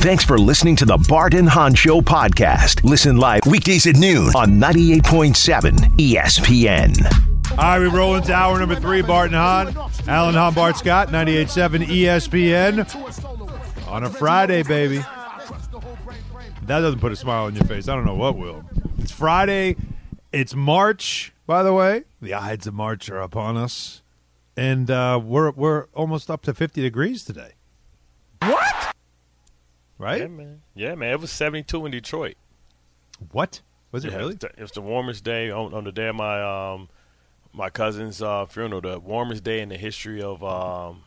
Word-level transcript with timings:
Thanks 0.00 0.24
for 0.24 0.38
listening 0.38 0.76
to 0.76 0.84
the 0.84 0.96
Bart 1.08 1.34
and 1.34 1.48
Hahn 1.48 1.74
Show 1.74 2.00
podcast. 2.00 2.84
Listen 2.84 3.16
live 3.16 3.40
weekdays 3.46 3.84
at 3.86 3.96
noon 3.96 4.28
on 4.36 4.52
98.7 4.52 5.74
ESPN. 5.98 7.50
All 7.50 7.56
right, 7.56 7.80
we 7.80 7.86
roll 7.88 8.14
into 8.14 8.32
hour 8.32 8.58
number 8.60 8.76
three. 8.76 9.02
Bart 9.02 9.26
and 9.26 9.34
Hahn, 9.34 9.76
Alan 10.06 10.34
Hahn, 10.34 10.54
Bart 10.54 10.76
Scott, 10.76 11.08
98.7 11.08 11.84
ESPN 11.86 13.88
on 13.88 14.04
a 14.04 14.10
Friday, 14.10 14.62
baby. 14.62 14.98
That 14.98 16.80
doesn't 16.80 17.00
put 17.00 17.10
a 17.10 17.16
smile 17.16 17.46
on 17.46 17.56
your 17.56 17.64
face. 17.64 17.88
I 17.88 17.96
don't 17.96 18.06
know 18.06 18.14
what 18.14 18.36
will. 18.36 18.64
It's 18.98 19.12
Friday. 19.12 19.74
It's 20.32 20.54
March, 20.54 21.32
by 21.46 21.64
the 21.64 21.72
way. 21.72 22.04
The 22.22 22.34
Ides 22.34 22.68
of 22.68 22.74
March 22.74 23.10
are 23.10 23.20
upon 23.20 23.56
us, 23.56 24.02
and 24.56 24.90
uh, 24.90 25.20
we're 25.22 25.50
we're 25.50 25.86
almost 25.92 26.30
up 26.30 26.42
to 26.42 26.54
50 26.54 26.80
degrees 26.82 27.24
today. 27.24 27.54
Right? 29.98 30.20
Yeah, 30.20 30.26
man. 30.28 30.62
Yeah, 30.74 30.94
man. 30.94 31.10
It 31.12 31.20
was 31.20 31.30
72 31.32 31.84
in 31.86 31.92
Detroit. 31.92 32.36
What 33.32 33.62
was 33.90 34.04
it 34.04 34.12
Yeah, 34.12 34.18
really? 34.18 34.34
It 34.34 34.42
was, 34.42 34.50
the, 34.52 34.58
it 34.58 34.62
was 34.62 34.70
the 34.72 34.80
warmest 34.80 35.24
day 35.24 35.50
on, 35.50 35.74
on 35.74 35.84
the 35.84 35.92
day 35.92 36.08
of 36.08 36.14
my 36.16 36.72
um 36.74 36.88
my 37.52 37.70
cousin's 37.70 38.22
uh, 38.22 38.46
funeral. 38.46 38.80
The 38.80 39.00
warmest 39.00 39.42
day 39.42 39.60
in 39.60 39.70
the 39.70 39.76
history 39.76 40.22
of 40.22 40.44
um, 40.44 41.02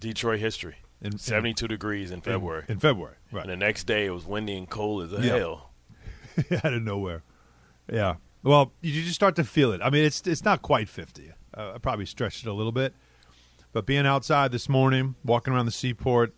Detroit 0.00 0.40
history. 0.40 0.76
In- 1.00 1.12
in- 1.12 1.18
72 1.18 1.68
degrees 1.68 2.10
in 2.10 2.20
February. 2.22 2.64
In 2.68 2.78
February, 2.78 3.16
right? 3.30 3.42
and 3.42 3.50
the 3.52 3.56
next 3.56 3.84
day 3.84 4.06
it 4.06 4.10
was 4.10 4.24
windy 4.26 4.56
and 4.56 4.68
cold 4.68 5.04
as 5.12 5.24
Yeah. 5.24 5.36
hell. 5.36 5.70
out 6.64 6.72
of 6.72 6.82
nowhere. 6.82 7.22
Yeah. 7.92 8.14
Well, 8.42 8.72
you 8.80 9.02
just 9.02 9.14
start 9.14 9.36
to 9.36 9.44
feel 9.44 9.70
it. 9.72 9.80
I 9.82 9.90
mean, 9.90 10.04
it's 10.04 10.26
it's 10.26 10.44
not 10.44 10.62
quite 10.62 10.88
fifty. 10.88 11.30
Uh, 11.56 11.72
I 11.74 11.78
probably 11.78 12.06
stretched 12.06 12.44
it 12.44 12.48
a 12.48 12.52
little 12.52 12.72
bit, 12.72 12.92
but 13.72 13.86
being 13.86 14.06
outside 14.06 14.50
this 14.50 14.68
morning, 14.68 15.14
walking 15.24 15.52
around 15.54 15.66
the 15.66 15.72
seaport, 15.72 16.34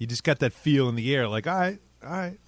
you 0.00 0.06
just 0.08 0.24
got 0.24 0.40
that 0.40 0.52
feel 0.52 0.88
in 0.88 0.96
the 0.96 1.14
air. 1.14 1.28
Like, 1.28 1.46
all 1.46 1.54
right, 1.56 1.78
all 2.02 2.10
right, 2.10 2.38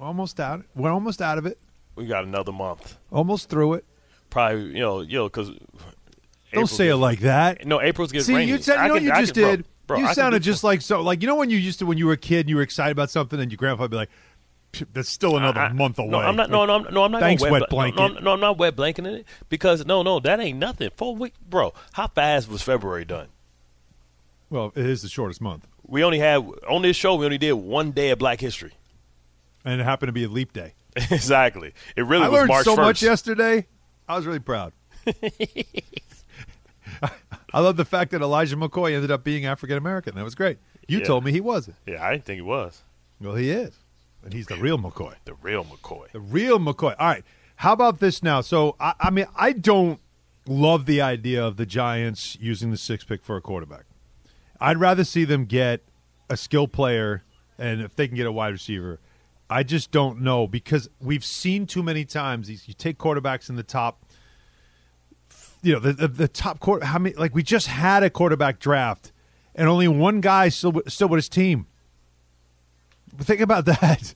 almost 0.00 0.40
out. 0.40 0.64
We're 0.74 0.90
almost 0.92 1.20
out 1.20 1.36
of 1.36 1.44
it. 1.44 1.58
We 1.96 2.06
got 2.06 2.24
another 2.24 2.52
month. 2.52 2.96
Almost 3.10 3.50
through 3.50 3.74
it. 3.74 3.84
Probably, 4.30 4.68
you 4.68 4.78
know, 4.80 5.02
you 5.02 5.18
know, 5.18 5.24
because 5.26 5.50
Don't 6.54 6.66
say 6.68 6.88
it 6.88 6.96
like 6.96 7.20
that. 7.20 7.66
No, 7.66 7.82
April's 7.82 8.12
gets 8.12 8.24
See, 8.26 8.34
rainy. 8.34 8.52
you 8.52 8.58
said 8.62 8.76
you 8.76 8.78
know 8.80 8.84
can- 8.84 8.92
what 8.94 9.02
you 9.02 9.12
I 9.12 9.20
just 9.20 9.34
can- 9.34 9.42
did. 9.42 9.64
bro, 9.86 9.98
I 9.98 10.00
you 10.00 10.14
sounded 10.14 10.42
just 10.42 10.64
like 10.64 10.80
so. 10.80 11.02
Like 11.02 11.20
you 11.20 11.28
know 11.28 11.36
when 11.36 11.50
you 11.50 11.58
used 11.58 11.80
to 11.80 11.86
when 11.86 11.98
you 11.98 12.06
were 12.06 12.12
a 12.14 12.16
kid 12.16 12.40
and 12.40 12.48
you 12.48 12.56
were 12.56 12.62
excited 12.62 12.92
about 12.92 13.10
something, 13.10 13.38
and 13.40 13.50
your 13.52 13.56
grandpa 13.58 13.82
would 13.82 13.90
be 13.90 13.96
like, 13.98 14.10
"Psh, 14.72 14.86
"That's 14.94 15.08
still 15.10 15.36
another 15.36 15.60
I- 15.60 15.72
month 15.72 15.98
away." 15.98 16.08
No, 16.10 16.18
I'm 16.20 16.36
not. 16.36 16.48
No, 16.50 16.64
no, 16.64 16.76
I'm, 16.76 16.94
no, 16.94 17.04
I'm 17.04 17.12
not. 17.12 17.20
Thanks, 17.20 17.42
wet 17.42 17.52
wet 17.52 17.68
blanket. 17.68 17.98
No, 17.98 18.08
no, 18.08 18.20
no, 18.20 18.32
I'm 18.32 18.40
not 18.40 18.58
wet 18.58 18.74
blanketing 18.76 19.12
it 19.14 19.26
because 19.50 19.84
no, 19.84 20.02
no, 20.02 20.18
that 20.20 20.40
ain't 20.40 20.58
nothing. 20.58 20.88
Four 20.96 21.16
weeks, 21.16 21.36
bro. 21.48 21.74
How 21.92 22.06
fast 22.06 22.48
was 22.48 22.62
February 22.62 23.04
done? 23.04 23.28
Well, 24.52 24.72
it 24.76 24.84
is 24.84 25.00
the 25.00 25.08
shortest 25.08 25.40
month, 25.40 25.66
We 25.86 26.04
only 26.04 26.18
had 26.18 26.44
on 26.68 26.82
this 26.82 26.94
show. 26.96 27.14
We 27.14 27.24
only 27.24 27.38
did 27.38 27.54
one 27.54 27.90
day 27.92 28.10
of 28.10 28.18
Black 28.18 28.38
History. 28.40 28.72
and 29.64 29.80
it 29.80 29.84
happened 29.84 30.08
to 30.08 30.12
be 30.12 30.24
a 30.24 30.28
leap 30.28 30.52
day. 30.52 30.74
exactly. 30.96 31.72
It 31.96 32.02
really 32.02 32.24
I 32.26 32.28
was 32.28 32.36
learned 32.40 32.48
March 32.48 32.64
so 32.66 32.76
1st. 32.76 32.82
much 32.82 33.02
yesterday. 33.02 33.66
I 34.06 34.16
was 34.16 34.26
really 34.26 34.40
proud. 34.40 34.74
I 37.54 37.60
love 37.60 37.76
the 37.76 37.84
fact 37.84 38.10
that 38.12 38.22
Elijah 38.22 38.56
McCoy 38.56 38.92
ended 38.94 39.10
up 39.10 39.24
being 39.24 39.44
African 39.46 39.76
American. 39.76 40.14
That 40.14 40.24
was 40.24 40.34
great. 40.34 40.58
You 40.88 40.98
Yeah. 40.98 41.04
told 41.04 41.24
me 41.24 41.32
he 41.32 41.40
wasn't. 41.40 41.76
Yeah, 41.86 42.04
I 42.04 42.12
didn't 42.12 42.24
think 42.24 42.36
he 42.36 42.42
was 42.42 42.82
Well, 43.20 43.34
he 43.36 43.50
is, 43.50 43.72
and 44.24 44.32
he's 44.32 44.46
the 44.46 44.56
real 44.56 44.78
McCoy. 44.78 45.14
the 45.24 45.34
real 45.34 45.64
McCoy. 45.64 46.10
The 46.12 46.20
real 46.20 46.58
McCoy. 46.58 46.94
All 46.98 47.06
right. 47.06 47.24
How 47.56 47.72
about 47.72 48.00
this 48.00 48.22
now? 48.22 48.40
So, 48.42 48.76
I, 48.80 48.94
I 49.00 49.10
mean, 49.10 49.26
I 49.36 49.52
don't 49.52 50.00
love 50.46 50.86
the 50.86 51.00
idea 51.00 51.42
of 51.44 51.56
the 51.56 51.64
Giants 51.66 52.36
using 52.40 52.70
the 52.70 52.76
six 52.76 53.04
pick 53.04 53.22
for 53.22 53.36
a 53.36 53.40
quarterback. 53.40 53.84
I'd 54.62 54.78
rather 54.78 55.02
see 55.02 55.24
them 55.24 55.44
get 55.44 55.82
a 56.30 56.36
skill 56.36 56.68
player, 56.68 57.24
and 57.58 57.80
if 57.80 57.96
they 57.96 58.06
can 58.06 58.16
get 58.16 58.26
a 58.26 58.32
wide 58.32 58.52
receiver, 58.52 59.00
I 59.50 59.64
just 59.64 59.90
don't 59.90 60.20
know 60.20 60.46
because 60.46 60.88
we've 61.00 61.24
seen 61.24 61.66
too 61.66 61.82
many 61.82 62.04
times 62.04 62.46
these. 62.46 62.68
You 62.68 62.74
take 62.74 62.96
quarterbacks 62.96 63.50
in 63.50 63.56
the 63.56 63.64
top, 63.64 64.04
you 65.62 65.72
know, 65.72 65.80
the 65.80 65.92
the, 65.92 66.08
the 66.08 66.28
top 66.28 66.60
quarter. 66.60 66.86
How 66.86 67.00
many? 67.00 67.16
Like 67.16 67.34
we 67.34 67.42
just 67.42 67.66
had 67.66 68.04
a 68.04 68.08
quarterback 68.08 68.60
draft, 68.60 69.10
and 69.56 69.68
only 69.68 69.88
one 69.88 70.20
guy 70.20 70.48
still 70.48 70.80
still 70.86 71.08
with 71.08 71.18
his 71.18 71.28
team. 71.28 71.66
But 73.14 73.26
Think 73.26 73.40
about 73.40 73.64
that, 73.66 74.14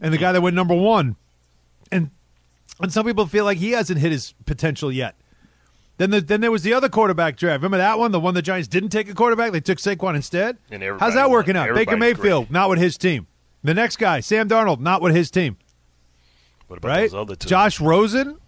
and 0.00 0.14
the 0.14 0.18
guy 0.18 0.30
that 0.30 0.40
went 0.40 0.54
number 0.54 0.74
one, 0.74 1.16
and 1.90 2.10
and 2.80 2.92
some 2.92 3.04
people 3.04 3.26
feel 3.26 3.44
like 3.44 3.58
he 3.58 3.72
hasn't 3.72 3.98
hit 3.98 4.12
his 4.12 4.34
potential 4.46 4.92
yet. 4.92 5.16
Then, 6.00 6.08
the, 6.12 6.20
then 6.22 6.40
there 6.40 6.50
was 6.50 6.62
the 6.62 6.72
other 6.72 6.88
quarterback 6.88 7.36
draft. 7.36 7.58
Remember 7.58 7.76
that 7.76 7.98
one? 7.98 8.10
The 8.10 8.18
one 8.18 8.32
the 8.32 8.40
Giants 8.40 8.68
didn't 8.68 8.88
take 8.88 9.10
a 9.10 9.14
quarterback. 9.14 9.52
They 9.52 9.60
took 9.60 9.76
Saquon 9.76 10.14
instead. 10.16 10.56
And 10.70 10.82
How's 10.98 11.12
that 11.12 11.28
working 11.28 11.56
out? 11.56 11.74
Baker 11.74 11.98
Mayfield, 11.98 12.50
not 12.50 12.70
with 12.70 12.78
his 12.78 12.96
team. 12.96 13.26
The 13.62 13.74
next 13.74 13.98
guy, 13.98 14.20
Sam 14.20 14.48
Darnold, 14.48 14.80
not 14.80 15.02
with 15.02 15.14
his 15.14 15.30
team. 15.30 15.58
What 16.68 16.78
about 16.78 16.88
Right? 16.88 17.10
those 17.10 17.20
other 17.20 17.36
two? 17.36 17.50
Josh 17.50 17.80
Rosen, 17.82 18.38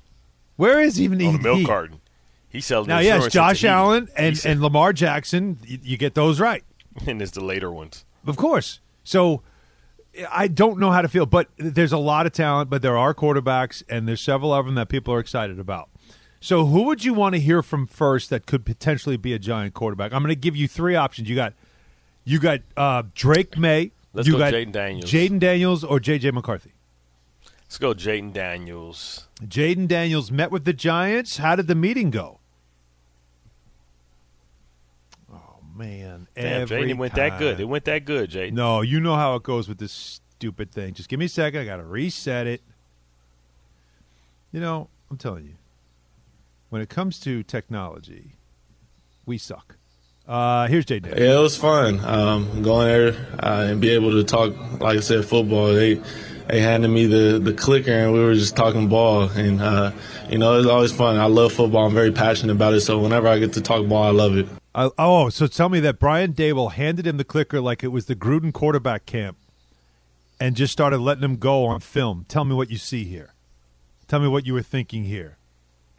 where 0.56 0.80
is 0.80 0.98
even 0.98 1.20
on 1.20 1.34
the 1.34 1.38
milk 1.40 1.58
he- 1.58 1.66
carton. 1.66 2.00
He's 2.48 2.64
selling 2.64 2.88
Now, 2.88 3.00
yes, 3.00 3.28
Josh. 3.30 3.62
Allen 3.64 4.08
and, 4.16 4.40
and 4.46 4.62
Lamar 4.62 4.94
Jackson. 4.94 5.58
You, 5.66 5.78
you 5.82 5.96
get 5.98 6.14
those 6.14 6.40
right, 6.40 6.64
and 7.06 7.20
it's 7.20 7.32
the 7.32 7.44
later 7.44 7.70
ones. 7.70 8.06
of 8.26 8.38
course. 8.38 8.80
So 9.04 9.42
I 10.30 10.48
don't 10.48 10.78
know 10.78 10.90
how 10.90 11.02
to 11.02 11.08
feel, 11.08 11.26
but 11.26 11.48
there's 11.58 11.92
a 11.92 11.98
lot 11.98 12.24
of 12.24 12.32
talent. 12.32 12.70
But 12.70 12.80
there 12.80 12.96
are 12.96 13.12
quarterbacks, 13.12 13.82
and 13.90 14.08
there's 14.08 14.22
several 14.22 14.54
of 14.54 14.64
them 14.64 14.74
that 14.76 14.88
people 14.88 15.12
are 15.12 15.18
excited 15.20 15.58
about. 15.58 15.90
So 16.42 16.66
who 16.66 16.82
would 16.86 17.04
you 17.04 17.14
want 17.14 17.36
to 17.36 17.40
hear 17.40 17.62
from 17.62 17.86
first 17.86 18.28
that 18.30 18.46
could 18.46 18.66
potentially 18.66 19.16
be 19.16 19.32
a 19.32 19.38
giant 19.38 19.74
quarterback? 19.74 20.12
I'm 20.12 20.22
going 20.22 20.34
to 20.34 20.40
give 20.40 20.56
you 20.56 20.66
three 20.66 20.96
options. 20.96 21.28
You 21.28 21.36
got 21.36 21.54
you 22.24 22.40
got 22.40 22.60
uh, 22.76 23.04
Drake 23.14 23.56
Maye. 23.56 23.92
Let's 24.12 24.26
you 24.26 24.34
go 24.34 24.38
got 24.40 24.52
Jayden 24.52 24.72
Daniels. 24.72 25.08
Jayden 25.08 25.38
Daniels 25.38 25.84
or 25.84 26.00
J.J. 26.00 26.32
McCarthy. 26.32 26.72
Let's 27.62 27.78
go, 27.78 27.94
Jayden 27.94 28.32
Daniels. 28.32 29.28
Jayden 29.40 29.86
Daniels 29.86 30.32
met 30.32 30.50
with 30.50 30.64
the 30.64 30.72
Giants. 30.72 31.36
How 31.36 31.54
did 31.54 31.68
the 31.68 31.76
meeting 31.76 32.10
go? 32.10 32.40
Oh 35.32 35.60
man, 35.76 36.26
Damn, 36.34 36.62
every 36.62 36.92
Jaden 36.92 36.98
went 36.98 37.14
that 37.14 37.38
good. 37.38 37.60
It 37.60 37.66
went 37.66 37.84
that 37.84 38.04
good, 38.04 38.30
Jaden. 38.30 38.52
No, 38.52 38.80
you 38.80 38.98
know 38.98 39.14
how 39.14 39.36
it 39.36 39.44
goes 39.44 39.68
with 39.68 39.78
this 39.78 39.92
stupid 39.92 40.72
thing. 40.72 40.92
Just 40.94 41.08
give 41.08 41.20
me 41.20 41.26
a 41.26 41.28
second. 41.28 41.60
I 41.60 41.64
got 41.64 41.76
to 41.76 41.84
reset 41.84 42.48
it. 42.48 42.62
You 44.50 44.60
know, 44.60 44.88
I'm 45.08 45.16
telling 45.16 45.44
you, 45.44 45.54
when 46.72 46.80
it 46.80 46.88
comes 46.88 47.20
to 47.20 47.42
technology, 47.42 48.36
we 49.26 49.36
suck. 49.36 49.76
Uh, 50.26 50.66
here's. 50.68 50.86
Daniels. 50.86 51.18
Yeah, 51.18 51.36
it 51.36 51.42
was 51.42 51.54
fun. 51.54 52.00
Um, 52.02 52.62
going 52.62 52.86
there 52.86 53.08
uh, 53.42 53.66
and 53.68 53.78
be 53.78 53.90
able 53.90 54.12
to 54.12 54.24
talk, 54.24 54.54
like 54.80 54.96
I 54.96 55.00
said, 55.00 55.26
football. 55.26 55.74
They 55.74 56.00
they 56.48 56.62
handed 56.62 56.88
me 56.88 57.04
the, 57.04 57.38
the 57.38 57.52
clicker 57.52 57.92
and 57.92 58.14
we 58.14 58.20
were 58.20 58.34
just 58.34 58.56
talking 58.56 58.88
ball. 58.88 59.24
And 59.24 59.60
uh, 59.60 59.92
you 60.30 60.38
know, 60.38 60.58
it's 60.58 60.66
always 60.66 60.92
fun. 60.92 61.18
I 61.18 61.26
love 61.26 61.52
football. 61.52 61.84
I'm 61.84 61.92
very 61.92 62.10
passionate 62.10 62.54
about 62.54 62.72
it. 62.72 62.80
So 62.80 62.98
whenever 62.98 63.28
I 63.28 63.38
get 63.38 63.52
to 63.52 63.60
talk 63.60 63.86
ball, 63.86 64.04
I 64.04 64.10
love 64.10 64.38
it. 64.38 64.46
Uh, 64.74 64.88
oh, 64.96 65.28
so 65.28 65.46
tell 65.46 65.68
me 65.68 65.78
that 65.80 65.98
Brian 65.98 66.32
Daboll 66.32 66.72
handed 66.72 67.06
him 67.06 67.18
the 67.18 67.24
clicker 67.24 67.60
like 67.60 67.84
it 67.84 67.88
was 67.88 68.06
the 68.06 68.16
Gruden 68.16 68.50
quarterback 68.50 69.04
camp, 69.04 69.36
and 70.40 70.56
just 70.56 70.72
started 70.72 71.00
letting 71.00 71.22
him 71.22 71.36
go 71.36 71.66
on 71.66 71.80
film. 71.80 72.24
Tell 72.28 72.46
me 72.46 72.54
what 72.54 72.70
you 72.70 72.78
see 72.78 73.04
here. 73.04 73.34
Tell 74.08 74.20
me 74.20 74.28
what 74.28 74.46
you 74.46 74.54
were 74.54 74.62
thinking 74.62 75.04
here. 75.04 75.36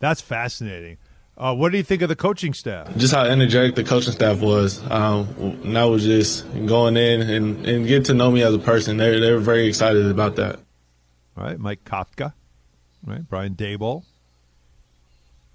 That's 0.04 0.20
fascinating. 0.20 0.98
Uh, 1.38 1.56
what 1.56 1.72
do 1.72 1.78
you 1.78 1.84
think 1.84 2.02
of 2.02 2.10
the 2.10 2.16
coaching 2.18 2.54
staff? 2.54 2.94
Just 2.98 3.14
how 3.14 3.24
energetic 3.24 3.76
the 3.76 3.86
coaching 3.86 4.12
staff 4.12 4.42
was. 4.42 4.84
Um, 4.92 5.30
and 5.64 5.78
that 5.78 5.86
was 5.86 6.04
just 6.04 6.46
going 6.66 6.98
in 6.98 7.22
and, 7.22 7.66
and 7.66 7.88
get 7.88 8.04
to 8.06 8.14
know 8.14 8.30
me 8.30 8.44
as 8.44 8.54
a 8.54 8.60
person. 8.60 8.98
They 8.98 9.18
they 9.18 9.32
were 9.32 9.40
very 9.40 9.66
excited 9.66 10.06
about 10.08 10.36
that. 10.36 10.58
All 11.38 11.46
right, 11.46 11.58
Mike 11.58 11.86
Kafka, 11.86 12.34
right? 13.06 13.22
Brian 13.30 13.56
Daboll, 13.56 14.04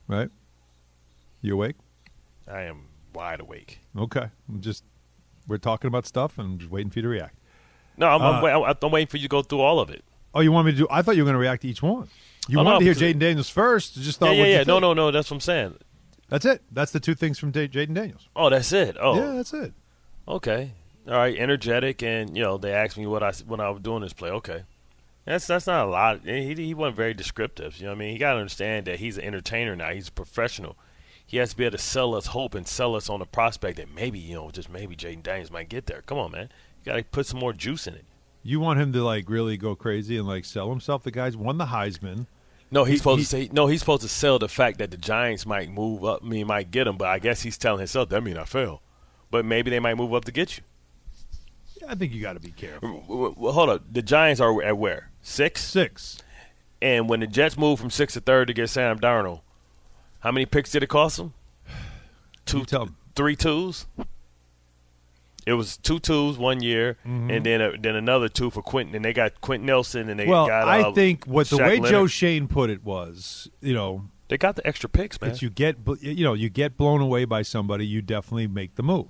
right? 0.06 0.30
You 1.42 1.52
awake? 1.52 1.76
I 2.50 2.62
am 2.62 2.86
wide 3.12 3.40
awake. 3.40 3.80
Okay, 3.98 4.30
I'm 4.48 4.62
just 4.62 4.82
we're 5.46 5.58
talking 5.58 5.88
about 5.88 6.06
stuff 6.06 6.38
and 6.38 6.52
I'm 6.52 6.58
just 6.58 6.70
waiting 6.70 6.88
for 6.88 7.00
you 7.00 7.02
to 7.02 7.08
react. 7.08 7.36
No, 7.98 8.06
I'm, 8.06 8.22
Uh, 8.22 8.46
I'm, 8.46 8.76
I'm 8.80 8.90
waiting 8.92 9.08
for 9.08 9.18
you 9.18 9.24
to 9.24 9.28
go 9.28 9.42
through 9.42 9.60
all 9.60 9.78
of 9.78 9.90
it. 9.90 10.02
Oh, 10.34 10.40
you 10.40 10.52
want 10.52 10.64
me 10.64 10.72
to 10.72 10.78
do? 10.78 10.86
I 10.90 11.02
thought 11.02 11.16
you 11.16 11.22
were 11.22 11.26
going 11.26 11.34
to 11.34 11.38
react 11.38 11.60
to 11.62 11.68
each 11.68 11.82
one. 11.82 12.08
You 12.48 12.58
wanted 12.58 12.78
to 12.80 12.84
hear 12.84 12.94
Jayden 12.94 13.18
Daniels 13.18 13.48
first. 13.50 13.94
Just 13.94 14.18
thought, 14.18 14.34
yeah, 14.34 14.44
yeah, 14.44 14.58
yeah. 14.58 14.64
No, 14.66 14.78
no, 14.78 14.94
no. 14.94 15.10
That's 15.10 15.30
what 15.30 15.36
I'm 15.36 15.40
saying. 15.40 15.76
That's 16.28 16.44
it. 16.44 16.62
That's 16.72 16.92
the 16.92 17.00
two 17.00 17.14
things 17.14 17.38
from 17.38 17.52
Jayden 17.52 17.94
Daniels. 17.94 18.28
Oh, 18.34 18.50
that's 18.50 18.72
it. 18.72 18.96
Oh, 19.00 19.16
Yeah, 19.16 19.36
that's 19.36 19.52
it. 19.52 19.72
okay. 20.26 20.72
All 21.06 21.14
right, 21.14 21.38
energetic, 21.38 22.02
and 22.02 22.36
you 22.36 22.42
know 22.42 22.58
they 22.58 22.70
asked 22.72 22.98
me 22.98 23.06
what 23.06 23.22
I 23.22 23.32
when 23.46 23.60
I 23.60 23.70
was 23.70 23.80
doing 23.80 24.02
this 24.02 24.12
play. 24.12 24.28
Okay, 24.30 24.64
that's 25.24 25.46
that's 25.46 25.66
not 25.66 25.86
a 25.86 25.90
lot. 25.90 26.20
He 26.22 26.54
he 26.54 26.74
wasn't 26.74 26.96
very 26.96 27.14
descriptive. 27.14 27.78
You 27.78 27.84
know 27.84 27.92
what 27.92 27.96
I 27.96 27.98
mean? 28.00 28.12
He 28.12 28.18
got 28.18 28.34
to 28.34 28.40
understand 28.40 28.84
that 28.86 28.98
he's 28.98 29.16
an 29.16 29.24
entertainer 29.24 29.74
now. 29.74 29.88
He's 29.90 30.08
a 30.08 30.12
professional. 30.12 30.76
He 31.24 31.38
has 31.38 31.50
to 31.50 31.56
be 31.56 31.64
able 31.64 31.78
to 31.78 31.82
sell 31.82 32.14
us 32.14 32.26
hope 32.26 32.54
and 32.54 32.66
sell 32.68 32.94
us 32.94 33.08
on 33.08 33.20
the 33.20 33.24
prospect 33.26 33.78
that 33.78 33.88
maybe 33.94 34.18
you 34.18 34.34
know 34.34 34.50
just 34.50 34.68
maybe 34.68 34.94
Jayden 34.96 35.22
Daniels 35.22 35.50
might 35.50 35.70
get 35.70 35.86
there. 35.86 36.02
Come 36.02 36.18
on, 36.18 36.30
man. 36.32 36.50
You 36.84 36.92
got 36.92 36.96
to 36.98 37.04
put 37.04 37.24
some 37.24 37.40
more 37.40 37.54
juice 37.54 37.86
in 37.86 37.94
it. 37.94 38.04
You 38.42 38.60
want 38.60 38.78
him 38.78 38.92
to 38.92 39.02
like 39.02 39.30
really 39.30 39.56
go 39.56 39.74
crazy 39.74 40.18
and 40.18 40.26
like 40.28 40.44
sell 40.44 40.68
himself. 40.68 41.04
The 41.04 41.10
guy's 41.10 41.38
won 41.38 41.56
the 41.56 41.66
Heisman. 41.66 42.26
No, 42.70 42.84
he's 42.84 42.94
He- 42.94 42.98
supposed 42.98 43.18
he- 43.18 43.24
to 43.24 43.30
say 43.30 43.48
no. 43.52 43.66
He's 43.66 43.80
supposed 43.80 44.02
to 44.02 44.08
sell 44.08 44.38
the 44.38 44.48
fact 44.48 44.78
that 44.78 44.90
the 44.90 44.96
Giants 44.98 45.46
might 45.46 45.70
move 45.70 46.04
up. 46.04 46.20
I 46.22 46.26
mean, 46.26 46.46
might 46.46 46.70
get 46.70 46.86
him, 46.86 46.96
but 46.96 47.08
I 47.08 47.18
guess 47.18 47.42
he's 47.42 47.56
telling 47.56 47.78
himself 47.78 48.08
that 48.10 48.22
mean 48.22 48.36
I 48.36 48.44
fail. 48.44 48.82
But 49.30 49.44
maybe 49.44 49.70
they 49.70 49.80
might 49.80 49.94
move 49.96 50.12
up 50.14 50.24
to 50.26 50.32
get 50.32 50.56
you. 50.58 50.64
I 51.88 51.94
think 51.94 52.12
you 52.12 52.20
got 52.20 52.34
to 52.34 52.40
be 52.40 52.50
careful. 52.50 53.04
Well, 53.36 53.52
hold 53.52 53.70
up. 53.70 53.82
The 53.90 54.02
Giants 54.02 54.40
are 54.40 54.62
at 54.62 54.76
where 54.76 55.10
six, 55.22 55.64
Six. 55.64 56.18
and 56.82 57.08
when 57.08 57.20
the 57.20 57.26
Jets 57.26 57.56
moved 57.56 57.80
from 57.80 57.90
six 57.90 58.12
to 58.14 58.20
third 58.20 58.48
to 58.48 58.54
get 58.54 58.68
Sam 58.68 58.98
Darnold, 58.98 59.40
how 60.20 60.30
many 60.30 60.44
picks 60.44 60.70
did 60.72 60.82
it 60.82 60.88
cost 60.88 61.16
them? 61.16 61.32
Two, 62.44 62.58
You 62.58 62.64
tell 62.66 62.82
'em. 62.82 62.96
three 63.14 63.36
twos. 63.36 63.86
It 65.46 65.54
was 65.54 65.78
two 65.78 65.98
twos 65.98 66.36
one 66.36 66.62
year, 66.62 66.98
and 67.04 67.44
then 67.44 67.62
uh, 67.62 67.72
then 67.80 67.96
another 67.96 68.28
two 68.28 68.50
for 68.50 68.60
Quenton, 68.60 68.94
and 68.94 69.04
they 69.04 69.12
got 69.12 69.40
Quenton 69.40 69.66
Nelson, 69.66 70.10
and 70.10 70.20
they 70.20 70.26
Well, 70.26 70.46
got. 70.46 70.68
I 70.68 70.82
uh, 70.82 70.92
think 70.92 71.24
what 71.24 71.48
the 71.48 71.56
Shaquille 71.56 71.68
Leonard. 71.68 71.90
Joe 71.90 72.06
Schoen 72.06 72.48
put 72.48 72.68
it 72.68 72.84
was, 72.84 73.48
you 73.60 73.72
know, 73.72 74.08
they 74.28 74.36
got 74.36 74.56
the 74.56 74.66
extra 74.66 74.90
picks, 74.90 75.18
man. 75.20 75.34
You 75.38 75.48
get 75.48 75.76
you 76.00 76.24
know 76.24 76.34
you 76.34 76.50
get 76.50 76.76
blown 76.76 77.00
away 77.00 77.24
by 77.24 77.42
somebody, 77.42 77.86
you 77.86 78.02
definitely 78.02 78.46
make 78.46 78.74
the 78.74 78.82
move, 78.82 79.08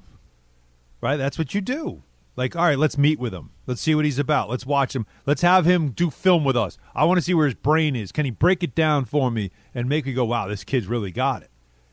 right? 1.01 1.17
That's 1.17 1.39
what 1.39 1.55
you 1.55 1.61
do. 1.61 2.05
Like, 2.37 2.55
all 2.55 2.63
right, 2.63 2.79
let's 2.79 2.97
meet 2.97 3.19
with 3.19 3.35
him. 3.35 3.51
Let's 3.67 3.81
see 3.81 3.97
what 3.97 4.05
he's 4.05 4.21
about. 4.21 4.49
Let's 4.49 4.65
watch 4.65 4.95
him. 4.95 5.07
Let's 5.27 5.43
have 5.43 5.65
him 5.65 5.91
do 5.91 6.09
film 6.09 6.45
with 6.45 6.57
us. 6.57 6.79
I 6.95 7.05
want 7.05 7.19
to 7.19 7.23
see 7.23 7.35
where 7.35 7.47
his 7.47 7.57
brain 7.57 7.97
is. 7.97 8.13
Can 8.13 8.25
he 8.27 8.31
break 8.31 8.63
it 8.63 8.77
down 8.77 9.07
for 9.07 9.33
me 9.33 9.51
and 9.75 9.89
make 9.89 10.07
me 10.07 10.13
go, 10.13 10.25
"Wow, 10.25 10.47
this 10.47 10.63
kid's 10.63 10.87
really 10.87 11.11
got 11.11 11.43
it." 11.43 11.51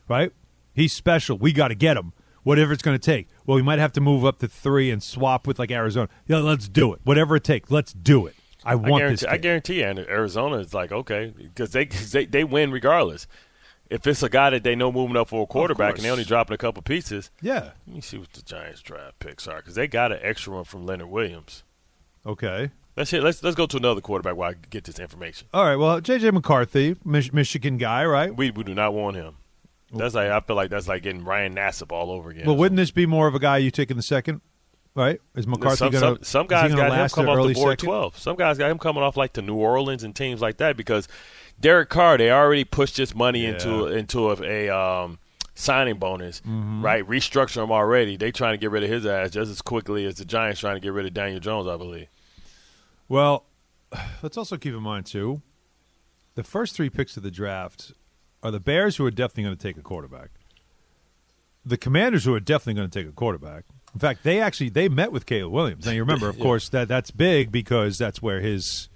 Right? 0.07 0.31
He's 0.75 0.93
special. 0.93 1.39
We 1.39 1.51
got 1.51 1.69
to 1.69 1.75
get 1.75 1.97
him. 1.97 2.13
Whatever 2.45 2.71
it's 2.71 2.81
going 2.81 2.97
to 2.97 3.05
take. 3.05 3.27
Well, 3.45 3.55
we 3.57 3.61
might 3.61 3.79
have 3.79 3.91
to 3.93 4.01
move 4.01 4.23
up 4.23 4.39
to 4.39 4.47
three 4.47 4.89
and 4.89 5.03
swap 5.03 5.45
with 5.45 5.59
like 5.59 5.71
Arizona. 5.71 6.07
Yeah, 6.27 6.37
let's 6.37 6.69
do 6.69 6.93
it. 6.93 7.01
Whatever 7.03 7.35
it 7.35 7.43
takes. 7.43 7.69
Let's 7.69 7.91
do 7.91 8.25
it. 8.27 8.35
I 8.63 8.71
I 8.71 8.75
want 8.75 9.01
guarantee, 9.01 9.15
this. 9.15 9.23
I 9.25 9.37
guarantee 9.37 9.79
you, 9.79 9.85
and 9.85 9.99
Arizona 9.99 10.57
is 10.59 10.73
like 10.73 10.91
okay 10.93 11.33
because 11.35 11.71
they, 11.71 11.85
they 11.85 12.25
they 12.25 12.43
win 12.45 12.71
regardless. 12.71 13.27
If 13.89 14.07
it's 14.07 14.23
a 14.23 14.29
guy 14.29 14.49
that 14.51 14.63
they 14.63 14.75
know 14.75 14.91
moving 14.91 15.15
up 15.17 15.27
for 15.29 15.43
a 15.43 15.45
quarterback 15.45 15.95
and 15.95 16.03
they 16.03 16.09
only 16.09 16.23
dropping 16.23 16.55
a 16.55 16.57
couple 16.57 16.81
pieces, 16.81 17.29
Yeah. 17.41 17.71
let 17.85 17.95
me 17.95 18.01
see 18.01 18.17
what 18.17 18.33
the 18.33 18.41
Giants 18.41 18.81
draft 18.81 19.19
picks 19.19 19.47
are 19.47 19.57
because 19.57 19.75
they 19.75 19.87
got 19.87 20.11
an 20.11 20.17
extra 20.23 20.53
one 20.53 20.63
from 20.63 20.85
Leonard 20.87 21.09
Williams. 21.09 21.63
Okay. 22.25 22.71
Let's 22.97 23.11
hit, 23.11 23.21
let's 23.23 23.43
let's 23.43 23.55
go 23.55 23.65
to 23.67 23.77
another 23.77 24.01
quarterback 24.01 24.35
while 24.37 24.51
I 24.51 24.55
get 24.69 24.85
this 24.85 24.99
information. 24.99 25.47
All 25.53 25.65
right. 25.65 25.75
Well, 25.75 25.99
JJ 26.01 26.31
McCarthy, 26.33 26.95
Mich- 27.03 27.33
Michigan 27.33 27.77
guy, 27.77 28.05
right? 28.05 28.35
We 28.35 28.51
we 28.51 28.63
do 28.63 28.73
not 28.73 28.93
want 28.93 29.15
him. 29.17 29.35
That's 29.97 30.13
like 30.15 30.29
I 30.29 30.39
feel 30.41 30.55
like 30.55 30.69
that's 30.69 30.87
like 30.87 31.03
getting 31.03 31.23
Ryan 31.23 31.55
Nassib 31.55 31.91
all 31.91 32.11
over 32.11 32.29
again. 32.29 32.45
Well, 32.45 32.55
wouldn't 32.57 32.77
this 32.77 32.91
be 32.91 33.05
more 33.05 33.27
of 33.27 33.35
a 33.35 33.39
guy 33.39 33.57
you 33.57 33.71
take 33.71 33.89
in 33.91 33.97
the 33.97 34.03
second? 34.03 34.41
Right? 34.93 35.19
Is 35.35 35.45
McCarthy 35.45 35.75
some, 35.77 35.91
going 35.91 36.01
to? 36.17 36.23
some, 36.23 36.23
some 36.23 36.47
guys 36.47 36.73
got 36.73 36.91
him 36.91 37.25
the 37.25 37.31
off 37.31 37.47
the 37.47 37.53
board 37.53 37.79
second? 37.79 37.85
twelve. 37.87 38.17
Some 38.17 38.35
guys 38.37 38.57
got 38.57 38.71
him 38.71 38.79
coming 38.79 39.03
off 39.03 39.17
like 39.17 39.33
to 39.33 39.41
New 39.41 39.55
Orleans 39.55 40.03
and 40.03 40.15
teams 40.15 40.41
like 40.41 40.57
that 40.57 40.77
because 40.77 41.07
Derek 41.59 41.89
Carr 41.89 42.17
they 42.17 42.31
already 42.31 42.63
pushed 42.63 42.95
this 42.97 43.13
money 43.13 43.45
into 43.45 43.87
into 43.87 44.31
a, 44.31 44.67
a 44.69 44.69
um, 44.77 45.19
signing 45.53 45.97
bonus, 45.97 46.39
Mm-hmm. 46.41 46.83
right? 46.83 47.05
Restructure 47.05 47.61
him 47.63 47.71
already. 47.71 48.15
They 48.15 48.31
trying 48.31 48.53
to 48.53 48.57
get 48.57 48.71
rid 48.71 48.83
of 48.83 48.89
his 48.89 49.05
ass 49.05 49.31
just 49.31 49.51
as 49.51 49.61
quickly 49.61 50.05
as 50.05 50.15
the 50.15 50.23
Giants 50.25 50.61
trying 50.61 50.75
to 50.77 50.81
get 50.81 50.93
rid 50.93 51.05
of 51.05 51.13
Daniel 51.13 51.39
Jones, 51.41 51.67
I 51.67 51.75
believe. 51.75 52.07
Well, 53.09 53.45
let's 54.23 54.37
also 54.37 54.55
keep 54.57 54.73
in 54.73 54.81
mind 54.81 55.07
too, 55.07 55.41
the 56.35 56.43
first 56.43 56.73
three 56.73 56.89
picks 56.89 57.17
of 57.17 57.23
the 57.23 57.31
draft 57.31 57.91
are 58.45 58.51
the 58.51 58.59
Bears, 58.59 58.95
who 58.97 59.05
are 59.05 59.11
definitely 59.11 59.43
going 59.43 59.57
to 59.57 59.61
take 59.67 59.77
a 59.77 59.81
quarterback. 59.81 60.29
The 61.65 61.77
Commanders, 61.77 62.25
who 62.25 62.33
are 62.35 62.39
definitely 62.39 62.75
going 62.75 62.89
to 62.89 62.99
take 62.99 63.09
a 63.09 63.11
quarterback. 63.13 63.63
In 63.93 63.99
fact, 63.99 64.23
they 64.23 64.39
actually 64.39 64.69
they 64.69 64.87
met 64.89 65.11
with 65.11 65.25
Caleb 65.25 65.51
Williams. 65.53 65.85
Now 65.85 65.93
you 65.93 66.01
remember, 66.01 66.29
of 66.29 66.35
Yeah. 66.37 66.43
course, 66.43 66.69
that 66.69 66.87
that's 66.87 67.11
big 67.11 67.51
because 67.51 67.97
that's 67.97 68.21
where 68.21 68.41
his 68.41 68.89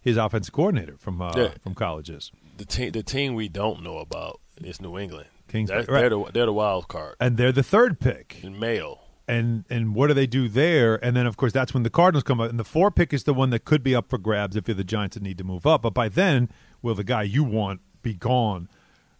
his 0.00 0.16
offensive 0.16 0.52
coordinator 0.54 0.96
from 0.98 1.20
uh, 1.22 1.32
Yeah. 1.36 1.48
from 1.60 1.74
college 1.74 2.10
is. 2.10 2.32
The 2.56 2.64
team 2.64 2.90
the 2.92 3.02
team 3.02 3.34
we 3.34 3.48
don't 3.48 3.82
know 3.82 3.98
about 3.98 4.40
is 4.62 4.80
New 4.80 4.98
England. 4.98 5.28
Kingsbury, 5.48 5.84
right. 5.88 6.00
they're, 6.00 6.08
the, 6.10 6.24
they're 6.32 6.46
the 6.46 6.52
wild 6.52 6.88
card. 6.88 7.14
And 7.20 7.36
they're 7.36 7.52
the 7.52 7.62
third 7.62 8.00
pick. 8.00 8.40
In 8.42 8.58
Mayo. 8.58 8.98
and 9.28 9.64
and 9.70 9.94
what 9.94 10.08
do 10.08 10.14
they 10.14 10.26
do 10.26 10.48
there? 10.48 10.96
And 11.04 11.14
then 11.14 11.26
of 11.26 11.36
course 11.36 11.52
that's 11.52 11.72
when 11.74 11.82
the 11.84 11.90
Cardinals 11.90 12.24
come 12.24 12.40
up, 12.40 12.50
and 12.50 12.58
the 12.58 12.64
four 12.64 12.90
pick 12.90 13.12
is 13.12 13.22
the 13.24 13.34
one 13.34 13.50
that 13.50 13.64
could 13.64 13.82
be 13.84 13.94
up 13.94 14.08
for 14.08 14.18
grabs 14.18 14.56
if 14.56 14.66
you're 14.66 14.74
the 14.74 14.82
Giants 14.84 15.14
that 15.14 15.22
need 15.22 15.38
to 15.38 15.44
move 15.44 15.64
up. 15.66 15.82
But 15.82 15.94
by 15.94 16.08
then, 16.08 16.48
will 16.82 16.94
the 16.96 17.04
guy 17.04 17.22
you 17.22 17.44
want 17.44 17.80
be 18.02 18.14
gone? 18.14 18.68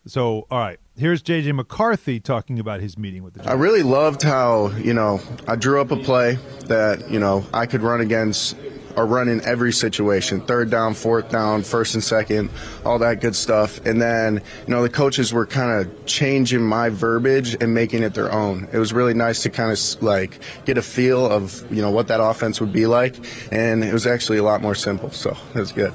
So 0.06 0.46
all 0.50 0.58
right, 0.60 0.78
here's 0.96 1.22
JJ 1.22 1.54
McCarthy 1.54 2.20
talking 2.20 2.60
about 2.60 2.80
his 2.80 2.96
meeting 2.96 3.24
with 3.24 3.34
the 3.34 3.48
I 3.48 3.54
really 3.54 3.82
loved 3.82 4.22
how, 4.22 4.68
you 4.76 4.94
know, 4.94 5.20
I 5.48 5.56
drew 5.56 5.80
up 5.80 5.90
a 5.90 5.96
play 5.96 6.38
that, 6.66 7.10
you 7.10 7.18
know, 7.18 7.44
I 7.52 7.66
could 7.66 7.82
run 7.82 8.00
against 8.00 8.56
or 8.96 9.04
run 9.04 9.28
in 9.28 9.44
every 9.44 9.72
situation 9.72 10.40
third 10.40 10.70
down, 10.70 10.94
fourth 10.94 11.28
down, 11.28 11.62
first 11.62 11.94
and 11.94 12.02
second, 12.02 12.50
all 12.84 12.98
that 13.00 13.20
good 13.20 13.34
stuff. 13.34 13.84
And 13.84 14.00
then, 14.00 14.42
you 14.66 14.74
know, 14.74 14.82
the 14.82 14.88
coaches 14.88 15.32
were 15.32 15.44
kind 15.44 15.72
of 15.72 16.06
changing 16.06 16.62
my 16.62 16.88
verbiage 16.88 17.56
and 17.60 17.74
making 17.74 18.04
it 18.04 18.14
their 18.14 18.32
own. 18.32 18.68
It 18.72 18.78
was 18.78 18.92
really 18.92 19.12
nice 19.12 19.42
to 19.42 19.50
kind 19.50 19.70
of 19.70 20.02
like 20.02 20.38
get 20.64 20.78
a 20.78 20.82
feel 20.82 21.26
of, 21.26 21.70
you 21.70 21.82
know, 21.82 21.90
what 21.90 22.08
that 22.08 22.22
offense 22.22 22.60
would 22.60 22.72
be 22.72 22.86
like. 22.86 23.16
And 23.52 23.84
it 23.84 23.92
was 23.92 24.06
actually 24.06 24.38
a 24.38 24.44
lot 24.44 24.62
more 24.62 24.74
simple. 24.74 25.10
So 25.10 25.36
it 25.54 25.58
was 25.58 25.72
good. 25.72 25.92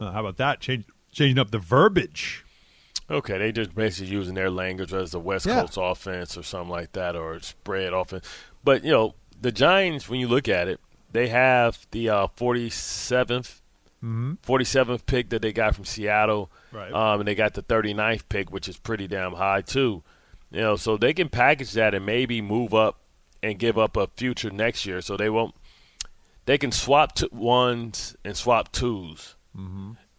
Uh, 0.00 0.10
how 0.10 0.20
about 0.20 0.38
that? 0.38 0.60
Change, 0.60 0.86
changing 1.12 1.38
up 1.38 1.50
the 1.50 1.58
verbiage. 1.58 2.44
Okay, 3.12 3.36
they 3.38 3.52
just 3.52 3.74
basically 3.74 4.10
using 4.12 4.34
their 4.34 4.50
language 4.50 4.92
as 4.94 5.10
the 5.12 5.20
West 5.20 5.44
Yeah. 5.46 5.60
Coast 5.60 5.78
offense 5.80 6.36
or 6.38 6.42
something 6.42 6.70
like 6.70 6.92
that, 6.92 7.14
or 7.14 7.38
spread 7.40 7.92
offense. 7.92 8.26
But 8.64 8.84
you 8.84 8.90
know, 8.90 9.14
the 9.40 9.52
Giants, 9.52 10.08
when 10.08 10.18
you 10.20 10.28
look 10.28 10.48
at 10.48 10.66
it, 10.68 10.80
they 11.12 11.28
have 11.28 11.86
the 11.90 12.08
uh, 12.08 12.26
47th, 12.38 13.60
47th 14.02 15.06
pick 15.06 15.28
that 15.28 15.42
they 15.42 15.52
got 15.52 15.74
from 15.74 15.84
Seattle, 15.84 16.50
Right. 16.72 16.92
um, 16.92 17.20
and 17.20 17.28
they 17.28 17.34
got 17.34 17.54
the 17.54 17.62
39th 17.62 18.22
pick, 18.28 18.50
which 18.50 18.68
is 18.68 18.76
pretty 18.78 19.06
damn 19.06 19.34
high 19.34 19.60
too. 19.60 20.02
You 20.50 20.60
know, 20.60 20.76
so 20.76 20.96
they 20.96 21.12
can 21.14 21.28
package 21.28 21.72
that 21.72 21.94
and 21.94 22.04
maybe 22.04 22.40
move 22.40 22.74
up 22.74 22.98
and 23.42 23.58
give 23.58 23.78
up 23.78 23.96
a 23.96 24.06
future 24.16 24.50
next 24.50 24.86
year. 24.86 25.00
So 25.00 25.16
they 25.16 25.30
won't. 25.30 25.54
They 26.46 26.58
can 26.58 26.72
swap 26.72 27.14
t- 27.14 27.28
ones 27.30 28.16
and 28.24 28.36
swap 28.36 28.72
2s 28.72 29.34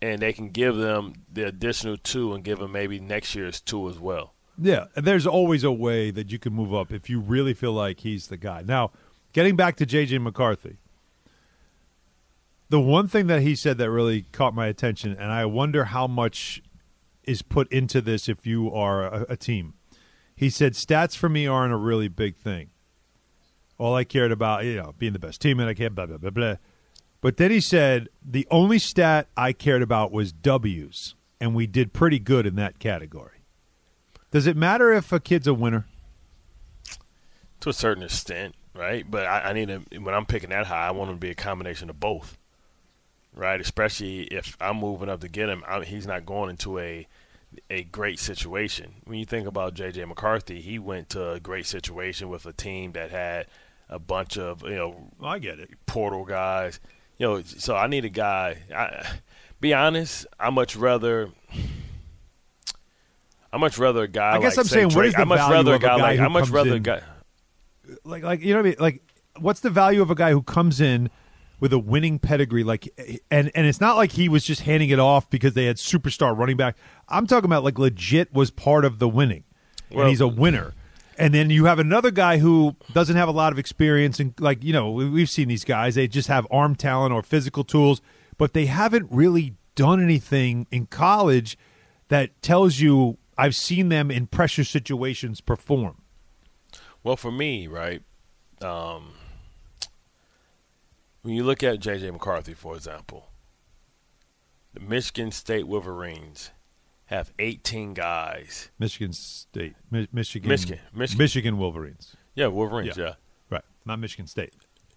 and 0.04 0.22
they 0.22 0.34
can 0.34 0.50
give 0.50 0.76
them 0.76 1.14
the 1.32 1.48
additional 1.48 1.96
two 1.96 2.34
and 2.34 2.44
give 2.44 2.60
them 2.60 2.74
maybe 2.74 3.00
next 3.00 3.36
year's 3.36 3.62
two 3.62 3.88
as 3.88 3.98
well. 3.98 4.34
Yeah, 4.58 4.86
and 4.98 5.06
there's 5.06 5.26
always 5.26 5.64
a 5.64 5.72
way 5.72 6.12
that 6.12 6.30
you 6.30 6.38
can 6.38 6.54
move 6.54 6.74
up 6.74 6.92
if 6.92 7.10
you 7.10 7.22
really 7.22 7.54
feel 7.54 7.72
like 7.72 8.02
he's 8.02 8.28
the 8.28 8.36
guy. 8.36 8.64
Now, 8.66 8.92
getting 9.32 9.56
back 9.56 9.78
to 9.78 9.86
JJ 9.86 10.22
McCarthy, 10.22 10.78
the 12.68 12.82
one 12.82 13.08
thing 13.08 13.28
that 13.28 13.44
he 13.44 13.56
said 13.56 13.78
that 13.78 13.90
really 13.90 14.24
caught 14.34 14.54
my 14.54 14.68
attention, 14.68 15.14
and 15.14 15.32
I 15.32 15.46
wonder 15.46 15.86
how 15.86 16.06
much 16.06 16.62
is 17.24 17.42
put 17.42 17.72
into 17.72 18.02
this 18.02 18.28
if 18.28 18.46
you 18.46 18.74
are 18.74 19.06
a, 19.06 19.26
a 19.30 19.38
team. 19.38 19.74
He 20.36 20.50
said, 20.50 20.74
"Stats 20.74 21.16
for 21.16 21.30
me 21.30 21.48
aren't 21.48 21.74
a 21.74 21.78
really 21.78 22.10
big 22.10 22.36
thing. 22.36 22.72
All 23.78 23.96
I 23.96 24.04
cared 24.04 24.34
about, 24.34 24.66
you 24.66 24.76
know, 24.76 24.94
being 24.98 25.14
the 25.14 25.20
best 25.20 25.40
team, 25.40 25.62
and 25.62 25.70
I 25.70 25.74
can't 25.74 25.96
blah 25.96 26.08
blah 26.08 26.18
blah 26.18 26.30
blah." 26.30 26.56
But 27.24 27.38
then 27.38 27.52
he 27.52 27.62
said, 27.62 28.10
"The 28.22 28.46
only 28.52 28.78
stat 28.78 29.30
I 29.38 29.54
cared 29.54 29.82
about 29.82 30.12
was 30.12 30.34
W's, 30.34 31.16
and 31.40 31.56
we 31.56 31.66
did 31.66 31.94
pretty 31.94 32.20
good 32.20 32.46
in 32.46 32.56
that 32.58 32.80
category." 32.80 33.46
Does 34.30 34.46
it 34.46 34.58
matter 34.58 34.92
if 34.92 35.10
a 35.14 35.22
kid's 35.22 35.48
a 35.48 35.54
winner? 35.54 35.86
To 37.62 37.70
a 37.70 37.74
certain 37.74 38.04
extent, 38.04 38.56
right? 38.76 39.10
But 39.10 39.26
I, 39.26 39.40
I 39.40 39.54
need 39.54 39.70
to, 39.70 40.00
when 40.02 40.14
I'm 40.14 40.26
picking 40.26 40.50
that 40.50 40.66
high, 40.66 40.90
I 40.90 40.92
want 40.92 41.12
him 41.12 41.16
to 41.16 41.20
be 41.22 41.30
a 41.30 41.36
combination 41.36 41.90
of 41.90 41.98
both, 41.98 42.38
right? 43.34 43.62
Especially 43.62 44.24
if 44.24 44.58
I'm 44.60 44.76
moving 44.76 45.08
up 45.08 45.22
to 45.22 45.30
get 45.30 45.48
him, 45.48 45.64
I, 45.66 45.82
he's 45.86 46.06
not 46.06 46.26
going 46.26 46.50
into 46.50 46.78
a 46.78 47.08
a 47.70 47.84
great 47.84 48.20
situation. 48.20 48.96
When 49.06 49.18
you 49.18 49.26
think 49.26 49.48
about 49.48 49.76
J.J. 49.76 50.04
McCarthy, 50.04 50.60
he 50.60 50.78
went 50.78 51.08
to 51.12 51.32
a 51.32 51.40
great 51.40 51.68
situation 51.68 52.28
with 52.28 52.46
a 52.46 52.52
team 52.52 52.92
that 52.94 53.12
had 53.12 53.48
a 53.88 53.98
bunch 53.98 54.38
of 54.38 54.64
you 54.64 54.76
know 54.76 55.10
I 55.24 55.40
get 55.40 55.60
it. 55.60 55.70
portal 55.86 56.26
guys. 56.26 56.82
You 57.24 57.30
know, 57.30 57.42
so 57.42 57.74
I 57.74 57.88
need 57.88 58.04
a 58.04 58.10
guy. 58.10 58.58
I, 58.76 59.08
be 59.62 59.74
honest, 59.74 60.28
I 60.38 60.50
much 60.50 60.76
rather. 60.76 61.30
I 63.54 63.58
much 63.58 63.78
rather 63.78 64.04
a 64.04 64.08
guy. 64.10 64.36
I 64.36 64.40
guess 64.40 64.58
like, 64.58 64.66
I'm 64.66 64.68
say, 64.68 64.74
saying, 64.74 64.88
what 64.88 64.94
Drake. 64.96 65.08
is 65.08 65.14
the 65.14 65.22
I 65.22 65.24
much 65.24 65.38
value 65.38 65.54
rather 65.54 65.74
of 65.76 65.82
a 65.82 65.86
guy 65.86 65.98
guy 65.98 66.02
like. 66.02 66.20
I 66.20 66.28
much 66.28 66.50
rather 66.50 66.76
a 66.76 66.80
guy. 66.82 67.02
Like, 68.04 68.24
like 68.24 68.42
you 68.42 68.50
know 68.54 68.60
what 68.60 68.66
I 68.66 68.70
mean? 68.72 68.76
Like, 68.78 69.04
what's 69.40 69.62
the 69.62 69.70
value 69.70 70.02
of 70.02 70.12
a 70.12 70.16
guy 70.16 70.32
who 70.32 70.42
comes 70.42 70.82
in 70.82 71.10
with 71.62 71.72
a 71.72 71.80
winning 71.80 72.20
pedigree? 72.20 72.66
Like, 72.66 72.90
and 73.32 73.50
and 73.56 73.68
it's 73.68 73.80
not 73.80 73.96
like 73.96 74.12
he 74.12 74.28
was 74.28 74.44
just 74.44 74.64
handing 74.64 74.90
it 74.90 75.00
off 75.00 75.30
because 75.30 75.54
they 75.54 75.64
had 75.64 75.78
superstar 75.78 76.38
running 76.38 76.58
back. 76.58 76.76
I'm 77.08 77.26
talking 77.26 77.46
about 77.46 77.64
like 77.64 77.80
legit 77.80 78.34
was 78.34 78.52
part 78.52 78.84
of 78.84 79.00
the 79.00 79.08
winning, 79.08 79.46
Well- 79.90 80.02
and 80.02 80.10
he's 80.10 80.20
a 80.20 80.28
winner. 80.28 80.74
And 81.18 81.34
then 81.34 81.50
you 81.50 81.66
have 81.66 81.80
another 81.80 82.12
guy 82.12 82.38
who 82.40 82.76
doesn't 82.94 83.16
have 83.16 83.28
a 83.28 83.32
lot 83.32 83.52
of 83.54 83.60
experience, 83.60 84.20
and 84.20 84.34
like 84.40 84.64
you 84.64 84.74
know, 84.74 84.90
we- 84.92 85.10
we've 85.10 85.30
seen 85.30 85.48
these 85.48 85.64
guys. 85.66 85.96
They 85.96 86.08
just 86.08 86.28
have 86.28 86.48
arm 86.52 86.76
talent 86.76 87.14
or 87.14 87.22
physical 87.24 87.64
tools, 87.64 88.02
but 88.38 88.54
they 88.54 88.66
haven't 88.66 89.08
really 89.12 89.56
done 89.76 90.02
anything 90.02 90.68
in 90.72 90.86
college 90.88 91.58
that 92.10 92.40
tells 92.42 92.80
you 92.80 93.18
I've 93.38 93.56
seen 93.56 93.90
them 93.90 94.12
in 94.12 94.28
pressure 94.28 94.64
situations 94.64 95.42
perform. 95.42 96.02
Well, 97.04 97.18
for 97.18 97.32
me, 97.32 97.68
right. 97.68 98.02
Um, 98.62 99.14
when 101.22 101.34
you 101.34 101.44
look 101.44 101.64
at 101.64 101.80
J.J. 101.80 102.12
McCarthy, 102.12 102.54
for 102.54 102.76
example, 102.76 103.30
the 104.74 104.80
Michigan 104.82 105.32
State 105.32 105.68
Wolverines 105.68 106.52
have 107.08 107.32
18 107.40 107.94
guys. 107.94 108.70
Michigan 108.80 109.14
State, 109.14 109.76
Mi- 109.92 110.08
Michigan, 110.12 110.50
Michigan, 110.50 110.80
Michigan. 110.94 111.18
Michigan 111.24 111.58
Wolverines. 111.58 112.16
Yeah, 112.36 112.48
Wolverines. 112.48 112.98
Yeah. 112.98 113.04
yeah. 113.04 113.14
Right, 113.50 113.64
not 113.86 114.00
Michigan 114.00 114.28
State. 114.28 114.54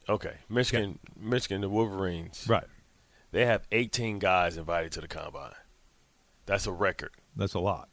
Okay, 0.09 0.35
Michigan, 0.49 0.99
Michigan, 1.19 1.61
the 1.61 1.69
Wolverines. 1.69 2.47
Right. 2.49 2.65
They 3.33 3.45
have 3.45 3.67
18 3.73 4.19
guys 4.19 4.57
invited 4.57 4.93
to 4.93 5.01
the 5.01 5.09
combine. 5.09 5.53
That's 6.47 6.67
a 6.67 6.73
record. 6.73 7.11
That's 7.35 7.55
a 7.55 7.59
lot. 7.61 7.89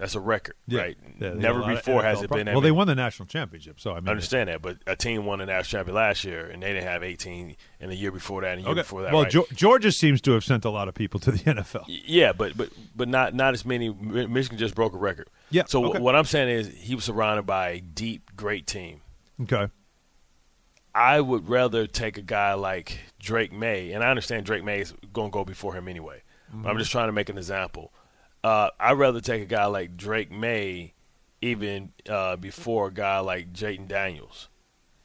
That's 0.00 0.14
a 0.14 0.20
record, 0.20 0.56
Yeah. 0.66 0.80
right? 0.80 0.98
Yeah, 1.20 1.34
Never 1.34 1.36
have 1.36 1.44
a 1.44 1.60
lot 1.60 1.70
of 1.72 1.84
before 1.84 2.02
has 2.02 2.22
it 2.22 2.30
been. 2.30 2.46
that 2.46 2.54
Well, 2.54 2.62
they 2.62 2.70
won 2.70 2.86
the 2.86 2.94
national 2.94 3.26
championship, 3.26 3.78
so 3.78 3.90
I 3.92 3.96
mean, 3.96 4.08
I 4.08 4.12
understand 4.12 4.48
that, 4.48 4.62
but 4.62 4.78
a 4.86 4.96
team 4.96 5.26
won 5.26 5.40
the 5.40 5.46
national 5.46 5.80
championship 5.80 5.94
last 5.94 6.24
year, 6.24 6.46
and 6.46 6.62
they 6.62 6.68
didn't 6.72 6.88
have 6.88 7.02
18 7.02 7.54
in 7.80 7.90
the 7.90 7.94
year 7.96 8.10
before 8.10 8.40
that, 8.40 8.52
and 8.52 8.60
the 8.60 8.62
year 8.62 8.72
Okay. 8.72 8.80
before 8.80 9.02
that. 9.02 9.12
well, 9.12 9.24
right? 9.24 9.30
Geo- 9.30 9.44
Georgia 9.52 9.92
seems 9.92 10.22
to 10.22 10.32
have 10.32 10.42
sent 10.42 10.64
a 10.64 10.70
lot 10.70 10.88
of 10.88 10.94
people 10.94 11.20
to 11.20 11.30
the 11.30 11.38
NFL. 11.44 11.84
Yeah, 11.86 12.32
but 12.32 12.56
but 12.56 12.70
but 12.96 13.08
not 13.08 13.34
not 13.34 13.52
as 13.52 13.66
many. 13.66 13.90
Michigan 13.90 14.56
just 14.58 14.74
broke 14.74 14.94
a 14.94 14.98
record. 14.98 15.28
Yeah, 15.50 15.64
So 15.66 15.84
okay. 15.90 15.98
what 15.98 16.16
I'm 16.16 16.24
saying 16.24 16.48
is 16.48 16.68
he 16.68 16.94
was 16.94 17.04
surrounded 17.04 17.44
by 17.44 17.68
a 17.68 17.80
deep, 17.80 18.34
great 18.36 18.66
team. 18.66 19.02
Okay. 19.42 19.68
I 20.94 21.20
would 21.20 21.48
rather 21.48 21.86
take 21.86 22.18
a 22.18 22.22
guy 22.22 22.54
like 22.54 22.98
Drake 23.18 23.52
Maye, 23.52 23.92
and 23.92 24.02
I 24.02 24.10
understand 24.10 24.46
Drake 24.46 24.64
Maye 24.64 24.80
is 24.80 24.94
going 25.12 25.30
to 25.30 25.32
go 25.32 25.44
before 25.44 25.74
him 25.74 25.88
anyway. 25.88 26.22
But 26.52 26.58
I'm 26.58 26.64
mm-hmm. 26.64 26.78
just 26.78 26.90
trying 26.90 27.06
to 27.08 27.12
make 27.12 27.28
an 27.28 27.38
example. 27.38 27.92
Uh, 28.42 28.70
I'd 28.78 28.92
rather 28.98 29.20
take 29.20 29.42
a 29.42 29.46
guy 29.46 29.66
like 29.66 29.96
Drake 29.96 30.30
Maye 30.30 30.94
even 31.42 31.92
uh, 32.08 32.36
before 32.36 32.88
a 32.88 32.92
guy 32.92 33.18
like 33.20 33.52
Jayden 33.52 33.88
Daniels. 33.88 34.48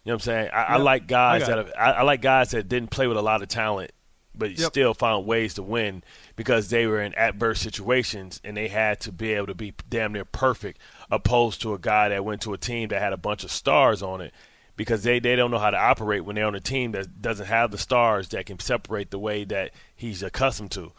You 0.04 0.12
know 0.12 0.16
what 0.16 0.22
I'm 0.24 0.26
saying? 0.26 0.50
I, 0.54 0.64
I 0.64 0.78
like 0.78 1.08
guys 1.08 1.44
I 1.44 1.48
that 1.48 1.58
have, 1.58 1.74
I, 1.78 1.92
I 1.92 2.02
like 2.04 2.22
guys 2.22 2.52
that 2.52 2.70
didn't 2.70 2.92
play 2.92 3.08
with 3.08 3.18
a 3.18 3.22
lot 3.22 3.42
of 3.42 3.48
talent, 3.48 3.92
but 4.36 4.52
Yep. 4.52 4.72
still 4.72 4.94
found 4.94 5.26
ways 5.26 5.56
to 5.56 5.64
win 5.64 6.04
because 6.36 6.70
they 6.70 6.86
were 6.86 7.02
in 7.02 7.16
adverse 7.16 7.60
situations 7.60 8.40
and 8.44 8.56
they 8.56 8.68
had 8.68 9.00
to 9.02 9.12
be 9.12 9.34
able 9.34 9.48
to 9.48 9.56
be 9.56 9.74
damn 9.90 10.14
near 10.14 10.26
perfect, 10.26 10.80
opposed 11.10 11.62
to 11.62 11.74
a 11.74 11.80
guy 11.80 12.10
that 12.10 12.24
went 12.24 12.42
to 12.44 12.54
a 12.54 12.58
team 12.58 12.90
that 12.90 13.02
had 13.02 13.14
a 13.14 13.18
bunch 13.18 13.44
of 13.44 13.52
stars 13.52 14.04
on 14.04 14.22
it 14.22 14.34
because 14.78 15.04
they, 15.04 15.20
they 15.20 15.36
don't 15.36 15.52
know 15.52 15.58
how 15.58 15.72
to 15.72 15.78
operate 15.78 16.24
when 16.26 16.36
they're 16.36 16.46
on 16.46 16.54
a 16.56 16.60
team 16.60 16.92
that 16.92 17.22
doesn't 17.22 17.48
have 17.48 17.72
the 17.72 17.78
stars 17.78 18.30
that 18.30 18.46
can 18.46 18.60
separate 18.60 19.10
the 19.10 19.20
way 19.20 19.44
that 19.46 19.72
he's 19.96 20.22
accustomed 20.22 20.72
to. 20.72 20.92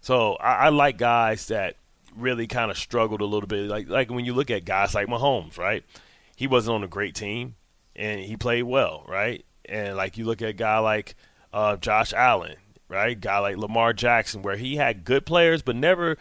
So 0.00 0.34
I, 0.36 0.54
I 0.54 0.68
like 0.70 0.96
guys 0.96 1.46
that 1.48 1.76
really 2.16 2.46
kind 2.46 2.70
of 2.70 2.78
struggled 2.78 3.20
a 3.20 3.26
little 3.26 3.46
bit. 3.46 3.68
Like 3.68 3.88
like 3.88 4.10
when 4.10 4.24
you 4.24 4.34
look 4.34 4.50
at 4.50 4.64
guys 4.64 4.94
like 4.94 5.08
Mahomes, 5.08 5.58
right? 5.58 5.84
He 6.36 6.46
wasn't 6.46 6.76
on 6.76 6.84
a 6.84 6.88
great 6.88 7.14
team 7.14 7.54
and 7.94 8.20
he 8.20 8.36
played 8.36 8.64
well, 8.64 9.04
right? 9.06 9.44
And 9.64 9.96
like 9.96 10.18
you 10.18 10.24
look 10.24 10.42
at 10.42 10.48
a 10.48 10.54
guy 10.54 10.78
like 10.78 11.14
uh, 11.52 11.76
Josh 11.76 12.12
Allen, 12.12 12.56
right? 12.88 13.18
Guy 13.18 13.38
like 13.38 13.56
Lamar 13.56 13.92
Jackson, 13.92 14.42
where 14.42 14.56
he 14.56 14.76
had 14.76 15.04
good 15.04 15.24
players, 15.24 15.62
but 15.62 15.76
never 15.76 16.16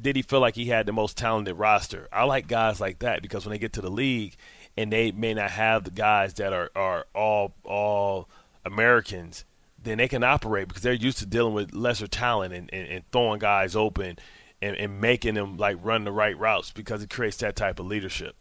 did 0.00 0.16
he 0.16 0.22
feel 0.22 0.40
like 0.40 0.54
he 0.54 0.66
had 0.66 0.86
the 0.86 0.92
most 0.92 1.16
talented 1.16 1.56
roster. 1.56 2.08
I 2.12 2.24
like 2.24 2.48
guys 2.48 2.80
like 2.80 3.00
that 3.00 3.22
because 3.22 3.44
when 3.44 3.52
they 3.52 3.58
get 3.58 3.74
to 3.74 3.82
the 3.82 3.90
league 3.90 4.36
and 4.76 4.92
they 4.92 5.12
may 5.12 5.34
not 5.34 5.50
have 5.50 5.84
the 5.84 5.90
guys 5.90 6.34
that 6.34 6.52
are, 6.52 6.70
are 6.74 7.06
all 7.14 7.54
all 7.64 8.28
Americans, 8.64 9.44
then 9.82 9.98
they 9.98 10.08
can 10.08 10.24
operate 10.24 10.68
because 10.68 10.82
they're 10.82 10.92
used 10.92 11.18
to 11.18 11.26
dealing 11.26 11.54
with 11.54 11.74
lesser 11.74 12.06
talent 12.06 12.54
and, 12.54 12.70
and, 12.72 12.88
and 12.88 13.04
throwing 13.12 13.38
guys 13.38 13.76
open 13.76 14.18
and, 14.60 14.76
and 14.76 15.00
making 15.00 15.34
them 15.34 15.56
like 15.56 15.76
run 15.82 16.04
the 16.04 16.12
right 16.12 16.36
routes 16.38 16.70
because 16.70 17.02
it 17.02 17.10
creates 17.10 17.36
that 17.38 17.56
type 17.56 17.78
of 17.78 17.86
leadership. 17.86 18.36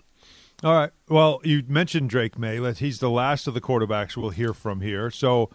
All 0.63 0.73
right. 0.73 0.89
Well, 1.07 1.39
you 1.43 1.63
mentioned 1.67 2.09
Drake 2.09 2.37
Maye. 2.39 2.59
Let- 2.59 2.79
He's 2.79 2.99
the 2.99 3.11
last 3.11 3.47
of 3.47 3.53
the 3.53 3.61
quarterbacks 3.61 4.17
we'll 4.17 4.31
hear 4.31 4.53
from 4.53 4.81
here. 4.81 5.11
So, 5.11 5.51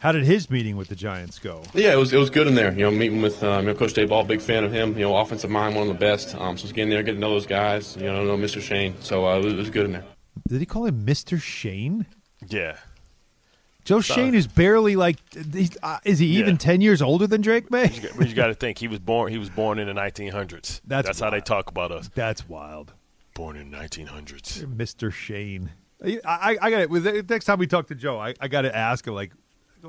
how 0.00 0.12
did 0.12 0.24
his 0.24 0.50
meeting 0.50 0.76
with 0.76 0.88
the 0.88 0.94
Giants 0.94 1.38
go? 1.38 1.62
Yeah, 1.74 1.92
it 1.94 1.96
was 1.96 2.12
it 2.12 2.18
was 2.18 2.30
good 2.30 2.46
in 2.46 2.54
there. 2.54 2.70
You 2.70 2.80
know, 2.84 2.90
meeting 2.90 3.22
with 3.22 3.42
um, 3.42 3.66
you 3.66 3.72
know, 3.72 3.78
Coach 3.78 3.94
Daboll, 3.94 4.26
big 4.26 4.40
fan 4.40 4.62
of 4.62 4.70
him. 4.72 4.92
You 4.92 5.04
know, 5.04 5.16
offensive 5.16 5.50
mind, 5.50 5.74
one 5.74 5.88
of 5.88 5.94
the 5.94 5.98
best. 5.98 6.34
Um, 6.36 6.56
so 6.56 6.62
just 6.62 6.74
getting 6.74 6.90
there, 6.90 7.02
getting 7.02 7.20
to 7.20 7.26
know 7.26 7.30
those 7.30 7.46
guys. 7.46 7.96
You 7.96 8.04
know, 8.04 8.22
know 8.24 8.36
Mr. 8.36 8.60
Schoen. 8.60 8.94
So 9.00 9.26
uh, 9.26 9.38
it, 9.38 9.44
was, 9.44 9.54
it 9.54 9.56
was 9.56 9.70
good 9.70 9.86
in 9.86 9.92
there. 9.92 10.04
Did 10.46 10.60
he 10.60 10.66
call 10.66 10.84
him 10.84 11.04
Mister 11.04 11.38
Schoen? 11.38 12.06
Yeah. 12.46 12.76
Joe 13.86 14.00
Schoen 14.00 14.34
is 14.34 14.46
barely 14.46 14.94
like. 14.96 15.16
Uh, 15.82 15.98
is 16.04 16.18
he 16.18 16.26
even 16.38 16.54
Yeah. 16.54 16.58
ten 16.58 16.80
years 16.82 17.00
older 17.00 17.26
than 17.26 17.40
Drake 17.40 17.70
Maye? 17.70 17.90
But 18.18 18.28
you 18.28 18.34
got 18.34 18.48
to 18.48 18.54
think 18.54 18.78
he 18.78 18.88
was 18.88 18.98
born. 18.98 19.32
He 19.32 19.38
was 19.38 19.48
born 19.48 19.78
in 19.78 19.86
the 19.86 19.94
1900s. 19.94 20.80
That's 20.86 21.20
how 21.20 21.30
they 21.30 21.40
talk 21.40 21.70
about 21.70 21.90
us. 21.92 22.10
That's 22.14 22.48
wild. 22.48 22.92
Born 23.34 23.56
in 23.56 23.70
1900s. 23.70 24.66
Mister 24.76 25.10
Schoen. 25.10 25.70
I, 26.04 26.20
I, 26.24 26.56
I 26.60 26.70
got 26.70 26.80
it. 26.92 27.30
Next 27.30 27.46
time 27.46 27.58
we 27.58 27.66
talk 27.66 27.86
to 27.86 27.94
Joe, 27.94 28.18
I, 28.18 28.34
I 28.40 28.48
got 28.48 28.62
to 28.62 28.76
ask 28.76 29.06
him 29.06 29.14
like, 29.14 29.32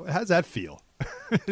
how's 0.08 0.28
that 0.28 0.46
feel? 0.46 0.80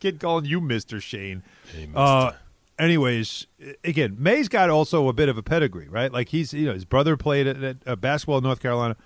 Kid 0.00 0.20
calling 0.20 0.44
you 0.44 0.60
Mister 0.60 1.00
Schoen. 1.00 1.42
Hey, 1.74 1.88
Uh, 1.94 2.32
anyways, 2.78 3.46
again, 3.82 4.16
Maye's 4.18 4.48
got 4.48 4.70
also 4.70 5.08
a 5.08 5.12
bit 5.12 5.28
of 5.28 5.36
a 5.38 5.42
pedigree, 5.42 5.88
right? 5.88 6.12
Like 6.12 6.28
he's 6.30 6.52
you 6.52 6.66
know 6.66 6.74
his 6.74 6.84
brother 6.84 7.16
played 7.16 7.46
at, 7.46 7.76
at 7.86 8.00
basketball 8.00 8.38
in 8.38 8.44
North 8.44 8.60
Carolina. 8.60 8.96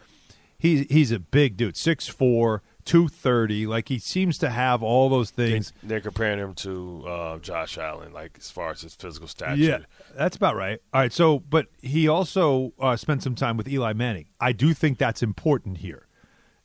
He's 0.59 0.87
he's 0.91 1.13
a 1.13 1.21
big 1.21 1.57
dude, 1.57 1.77
6'4", 1.77 2.61
230. 2.85 3.67
Like 3.69 3.89
he 3.89 4.01
seems 4.01 4.39
to 4.39 4.51
have 4.51 4.83
all 4.83 5.09
those 5.09 5.31
things. 5.31 5.73
They're 5.85 6.01
comparing 6.01 6.41
him 6.41 6.55
to 6.55 7.05
uh, 7.07 7.39
Josh 7.39 7.79
Allen, 7.79 8.13
like 8.13 8.37
as 8.39 8.51
far 8.51 8.73
as 8.73 8.81
his 8.81 8.97
physical 8.97 9.29
stature. 9.29 9.55
Yeah, 9.55 9.79
that's 10.17 10.37
about 10.37 10.57
right. 10.57 10.81
All 10.93 11.01
right, 11.01 11.13
so 11.13 11.39
but 11.39 11.67
he 11.81 12.09
also 12.09 12.73
uh, 12.81 12.97
spent 12.97 13.23
some 13.23 13.37
time 13.37 13.57
with 13.57 13.69
Eli 13.69 13.93
Manning. 13.93 14.27
I 14.41 14.51
do 14.51 14.75
think 14.75 14.99
that's 14.99 15.23
important 15.23 15.79
here. 15.79 16.08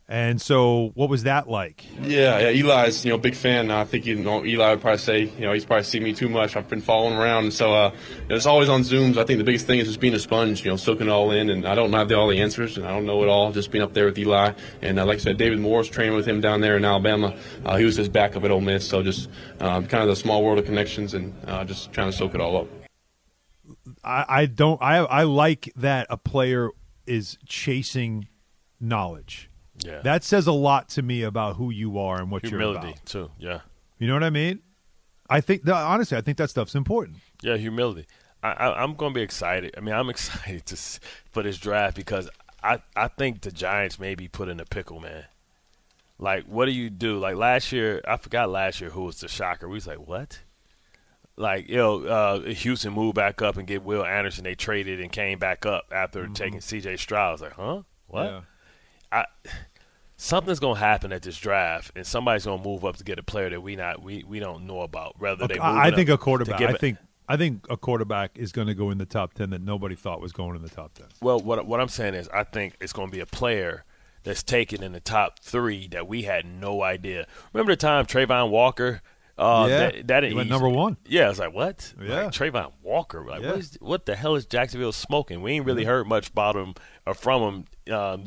And 0.10 0.42
so, 0.42 0.92
what 0.96 1.10
was 1.10 1.24
that 1.24 1.48
like? 1.48 1.86
Yeah, 2.02 2.38
yeah. 2.38 2.50
Eli's 2.50 3.06
you 3.06 3.12
know 3.12 3.18
big 3.18 3.36
fan. 3.36 3.72
I 3.72 3.86
think 3.86 4.06
you 4.06 4.16
know 4.16 4.44
Eli 4.44 4.72
would 4.72 4.82
probably 4.82 4.98
say 4.98 5.22
you 5.22 5.42
know 5.46 5.54
he's 5.54 5.64
probably 5.64 5.86
seen 5.86 6.04
me 6.04 6.14
too 6.14 6.28
much. 6.28 6.58
I've 6.58 6.68
been 6.68 6.82
following 6.82 7.16
around, 7.16 7.46
and 7.46 7.54
so 7.54 7.74
uh, 7.74 7.92
you 8.24 8.30
know, 8.30 8.36
it's 8.36 8.46
always 8.46 8.68
on 8.68 8.82
Zooms. 8.82 9.18
I 9.18 9.24
think 9.24 9.38
the 9.38 9.46
biggest 9.46 9.66
thing 9.66 9.80
is 9.80 9.88
just 9.88 10.02
being 10.02 10.14
a 10.14 10.20
sponge, 10.20 10.66
you 10.66 10.72
know, 10.72 10.76
soaking 10.76 11.08
it 11.08 11.10
all 11.10 11.32
in. 11.32 11.50
And 11.50 11.66
I 11.66 11.74
don't 11.74 11.94
have 11.94 12.10
the, 12.10 12.18
all 12.18 12.28
the 12.28 12.42
answers, 12.42 12.76
and 12.76 12.86
I 12.86 12.90
don't 12.92 13.06
know 13.06 13.24
it 13.24 13.30
all. 13.30 13.54
Just 13.54 13.72
being 13.72 13.82
up 13.82 13.94
there 13.94 14.06
with 14.06 14.18
Eli, 14.18 14.52
and 14.82 15.00
uh, 15.00 15.06
like 15.06 15.20
I 15.20 15.22
said, 15.22 15.38
David 15.38 15.60
Morris 15.60 15.88
training 15.88 16.16
with 16.16 16.28
him 16.28 16.42
down 16.42 16.60
there 16.60 16.76
in 16.76 16.84
Alabama. 16.84 17.38
Uh, 17.64 17.78
he 17.78 17.86
was 17.86 17.96
his 17.96 18.10
backup 18.10 18.44
at 18.44 18.52
Ole 18.52 18.60
Miss, 18.60 18.86
so 18.86 19.04
just 19.04 19.30
uh, 19.62 19.82
kind 19.84 20.04
of 20.04 20.10
the 20.10 20.18
small 20.18 20.44
world 20.44 20.60
of 20.60 20.66
connections, 20.66 21.14
and 21.14 21.34
uh, 21.48 21.64
just 21.64 21.94
trying 21.94 22.12
to 22.12 22.18
soak 22.18 22.36
it 22.36 22.42
all 22.42 22.58
up. 22.58 22.68
I, 24.04 24.26
I 24.28 24.46
don't. 24.48 24.82
I 24.82 24.98
I 24.98 25.24
like 25.24 25.72
that 25.78 26.08
a 26.10 26.18
player 26.18 26.72
is 27.08 27.38
chasing 27.46 28.28
knowledge. 28.82 29.50
Yeah. 29.84 30.02
That 30.02 30.24
says 30.24 30.48
a 30.48 30.52
lot 30.52 30.90
to 30.90 31.02
me 31.02 31.24
about 31.24 31.56
who 31.58 31.70
you 31.72 32.00
are 32.00 32.20
and 32.20 32.32
what 32.32 32.44
you're 32.44 32.52
humility 32.52 32.90
about. 32.90 33.06
too. 33.06 33.32
Yeah. 33.38 33.62
You 34.00 34.08
know 34.08 34.14
what 34.14 34.24
I 34.24 34.30
mean? 34.30 34.62
I 35.30 35.42
think 35.42 35.68
honestly, 35.68 36.18
I 36.18 36.22
think 36.22 36.38
that 36.38 36.50
stuff's 36.50 36.76
important. 36.76 37.18
Yeah, 37.42 37.58
humility. 37.58 38.08
I, 38.42 38.52
I, 38.52 38.84
I'm 38.84 38.96
going 38.96 39.14
to 39.14 39.18
be 39.18 39.24
excited. 39.24 39.74
I 39.78 39.82
mean, 39.82 39.96
I'm 39.96 40.10
excited 40.12 40.66
to 40.68 40.76
for 41.32 41.44
this 41.44 41.58
draft 41.58 41.96
because 41.96 42.30
I, 42.64 42.82
I 42.96 43.08
think 43.08 43.42
the 43.42 43.52
Giants 43.52 44.00
may 44.00 44.16
be 44.16 44.28
put 44.28 44.50
in 44.50 44.60
a 44.60 44.66
pickle, 44.66 45.00
man. 45.00 45.26
Like, 46.20 46.46
what 46.46 46.66
do 46.66 46.72
you 46.72 46.90
do? 46.90 47.20
Like 47.20 47.36
last 47.36 47.72
year, 47.72 48.02
I 48.08 48.18
forgot 48.18 48.50
last 48.50 48.80
year 48.80 48.92
who 48.92 49.04
was 49.04 49.20
the 49.20 49.28
shocker. 49.28 49.68
We 49.68 49.76
was 49.76 49.88
like, 49.88 50.08
what? 50.08 50.40
Like, 51.36 51.68
you 51.68 51.78
know, 51.78 52.06
uh, 52.06 52.40
Houston 52.42 52.94
moved 52.94 53.16
back 53.16 53.42
up 53.42 53.58
and 53.58 53.68
get 53.68 53.84
Will 53.84 54.06
Anderson. 54.06 54.44
They 54.44 54.54
traded 54.56 55.02
and 55.02 55.12
came 55.12 55.40
back 55.40 55.66
up 55.66 55.86
after 55.92 56.28
taking 56.28 56.62
C.J. 56.62 56.98
Stroud. 56.98 57.30
I 57.30 57.32
was 57.32 57.42
like, 57.42 57.54
huh? 57.54 57.82
What? 58.08 58.24
Yeah. 58.26 58.42
I 59.12 59.26
something's 60.24 60.60
gonna 60.60 60.80
happen 60.80 61.12
at 61.12 61.22
this 61.22 61.38
draft, 61.38 61.92
and 61.96 62.08
somebody's 62.08 62.46
gonna 62.46 62.64
move 62.64 62.86
up 62.86 62.96
to 62.98 63.04
get 63.04 63.20
a 63.20 63.24
player 63.24 63.50
that 63.50 63.62
we 63.62 63.76
not 63.76 64.02
we, 64.02 64.24
we 64.24 64.40
don't 64.40 64.66
know 64.66 64.82
about. 64.82 65.20
Whether 65.20 65.48
they, 65.48 65.60
I, 65.60 65.88
I 65.88 65.92
think 65.92 66.10
a 66.10 66.18
quarterback. 66.18 66.62
I 66.62 66.74
think 66.74 66.98
I 67.28 67.38
think 67.38 67.66
a 67.70 67.78
quarterback 67.78 68.38
is 68.38 68.52
going 68.52 68.68
to 68.68 68.74
go 68.74 68.90
in 68.90 68.98
the 68.98 69.06
top 69.06 69.34
ten 69.34 69.52
that 69.52 69.62
nobody 69.62 69.96
thought 69.96 70.20
was 70.20 70.32
going 70.32 70.56
in 70.56 70.62
the 70.62 70.70
top 70.70 70.94
ten. 70.94 71.08
Well, 71.22 71.40
what 71.40 71.66
what 71.68 71.80
I'm 71.80 71.90
saying 71.90 72.16
is, 72.16 72.28
I 72.30 72.44
think 72.44 72.76
it's 72.82 72.94
going 72.94 73.10
to 73.10 73.12
be 73.12 73.22
a 73.22 73.26
player 73.26 73.86
that's 74.24 74.44
taken 74.44 74.82
in 74.82 74.94
the 74.94 75.00
top 75.00 75.40
three 75.40 75.88
that 75.90 76.08
we 76.08 76.24
had 76.24 76.46
no 76.46 76.82
idea. 76.82 77.28
Remember 77.52 77.74
the 77.74 77.78
time 77.78 78.06
Travon 78.06 78.50
Walker? 78.50 79.02
Uh, 79.38 79.66
Yeah, 79.68 79.78
that, 79.92 80.08
that 80.08 80.24
he 80.24 80.34
went 80.34 80.50
number 80.50 80.70
one. 80.70 80.98
Yeah, 81.08 81.26
I 81.26 81.30
was 81.30 81.40
like, 81.40 81.54
what? 81.54 81.94
Yeah. 82.02 82.26
like, 82.26 82.32
Travon 82.34 82.72
Walker. 82.84 83.26
Like, 83.26 83.42
Yeah. 83.42 83.50
what, 83.52 83.60
is, 83.60 83.78
what 83.82 84.06
the 84.06 84.16
hell 84.16 84.36
is 84.36 84.46
Jacksonville 84.46 84.92
smoking? 84.92 85.42
We 85.42 85.54
ain't 85.54 85.66
really 85.66 85.86
heard 85.86 86.08
much 86.08 86.30
about 86.30 86.56
him 86.56 86.76
or 87.08 87.14
from 87.16 87.66
him 87.88 87.94
um, 87.96 88.26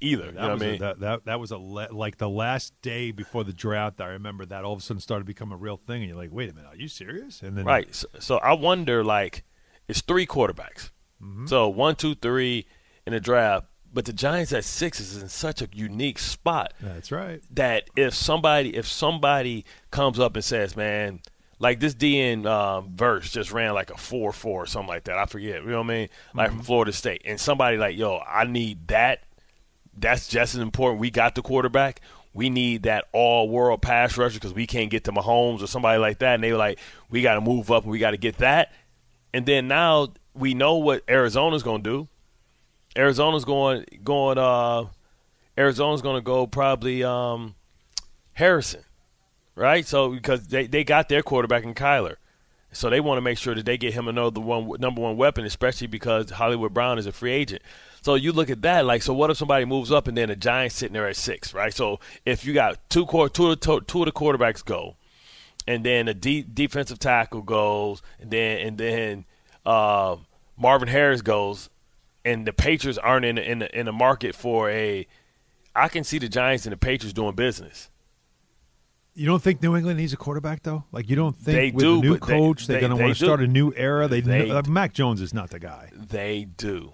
either. 0.00 0.26
you 0.26 0.32
That 0.32 0.34
know 0.34 0.48
was 0.54 0.60
what 0.60 0.62
I 0.62 0.66
a, 0.66 0.70
mean? 0.72 0.80
that, 0.80 1.00
that 1.00 1.24
that 1.26 1.40
was 1.40 1.50
a 1.52 1.58
le- 1.58 1.92
like 1.92 2.18
the 2.18 2.28
last 2.28 2.74
day 2.82 3.12
before 3.12 3.44
the 3.44 3.52
draft. 3.52 4.00
I 4.00 4.06
remember 4.08 4.44
that 4.46 4.64
all 4.64 4.72
of 4.72 4.80
a 4.80 4.82
sudden 4.82 5.00
started 5.00 5.22
to 5.22 5.26
become 5.26 5.52
a 5.52 5.56
real 5.56 5.76
thing, 5.76 6.02
and 6.02 6.08
you're 6.08 6.18
like, 6.18 6.32
wait 6.32 6.50
a 6.50 6.54
minute, 6.54 6.68
are 6.72 6.76
you 6.76 6.88
serious? 6.88 7.40
And 7.40 7.56
then 7.56 7.64
Right. 7.64 7.94
So, 7.94 8.08
so 8.18 8.36
I 8.38 8.54
wonder, 8.54 9.04
like, 9.04 9.44
it's 9.86 10.00
three 10.02 10.26
quarterbacks. 10.26 10.90
Mm-hmm. 11.22 11.46
So 11.46 11.68
one, 11.68 11.94
two, 11.94 12.14
three 12.16 12.66
in 13.06 13.12
the 13.12 13.20
draft. 13.20 13.66
But 13.92 14.04
the 14.04 14.12
Giants 14.12 14.52
at 14.52 14.64
six 14.64 15.00
is 15.00 15.20
in 15.20 15.28
such 15.28 15.62
a 15.62 15.68
unique 15.72 16.18
spot. 16.18 16.74
that's 16.80 17.10
right. 17.10 17.42
that 17.50 17.84
if 17.96 18.14
somebody 18.14 18.76
if 18.76 18.86
somebody 18.86 19.64
comes 19.90 20.18
up 20.20 20.34
and 20.36 20.44
says, 20.44 20.76
"Man, 20.76 21.20
like 21.58 21.80
this 21.80 21.94
DN 21.94 22.46
um, 22.46 22.94
verse 22.94 23.30
just 23.30 23.50
ran 23.50 23.72
like 23.74 23.90
a 23.90 23.96
four 23.96 24.32
four 24.32 24.64
or 24.64 24.66
something 24.66 24.88
like 24.88 25.04
that," 25.04 25.16
I 25.18 25.24
forget. 25.26 25.62
You 25.62 25.70
know 25.70 25.78
what 25.78 25.90
I 25.90 25.94
mean? 25.94 26.08
Like 26.34 26.50
from 26.50 26.62
Florida 26.62 26.92
State, 26.92 27.22
and 27.24 27.40
somebody 27.40 27.78
like, 27.78 27.96
"Yo, 27.96 28.18
I 28.18 28.44
need 28.44 28.88
that." 28.88 29.22
That's 29.96 30.28
just 30.28 30.54
as 30.54 30.60
important. 30.60 31.00
We 31.00 31.10
got 31.10 31.34
the 31.34 31.42
quarterback. 31.42 32.00
We 32.32 32.50
need 32.50 32.84
that 32.84 33.06
all 33.12 33.48
world 33.48 33.82
pass 33.82 34.16
rusher 34.16 34.34
because 34.34 34.54
we 34.54 34.66
can't 34.66 34.90
get 34.90 35.04
to 35.04 35.12
Mahomes 35.12 35.60
or 35.60 35.66
somebody 35.66 35.98
like 35.98 36.18
that. 36.18 36.34
And 36.34 36.44
they 36.44 36.52
were 36.52 36.58
like, 36.58 36.78
"We 37.10 37.22
got 37.22 37.34
to 37.34 37.40
move 37.40 37.70
up 37.72 37.82
and 37.82 37.90
we 37.90 37.98
got 37.98 38.12
to 38.12 38.16
get 38.16 38.36
that." 38.38 38.72
And 39.34 39.44
then 39.44 39.66
now 39.66 40.12
we 40.34 40.54
know 40.54 40.76
what 40.76 41.02
Arizona's 41.08 41.62
going 41.64 41.82
to 41.82 41.90
do. 41.90 42.08
Arizona's 42.98 43.44
going 43.44 43.86
going 44.04 44.36
uh 44.36 44.86
Arizona's 45.58 46.02
going 46.02 46.16
to 46.16 46.22
go 46.22 46.46
probably 46.46 47.02
um, 47.02 47.56
Harrison, 48.34 48.84
right? 49.56 49.84
So 49.84 50.10
because 50.10 50.46
they, 50.46 50.68
they 50.68 50.84
got 50.84 51.08
their 51.08 51.22
quarterback 51.22 51.64
in 51.64 51.74
Kyler. 51.74 52.14
So 52.70 52.90
they 52.90 53.00
want 53.00 53.16
to 53.16 53.22
make 53.22 53.38
sure 53.38 53.54
that 53.54 53.64
they 53.64 53.76
get 53.76 53.94
him 53.94 54.06
another 54.06 54.40
one 54.40 54.70
number 54.78 55.00
one 55.00 55.16
weapon, 55.16 55.44
especially 55.44 55.88
because 55.88 56.30
Hollywood 56.30 56.74
Brown 56.74 56.98
is 56.98 57.06
a 57.06 57.12
free 57.12 57.32
agent. 57.32 57.62
So 58.02 58.14
you 58.14 58.30
look 58.30 58.50
at 58.50 58.62
that, 58.62 58.84
like, 58.84 59.02
so 59.02 59.12
what 59.12 59.30
if 59.30 59.36
somebody 59.36 59.64
moves 59.64 59.90
up 59.90 60.06
and 60.06 60.16
then 60.16 60.28
the 60.28 60.36
Giants 60.36 60.76
sitting 60.76 60.92
there 60.92 61.08
at 61.08 61.16
six, 61.16 61.52
right? 61.52 61.74
So 61.74 61.98
if 62.24 62.44
you 62.44 62.52
got 62.52 62.78
two 62.88 63.06
core, 63.06 63.28
two 63.28 63.56
two, 63.56 63.80
two 63.80 64.02
of 64.02 64.06
the 64.06 64.12
quarterbacks 64.12 64.64
go, 64.64 64.94
and 65.66 65.84
then 65.84 66.06
a 66.06 66.14
deep 66.14 66.54
defensive 66.54 66.98
tackle 67.00 67.42
goes, 67.42 68.00
and 68.20 68.30
then 68.30 68.58
and 68.58 68.78
then 68.78 69.24
uh, 69.66 70.16
Marvin 70.56 70.88
Harris 70.88 71.22
goes, 71.22 71.70
and 72.28 72.46
the 72.46 72.52
Patriots 72.52 72.98
aren't 72.98 73.24
in 73.24 73.36
the, 73.36 73.50
in 73.50 73.58
the, 73.60 73.78
in 73.78 73.86
the 73.86 73.92
market 73.92 74.34
for 74.34 74.70
a. 74.70 75.06
I 75.74 75.88
can 75.88 76.04
see 76.04 76.18
the 76.18 76.28
Giants 76.28 76.66
and 76.66 76.72
the 76.72 76.76
Patriots 76.76 77.12
doing 77.12 77.34
business. 77.34 77.90
You 79.14 79.26
don't 79.26 79.42
think 79.42 79.62
New 79.62 79.74
England 79.74 79.98
needs 79.98 80.12
a 80.12 80.16
quarterback 80.16 80.62
though? 80.62 80.84
Like 80.92 81.08
you 81.10 81.16
don't 81.16 81.36
think 81.36 81.56
they 81.56 81.70
with 81.70 81.84
do, 81.84 81.98
a 81.98 82.02
new 82.02 82.18
coach 82.18 82.66
they, 82.66 82.76
are 82.76 82.80
going 82.80 82.96
to 82.96 82.96
want 82.96 83.16
to 83.16 83.24
start 83.24 83.40
a 83.40 83.46
new 83.46 83.72
era? 83.74 84.06
They, 84.06 84.20
They- 84.20 84.46
like, 84.46 84.66
uh, 84.66 84.70
Mac 84.70 84.92
Jones 84.92 85.20
is 85.20 85.34
not 85.34 85.50
the 85.50 85.58
guy. 85.58 85.90
They 85.92 86.44
do. 86.44 86.92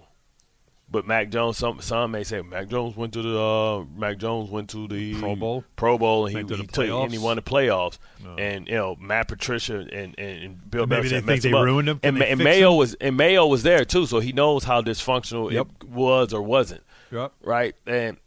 But 0.89 1.07
Mac 1.07 1.29
Jones, 1.29 1.57
some 1.57 1.81
some 1.81 2.11
may 2.11 2.23
say 2.23 2.41
Mac 2.41 2.69
Jones 2.69 2.95
went 2.95 3.11
to 3.13 3.21
the 3.21 3.39
uh, 3.39 3.83
Mac 3.99 4.17
Jones 4.17 4.49
went 4.51 4.69
to 4.69 4.87
the 4.87 5.15
Pro 5.19 5.35
Bowl? 5.35 5.63
Pro 5.75 5.97
Bowl, 5.97 6.27
and 6.27 6.35
he, 6.49 6.55
he 6.55 6.67
took 6.67 6.87
and 6.87 7.11
he 7.11 7.17
won 7.17 7.37
the 7.37 7.41
playoffs. 7.41 7.97
No. 8.23 8.35
And 8.35 8.67
you 8.67 8.75
know 8.75 8.95
Matt 8.99 9.27
Patricia 9.27 9.79
and, 9.79 9.91
and, 9.91 10.17
and 10.19 10.69
Bill 10.71 10.83
And 10.83 10.89
maybe 10.91 11.07
Belichick 11.07 11.09
they 11.09 11.21
think 11.21 11.41
they 11.41 11.51
up. 11.53 11.65
ruined 11.65 11.89
him. 11.89 11.99
And, 12.03 12.21
and 12.21 12.39
Mayo 12.41 12.71
him? 12.73 12.77
was 12.77 12.93
and 12.95 13.17
Mayo 13.17 13.47
was 13.47 13.63
there 13.63 13.83
too, 13.83 14.05
so 14.05 14.19
he 14.19 14.31
knows 14.31 14.63
how 14.63 14.81
dysfunctional 14.81 15.51
Yep. 15.51 15.67
it 15.81 15.89
was 15.89 16.33
or 16.33 16.41
wasn't. 16.43 16.83
Yep. 17.11 17.31
Right, 17.41 17.75
and 17.87 18.17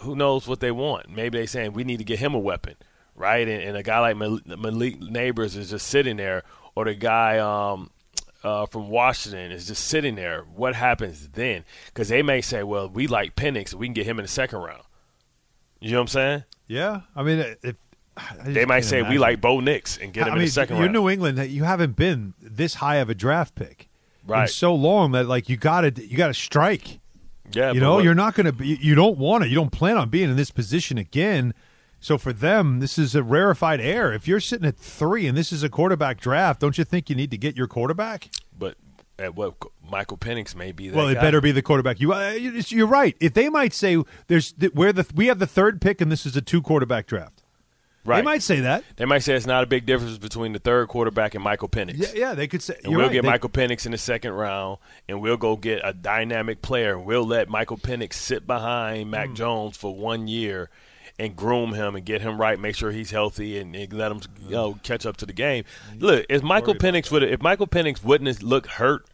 who 0.00 0.16
knows 0.16 0.48
what 0.48 0.60
they 0.60 0.70
want? 0.72 1.10
Maybe 1.10 1.38
they 1.38 1.46
saying 1.46 1.72
we 1.74 1.84
need 1.84 1.98
to 1.98 2.04
get 2.04 2.18
him 2.18 2.34
a 2.34 2.38
weapon, 2.38 2.74
right? 3.14 3.46
And, 3.46 3.62
and 3.62 3.76
a 3.76 3.82
guy 3.82 3.98
like 4.00 4.16
Mal- 4.16 4.40
Malik 4.46 5.00
Nabers 5.00 5.56
is 5.56 5.70
just 5.70 5.86
sitting 5.88 6.16
there, 6.16 6.42
or 6.74 6.84
the 6.86 6.94
guy 6.94 7.38
um, 7.38 7.90
uh, 8.46 8.66
from 8.66 8.88
Washington 8.88 9.50
is 9.50 9.66
just 9.66 9.84
sitting 9.84 10.14
there. 10.14 10.42
What 10.54 10.74
happens 10.74 11.28
then? 11.28 11.64
Because 11.86 12.08
they 12.08 12.22
may 12.22 12.40
say, 12.40 12.62
well, 12.62 12.88
we 12.88 13.06
like 13.06 13.34
Penix, 13.36 13.74
we 13.74 13.86
can 13.86 13.94
get 13.94 14.06
him 14.06 14.18
in 14.18 14.24
the 14.24 14.28
second 14.30 14.60
round. 14.60 14.82
You 15.80 15.90
know 15.92 15.98
what 15.98 16.02
I'm 16.02 16.08
saying? 16.08 16.44
Yeah, 16.68 17.00
I 17.14 17.22
mean, 17.22 17.38
if 17.62 17.76
I 18.16 18.34
They 18.44 18.64
might 18.64 18.84
say 18.84 19.02
we 19.02 19.18
like 19.18 19.40
Bo 19.40 19.60
Nix 19.60 19.98
and 19.98 20.12
get 20.12 20.22
him 20.26 20.32
I 20.32 20.36
in 20.36 20.38
mean, 20.38 20.46
the 20.46 20.52
second 20.52 20.76
you're 20.76 20.86
round. 20.86 20.94
New 20.94 21.08
England. 21.10 21.38
You 21.50 21.64
haven't 21.64 21.96
been 21.96 22.34
this 22.40 22.74
high 22.74 22.96
of 22.96 23.10
a 23.10 23.14
draft 23.14 23.54
pick 23.54 23.88
Right. 24.26 24.48
so 24.48 24.74
long 24.74 25.12
that 25.12 25.26
like 25.28 25.48
you 25.48 25.56
got 25.56 25.82
to 25.82 26.06
you 26.06 26.16
got 26.16 26.28
to 26.28 26.34
strike. 26.34 26.98
yeah, 27.52 27.72
you 27.72 27.80
know, 27.80 27.98
you're 28.00 28.14
not 28.14 28.34
going 28.34 28.46
to 28.46 28.52
be. 28.52 28.78
You 28.80 28.94
don't 28.94 29.18
want 29.18 29.44
to. 29.44 29.48
You 29.48 29.54
don't 29.54 29.70
plan 29.70 29.96
on 29.96 30.08
being 30.08 30.30
in 30.30 30.36
this 30.36 30.50
position 30.50 30.98
again. 30.98 31.52
So 32.06 32.18
for 32.18 32.32
them, 32.32 32.78
this 32.78 32.98
is 32.98 33.16
a 33.16 33.22
rarefied 33.24 33.80
air. 33.80 34.12
If 34.12 34.28
you're 34.28 34.38
sitting 34.38 34.64
at 34.64 34.76
three 34.76 35.26
and 35.26 35.36
this 35.36 35.50
is 35.50 35.64
a 35.64 35.68
quarterback 35.68 36.20
draft, 36.20 36.60
don't 36.60 36.78
you 36.78 36.84
think 36.84 37.10
you 37.10 37.16
need 37.16 37.32
to 37.32 37.36
get 37.36 37.56
your 37.56 37.66
quarterback? 37.66 38.30
But 38.56 38.76
at 39.18 39.34
what 39.34 39.54
Michael 39.90 40.16
Penix 40.16 40.54
may 40.54 40.70
be 40.70 40.88
Well, 40.92 41.08
it 41.08 41.14
guy. 41.14 41.20
better 41.20 41.40
be 41.40 41.50
the 41.50 41.62
quarterback. 41.62 41.98
You, 42.00 42.12
uh, 42.12 42.30
you- 42.30 42.62
you're 42.68 42.86
right. 42.86 43.16
If 43.18 43.34
they 43.34 43.48
might 43.48 43.74
say 43.74 44.00
there's 44.28 44.54
we're 44.72 44.92
the 44.92 45.04
we 45.16 45.26
have 45.26 45.40
the 45.40 45.48
third 45.48 45.80
pick 45.80 46.00
and 46.00 46.12
this 46.12 46.24
is 46.24 46.36
a 46.36 46.40
two 46.40 46.62
quarterback 46.62 47.08
draft, 47.08 47.42
right. 48.04 48.18
they 48.18 48.22
might 48.22 48.44
say 48.44 48.60
that. 48.60 48.84
They 48.94 49.04
might 49.04 49.24
say 49.24 49.34
it's 49.34 49.44
not 49.44 49.64
a 49.64 49.66
big 49.66 49.84
difference 49.84 50.16
between 50.16 50.52
the 50.52 50.60
third 50.60 50.86
quarterback 50.86 51.34
and 51.34 51.42
Michael 51.42 51.68
Penix. 51.68 51.96
Yeah, 51.98 52.08
yeah, 52.14 52.34
they 52.36 52.46
could 52.46 52.62
say. 52.62 52.76
And 52.84 52.92
we'll 52.94 53.06
right. 53.06 53.12
get 53.12 53.22
They- 53.22 53.30
Michael 53.30 53.50
Penix 53.50 53.84
in 53.84 53.90
the 53.90 53.98
second 53.98 54.30
round, 54.30 54.78
and 55.08 55.20
we'll 55.20 55.38
go 55.38 55.56
get 55.56 55.80
a 55.82 55.92
dynamic 55.92 56.62
player. 56.62 56.96
We'll 57.00 57.26
let 57.26 57.48
Michael 57.48 57.78
Penix 57.78 58.12
sit 58.12 58.46
behind 58.46 59.10
Mac 59.10 59.30
Hmm. 59.30 59.34
Jones 59.34 59.76
for 59.76 59.92
one 59.92 60.28
year 60.28 60.70
and 61.18 61.34
groom 61.34 61.72
him 61.72 61.96
and 61.96 62.04
get 62.04 62.20
him 62.20 62.38
right, 62.40 62.58
make 62.58 62.76
sure 62.76 62.90
he's 62.90 63.10
healthy, 63.10 63.58
and, 63.58 63.74
and 63.74 63.92
let 63.92 64.12
him 64.12 64.20
you 64.44 64.50
know 64.50 64.78
catch 64.82 65.06
up 65.06 65.16
to 65.18 65.26
the 65.26 65.32
game. 65.32 65.64
Look, 65.98 66.26
if 66.28 66.42
Michael 66.42 66.74
Penix 66.74 67.10
would 67.10 67.22
if 67.22 67.40
Michael 67.42 67.66
Penix 67.66 68.04
wouldn't 68.04 68.28
have 68.28 68.42
looked 68.42 68.72
hurt, 68.72 69.06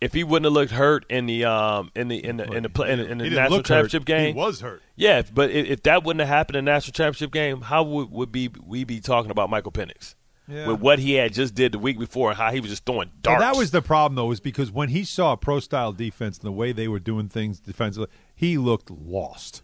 if 0.00 0.12
he 0.14 0.24
wouldn't 0.24 0.46
have 0.46 0.52
looked 0.52 0.72
hurt 0.72 1.04
in 1.08 1.26
the 1.26 1.44
um 1.44 1.90
in 1.94 2.08
the 2.08 2.24
in 2.24 2.38
the 2.38 2.50
in 2.52 2.62
the, 2.62 2.70
play, 2.70 2.92
in 2.92 2.98
the, 2.98 3.10
in 3.10 3.18
the 3.18 3.30
national 3.30 3.58
look 3.58 3.68
hurt. 3.68 3.74
championship 3.74 4.04
game, 4.04 4.34
He 4.34 4.40
was 4.40 4.60
hurt. 4.60 4.82
yeah, 4.96 5.22
but 5.32 5.50
if, 5.50 5.66
if 5.66 5.82
that 5.84 6.04
wouldn't 6.04 6.20
have 6.20 6.28
happened 6.28 6.56
in 6.56 6.64
the 6.64 6.70
national 6.70 6.92
championship 6.92 7.32
game, 7.32 7.60
how 7.60 7.82
would, 7.82 8.10
would 8.10 8.32
be 8.32 8.50
we 8.66 8.84
be 8.84 9.00
talking 9.00 9.30
about 9.30 9.50
Michael 9.50 9.72
Penix? 9.72 10.14
Yeah. 10.48 10.66
With 10.66 10.80
what 10.80 10.98
he 10.98 11.12
had 11.12 11.32
just 11.32 11.54
did 11.54 11.70
the 11.70 11.78
week 11.78 11.96
before 11.96 12.30
and 12.30 12.36
how 12.36 12.50
he 12.50 12.58
was 12.58 12.70
just 12.70 12.84
throwing 12.84 13.12
Well, 13.24 13.38
that 13.38 13.54
was 13.54 13.70
the 13.70 13.82
problem, 13.82 14.16
though, 14.16 14.32
is 14.32 14.40
because 14.40 14.72
when 14.72 14.88
he 14.88 15.04
saw 15.04 15.34
a 15.34 15.36
pro 15.36 15.60
style 15.60 15.92
defense 15.92 16.38
and 16.38 16.44
the 16.44 16.50
way 16.50 16.72
they 16.72 16.88
were 16.88 16.98
doing 16.98 17.28
things 17.28 17.60
defensively, 17.60 18.08
he 18.34 18.58
looked 18.58 18.90
lost. 18.90 19.62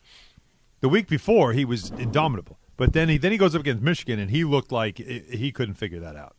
The 0.81 0.89
week 0.89 1.09
before, 1.09 1.53
he 1.53 1.65
was 1.65 1.91
indomitable, 1.91 2.59
but 2.77 2.93
then 2.93 3.09
he 3.09 3.19
then 3.19 3.33
he 3.33 3.39
goes 3.39 3.55
up 3.55 3.61
against 3.63 3.83
Michigan 3.83 4.19
and 4.19 4.31
he 4.31 4.45
looked 4.45 4.71
like 4.73 4.99
he 4.99 5.51
couldn't 5.53 5.75
figure 5.75 6.01
that 6.01 6.17
out. 6.17 6.37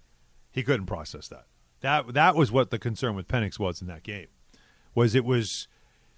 He 0.51 0.63
couldn't 0.63 0.85
process 0.85 1.27
that. 1.29 1.45
That 1.81 2.13
that 2.13 2.35
was 2.35 2.51
what 2.51 2.71
the 2.71 2.79
concern 2.79 3.15
with 3.15 3.27
Penix 3.27 3.59
was 3.59 3.81
in 3.81 3.87
that 3.87 4.03
game. 4.03 4.27
Was 4.95 5.15
it 5.15 5.25
was 5.25 5.67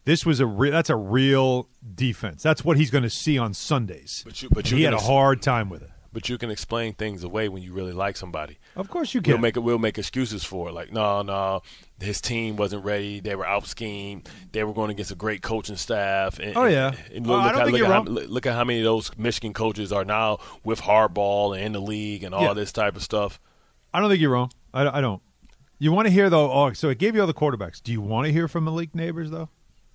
this 0.05 0.25
was 0.25 0.39
a 0.39 0.45
re- 0.45 0.69
that's 0.69 0.89
a 0.89 0.95
real 0.95 1.69
defense. 1.95 2.41
That's 2.43 2.63
what 2.63 2.77
he's 2.77 2.89
going 2.91 3.03
to 3.03 3.09
see 3.09 3.37
on 3.37 3.53
Sundays. 3.53 4.21
But 4.25 4.41
you- 4.41 4.49
but 4.49 4.71
you 4.71 4.77
he 4.77 4.83
had 4.83 4.93
a 4.93 4.97
hard 4.99 5.41
time 5.41 5.69
with 5.69 5.81
it. 5.83 5.89
But 6.11 6.27
you 6.27 6.39
can 6.39 6.49
explain 6.49 6.93
things 6.93 7.23
away 7.23 7.49
when 7.49 7.61
you 7.61 7.71
really 7.71 7.93
like 7.93 8.17
somebody. 8.17 8.57
Of 8.75 8.89
course, 8.89 9.13
you 9.13 9.21
We'll 9.23 9.35
can. 9.35 9.41
make 9.41 9.55
it. 9.57 9.59
We'll 9.59 9.77
make 9.77 9.97
excuses 9.99 10.43
for 10.43 10.69
it. 10.69 10.71
Like, 10.73 10.91
no, 10.91 11.21
no, 11.21 11.61
his 11.99 12.19
team 12.19 12.55
wasn't 12.55 12.83
ready. 12.83 13.19
They 13.19 13.35
were 13.35 13.45
out 13.45 13.67
schemed. 13.67 14.27
They 14.51 14.63
were 14.63 14.73
going 14.73 14.89
against 14.89 15.11
a 15.11 15.15
great 15.15 15.43
coaching 15.43 15.75
staff. 15.75 16.39
And, 16.39 16.57
Oh, 16.57 16.65
yeah. 16.65 16.93
And 17.13 17.27
Oh, 17.27 17.31
look, 17.33 17.41
I 17.41 17.43
look 17.43 17.51
don't 17.53 17.59
how, 17.59 17.65
think 17.65 17.77
look, 17.77 17.83
at 17.83 17.91
how, 17.91 18.01
look 18.33 18.45
at 18.47 18.53
how 18.55 18.63
many 18.63 18.79
of 18.79 18.85
those 18.85 19.11
Michigan 19.19 19.53
coaches 19.53 19.91
are 19.91 20.03
now 20.03 20.39
with 20.63 20.81
Harbaugh 20.81 21.55
and 21.55 21.63
in 21.67 21.71
the 21.73 21.81
league 21.81 22.23
and 22.23 22.33
all 22.33 22.41
Yeah. 22.43 22.53
this 22.53 22.71
type 22.71 22.95
of 22.95 23.03
stuff. 23.03 23.39
I 23.93 23.99
don't 23.99 24.09
think 24.09 24.19
you're 24.21 24.31
wrong. 24.31 24.51
I, 24.73 24.87
I 24.97 25.01
don't. 25.01 25.21
You 25.77 25.91
want 25.91 26.07
to 26.07 26.11
hear 26.11 26.29
though? 26.31 26.51
Oh, 26.51 26.73
so 26.73 26.89
it 26.89 26.97
gave 26.97 27.13
you 27.15 27.21
all 27.21 27.27
the 27.27 27.33
quarterbacks. 27.35 27.81
Do 27.83 27.91
you 27.91 28.01
want 28.01 28.25
to 28.25 28.33
hear 28.33 28.47
from 28.47 28.63
Malik 28.65 28.93
Nabers 28.93 29.29
though? 29.29 29.49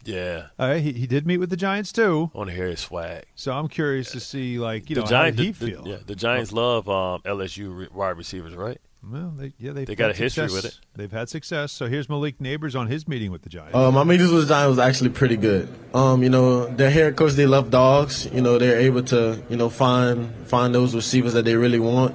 Yeah, 0.05 0.47
All 0.59 0.69
right, 0.69 0.83
he, 0.83 0.93
he 0.93 1.07
did 1.07 1.27
meet 1.27 1.39
with 1.39 1.51
the 1.51 1.57
Giants 1.57 1.93
too. 1.93 2.31
I 2.35 2.39
want 2.39 2.51
to 2.51 2.57
hear 2.57 2.67
his 2.69 2.81
swag. 2.81 3.25
So 3.35 3.53
I'm 3.53 3.69
curious 3.69 4.11
to 4.13 4.21
see 4.21 4.59
like 4.59 4.89
you 4.91 4.97
the 4.97 5.03
know 5.03 5.07
Giants, 5.07 5.39
how 5.39 5.45
did 5.45 5.47
he 5.47 5.53
the, 5.53 5.65
the- 5.67 5.73
feel. 5.83 5.89
yeah, 5.89 5.97
the 6.07 6.15
Giants 6.15 6.53
love 6.53 6.89
um, 6.89 7.21
LSU 7.23 7.77
re- 7.77 7.89
wide 7.93 8.17
receivers, 8.17 8.55
right? 8.55 8.81
Well, 9.07 9.35
they, 9.37 9.53
yeah, 9.59 9.73
they've 9.73 9.87
They 9.87 9.97
got 9.97 10.07
had 10.07 10.15
a 10.17 10.19
history 10.19 10.49
success. 10.49 10.63
with 10.65 10.65
it. 10.73 10.81
They've 10.97 11.13
had 11.13 11.29
success. 11.29 11.73
So 11.73 11.89
here's 11.89 12.09
Malik 12.09 12.39
Nabers 12.39 12.75
on 12.79 12.87
his 12.87 13.07
meeting 13.07 13.31
with 13.31 13.43
the 13.43 13.51
Giants. 13.51 13.75
Uh, 13.75 13.91
my 13.93 14.03
meetings 14.03 14.31
with 14.31 14.43
the 14.43 14.49
Giants 14.49 14.71
was 14.71 14.79
actually 14.79 15.11
pretty 15.11 15.37
good. 15.37 15.69
Um, 15.93 16.23
you 16.23 16.31
know, 16.31 16.65
their 16.69 16.89
head 16.89 17.15
coach, 17.15 17.33
they 17.33 17.45
love 17.45 17.71
dogs. 17.71 18.25
You 18.33 18.41
know, 18.41 18.57
they're 18.57 18.81
able 18.81 19.03
to, 19.03 19.43
you 19.51 19.59
know, 19.59 19.69
find 19.69 20.35
find 20.47 20.75
those 20.75 20.95
receivers 20.95 21.35
that 21.35 21.45
they 21.45 21.55
really 21.55 21.79
want. 21.79 22.15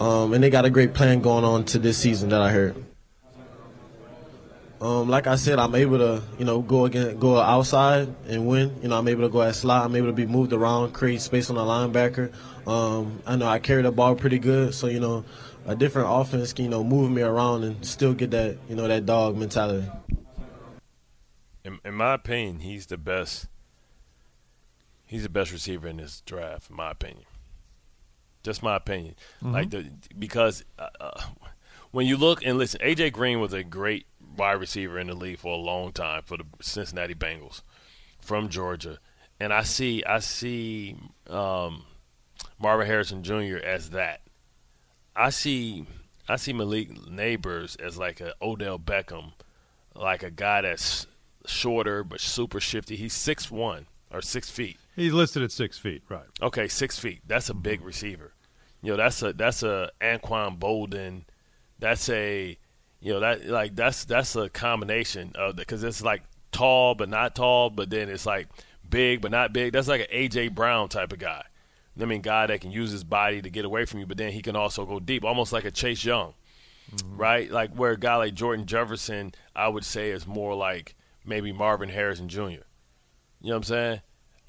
Um, 0.00 0.32
and 0.32 0.42
they 0.42 0.48
got 0.48 0.64
a 0.64 0.70
great 0.70 0.94
plan 0.94 1.20
going 1.20 1.44
on 1.44 1.64
to 1.66 1.78
this 1.78 1.98
season 1.98 2.30
that 2.30 2.40
I 2.40 2.50
heard. 2.52 2.74
Um, 4.80 5.10
like 5.10 5.26
I 5.26 5.36
said, 5.36 5.58
I'm 5.58 5.74
able 5.74 5.98
to, 5.98 6.22
you 6.38 6.46
know, 6.46 6.62
go 6.62 6.86
again, 6.86 7.18
go 7.18 7.36
outside 7.36 8.14
and 8.26 8.46
win. 8.46 8.74
You 8.82 8.88
know, 8.88 8.98
I'm 8.98 9.08
able 9.08 9.22
to 9.22 9.28
go 9.28 9.42
at 9.42 9.54
slot. 9.54 9.84
I'm 9.84 9.94
able 9.94 10.06
to 10.06 10.14
be 10.14 10.24
moved 10.24 10.54
around, 10.54 10.92
create 10.92 11.20
space 11.20 11.50
on 11.50 11.56
the 11.56 11.62
linebacker. 11.62 12.32
Um, 12.66 13.20
I 13.26 13.36
know 13.36 13.46
I 13.46 13.58
carry 13.58 13.82
the 13.82 13.92
ball 13.92 14.14
pretty 14.14 14.38
good, 14.38 14.72
so 14.74 14.86
you 14.86 15.00
know, 15.00 15.24
a 15.66 15.76
different 15.76 16.08
offense 16.10 16.54
can, 16.54 16.64
you 16.64 16.70
know, 16.70 16.82
move 16.82 17.10
me 17.10 17.20
around 17.20 17.64
and 17.64 17.84
still 17.84 18.14
get 18.14 18.30
that, 18.30 18.56
you 18.70 18.76
know, 18.76 18.88
that 18.88 19.04
dog 19.04 19.36
mentality. 19.36 19.86
In, 21.62 21.78
in 21.84 21.94
my 21.94 22.14
opinion, 22.14 22.60
he's 22.60 22.86
the 22.86 22.96
best. 22.96 23.48
He's 25.04 25.24
the 25.24 25.28
best 25.28 25.52
receiver 25.52 25.88
in 25.88 25.98
this 25.98 26.22
draft, 26.24 26.70
in 26.70 26.76
my 26.76 26.92
opinion. 26.92 27.24
Just 28.42 28.62
my 28.62 28.76
opinion. 28.76 29.16
Like 29.42 29.68
the 29.68 29.90
because 30.18 30.64
uh, 30.78 30.88
uh, 30.98 31.20
when 31.90 32.06
you 32.06 32.16
look 32.16 32.42
and 32.46 32.56
listen, 32.56 32.80
AJ 32.80 33.12
Green 33.12 33.40
was 33.40 33.52
a 33.52 33.62
great 33.62 34.06
wide 34.40 34.52
receiver 34.52 34.98
in 34.98 35.06
the 35.06 35.14
league 35.14 35.38
for 35.38 35.52
a 35.52 35.58
long 35.58 35.92
time 35.92 36.22
for 36.24 36.38
the 36.38 36.44
Cincinnati 36.62 37.14
Bengals 37.14 37.60
from 38.22 38.48
Georgia, 38.48 38.98
and 39.38 39.52
I 39.52 39.62
see 39.64 40.02
I 40.04 40.20
see 40.20 40.96
um, 41.28 41.84
Marvin 42.58 42.86
Harrison 42.86 43.22
Jr. 43.22 43.58
as 43.62 43.90
that. 43.90 44.22
I 45.14 45.28
see 45.28 45.84
I 46.26 46.36
see 46.36 46.54
Malik 46.54 46.88
Nabers 46.90 47.78
as 47.78 47.98
like 47.98 48.22
a 48.22 48.32
Odell 48.40 48.78
Beckham, 48.78 49.32
like 49.94 50.22
a 50.22 50.30
guy 50.30 50.62
that's 50.62 51.06
shorter 51.44 52.02
but 52.02 52.18
super 52.18 52.60
shifty. 52.60 52.96
He's 52.96 53.12
six 53.12 53.50
one 53.50 53.88
or 54.10 54.22
six 54.22 54.48
feet. 54.48 54.78
He's 54.96 55.12
listed 55.12 55.42
at 55.42 55.52
six 55.52 55.76
feet, 55.76 56.02
right? 56.08 56.24
Okay, 56.40 56.66
six 56.66 56.98
feet. 56.98 57.20
That's 57.26 57.50
a 57.50 57.54
big 57.54 57.82
receiver. 57.82 58.32
You 58.80 58.92
know, 58.92 58.96
that's 58.96 59.22
a 59.22 59.34
that's 59.34 59.62
a 59.62 59.90
Anquan 60.00 60.58
Boldin. 60.58 61.24
That's 61.78 62.08
a 62.08 62.56
you 63.00 63.12
know 63.12 63.20
that 63.20 63.46
like 63.46 63.74
that's 63.74 64.04
that's 64.04 64.36
a 64.36 64.48
combination 64.48 65.32
of 65.34 65.56
because 65.56 65.82
it's 65.82 66.02
like 66.02 66.22
tall 66.52 66.94
but 66.94 67.08
not 67.08 67.34
tall, 67.34 67.70
but 67.70 67.90
then 67.90 68.08
it's 68.08 68.26
like 68.26 68.48
big 68.88 69.20
but 69.20 69.30
not 69.30 69.52
big. 69.52 69.72
That's 69.72 69.88
like 69.88 70.02
an 70.02 70.28
AJ 70.28 70.54
Brown 70.54 70.88
type 70.88 71.12
of 71.12 71.18
guy. 71.18 71.44
I 72.00 72.04
mean, 72.04 72.20
guy 72.22 72.46
that 72.46 72.60
can 72.60 72.70
use 72.70 72.90
his 72.90 73.04
body 73.04 73.42
to 73.42 73.50
get 73.50 73.64
away 73.64 73.84
from 73.84 74.00
you, 74.00 74.06
but 74.06 74.16
then 74.16 74.32
he 74.32 74.42
can 74.42 74.56
also 74.56 74.86
go 74.86 75.00
deep, 75.00 75.24
almost 75.24 75.52
like 75.52 75.64
a 75.64 75.70
Chase 75.70 76.04
Young, 76.04 76.34
mm-hmm. 76.94 77.16
right? 77.16 77.50
Like 77.50 77.74
where 77.74 77.92
a 77.92 77.98
guy 77.98 78.16
like 78.16 78.34
Jordan 78.34 78.66
Jefferson, 78.66 79.34
I 79.54 79.68
would 79.68 79.84
say, 79.84 80.10
is 80.10 80.26
more 80.26 80.54
like 80.54 80.94
maybe 81.24 81.52
Marvin 81.52 81.88
Harrison 81.88 82.28
Jr. 82.28 82.40
You 82.40 82.58
know 82.58 82.62
what 83.40 83.56
I'm 83.56 83.62
saying? 83.64 84.00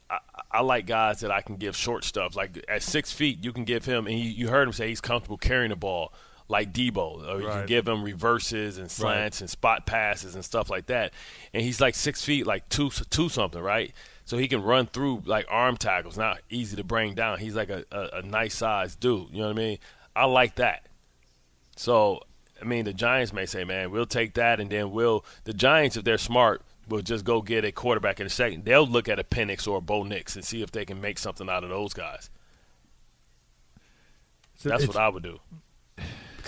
I, 0.09 0.19
I 0.51 0.61
like 0.61 0.85
guys 0.85 1.21
that 1.21 1.31
I 1.31 1.41
can 1.41 1.55
give 1.55 1.75
short 1.75 2.03
stuff. 2.03 2.35
Like 2.35 2.63
at 2.69 2.83
six 2.83 3.11
feet, 3.11 3.43
you 3.43 3.51
can 3.51 3.65
give 3.65 3.85
him, 3.85 4.07
and 4.07 4.17
you, 4.17 4.29
you 4.29 4.47
heard 4.49 4.67
him 4.67 4.73
say 4.73 4.87
he's 4.89 5.01
comfortable 5.01 5.37
carrying 5.37 5.69
the 5.69 5.75
ball 5.75 6.13
like 6.51 6.71
Deebo, 6.73 7.27
or 7.27 7.39
you 7.41 7.47
Right. 7.47 7.59
can 7.59 7.65
give 7.65 7.87
him 7.87 8.03
reverses 8.03 8.77
and 8.77 8.91
slants 8.91 9.39
and 9.41 9.49
spot 9.49 9.85
passes 9.85 10.35
and 10.35 10.43
stuff 10.45 10.69
like 10.69 10.87
that. 10.87 11.13
And 11.53 11.63
he's 11.63 11.79
like 11.81 11.95
six 11.95 12.23
feet, 12.23 12.45
like 12.45 12.67
two 12.69 12.89
two 13.09 13.29
something, 13.29 13.61
right? 13.61 13.93
So 14.25 14.37
he 14.37 14.47
can 14.47 14.61
run 14.61 14.85
through 14.85 15.23
like 15.25 15.45
arm 15.49 15.77
tackles, 15.77 16.17
not 16.17 16.39
easy 16.49 16.75
to 16.75 16.83
bring 16.83 17.15
down. 17.15 17.39
He's 17.39 17.55
like 17.55 17.69
a, 17.69 17.83
a, 17.91 18.17
a 18.17 18.21
nice 18.21 18.53
sized 18.55 18.99
dude. 18.99 19.29
You 19.31 19.39
know 19.39 19.45
what 19.47 19.51
I 19.57 19.59
mean? 19.59 19.77
I 20.15 20.25
like 20.25 20.55
that. 20.55 20.85
So 21.75 22.21
I 22.61 22.65
mean, 22.65 22.85
the 22.85 22.93
Giants 22.93 23.33
may 23.33 23.45
say, 23.47 23.63
"Man, 23.63 23.89
we'll 23.89 24.05
take 24.05 24.35
that," 24.35 24.59
and 24.59 24.69
then 24.69 24.91
we'll 24.91 25.25
the 25.45 25.53
Giants, 25.53 25.97
if 25.97 26.03
they're 26.03 26.17
smart, 26.19 26.61
will 26.87 27.01
just 27.01 27.23
go 27.25 27.41
get 27.41 27.65
a 27.65 27.71
quarterback 27.71 28.19
in 28.19 28.27
a 28.27 28.29
second. 28.29 28.65
They'll 28.65 28.85
look 28.85 29.07
at 29.09 29.17
a 29.19 29.23
Penix 29.23 29.67
or 29.67 29.77
a 29.77 29.81
Bo 29.81 30.03
Nix 30.03 30.35
and 30.35 30.43
see 30.45 30.61
if 30.61 30.69
they 30.71 30.85
can 30.85 30.99
make 31.01 31.17
something 31.17 31.49
out 31.49 31.63
of 31.63 31.69
those 31.69 31.93
guys. 31.93 32.29
So 34.57 34.69
That's 34.69 34.85
what 34.85 34.97
I 34.97 35.09
would 35.09 35.23
do. 35.23 35.39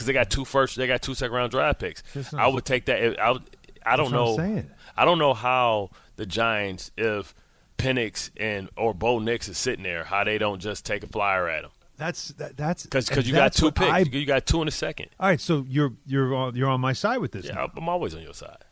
Because 0.03 0.07
they 0.07 0.13
got 0.13 0.29
two 0.29 0.45
first, 0.45 0.75
they 0.75 0.87
got 0.87 1.01
two 1.01 1.15
second 1.15 1.35
round 1.35 1.51
draft 1.51 1.79
picks. 1.79 2.03
I 2.33 2.47
would 2.47 2.65
take 2.65 2.85
that. 2.85 3.19
I 3.19 3.31
would, 3.31 3.43
I 3.85 3.95
don't 3.95 4.11
That's 4.11 4.37
what 4.37 4.39
I'm 4.43 4.55
know. 4.55 4.63
I 4.97 5.05
don't 5.05 5.17
know 5.17 5.33
how 5.33 5.91
the 6.17 6.25
Giants, 6.25 6.91
if 6.97 7.33
Penix 7.77 8.29
and 8.37 8.69
or 8.75 8.93
Bo 8.93 9.19
Nix 9.19 9.47
is 9.47 9.57
sitting 9.57 9.83
there, 9.83 10.03
how 10.03 10.23
they 10.23 10.37
don't 10.37 10.59
just 10.59 10.85
take 10.85 11.03
a 11.03 11.07
flyer 11.07 11.47
at 11.47 11.63
them. 11.63 11.71
That's 11.95 12.29
that, 12.29 12.57
that's 12.57 12.83
Because 12.83 13.27
you 13.27 13.33
got 13.33 13.53
two 13.53 13.71
picks. 13.71 13.91
I- 13.91 13.99
you 13.99 14.25
got 14.25 14.45
two 14.45 14.61
in 14.61 14.67
a 14.67 14.71
second. 14.71 15.09
all 15.19 15.29
right, 15.29 15.39
so 15.39 15.65
you're 15.69 15.93
you're 16.05 16.33
on, 16.35 16.55
you're 16.55 16.69
on 16.69 16.81
my 16.81 16.93
side 16.93 17.19
with 17.19 17.31
this. 17.31 17.45
Yeah, 17.45 17.53
now. 17.53 17.71
I'm 17.77 17.87
always 17.87 18.13
on 18.13 18.21
your 18.21 18.33
side. 18.33 18.63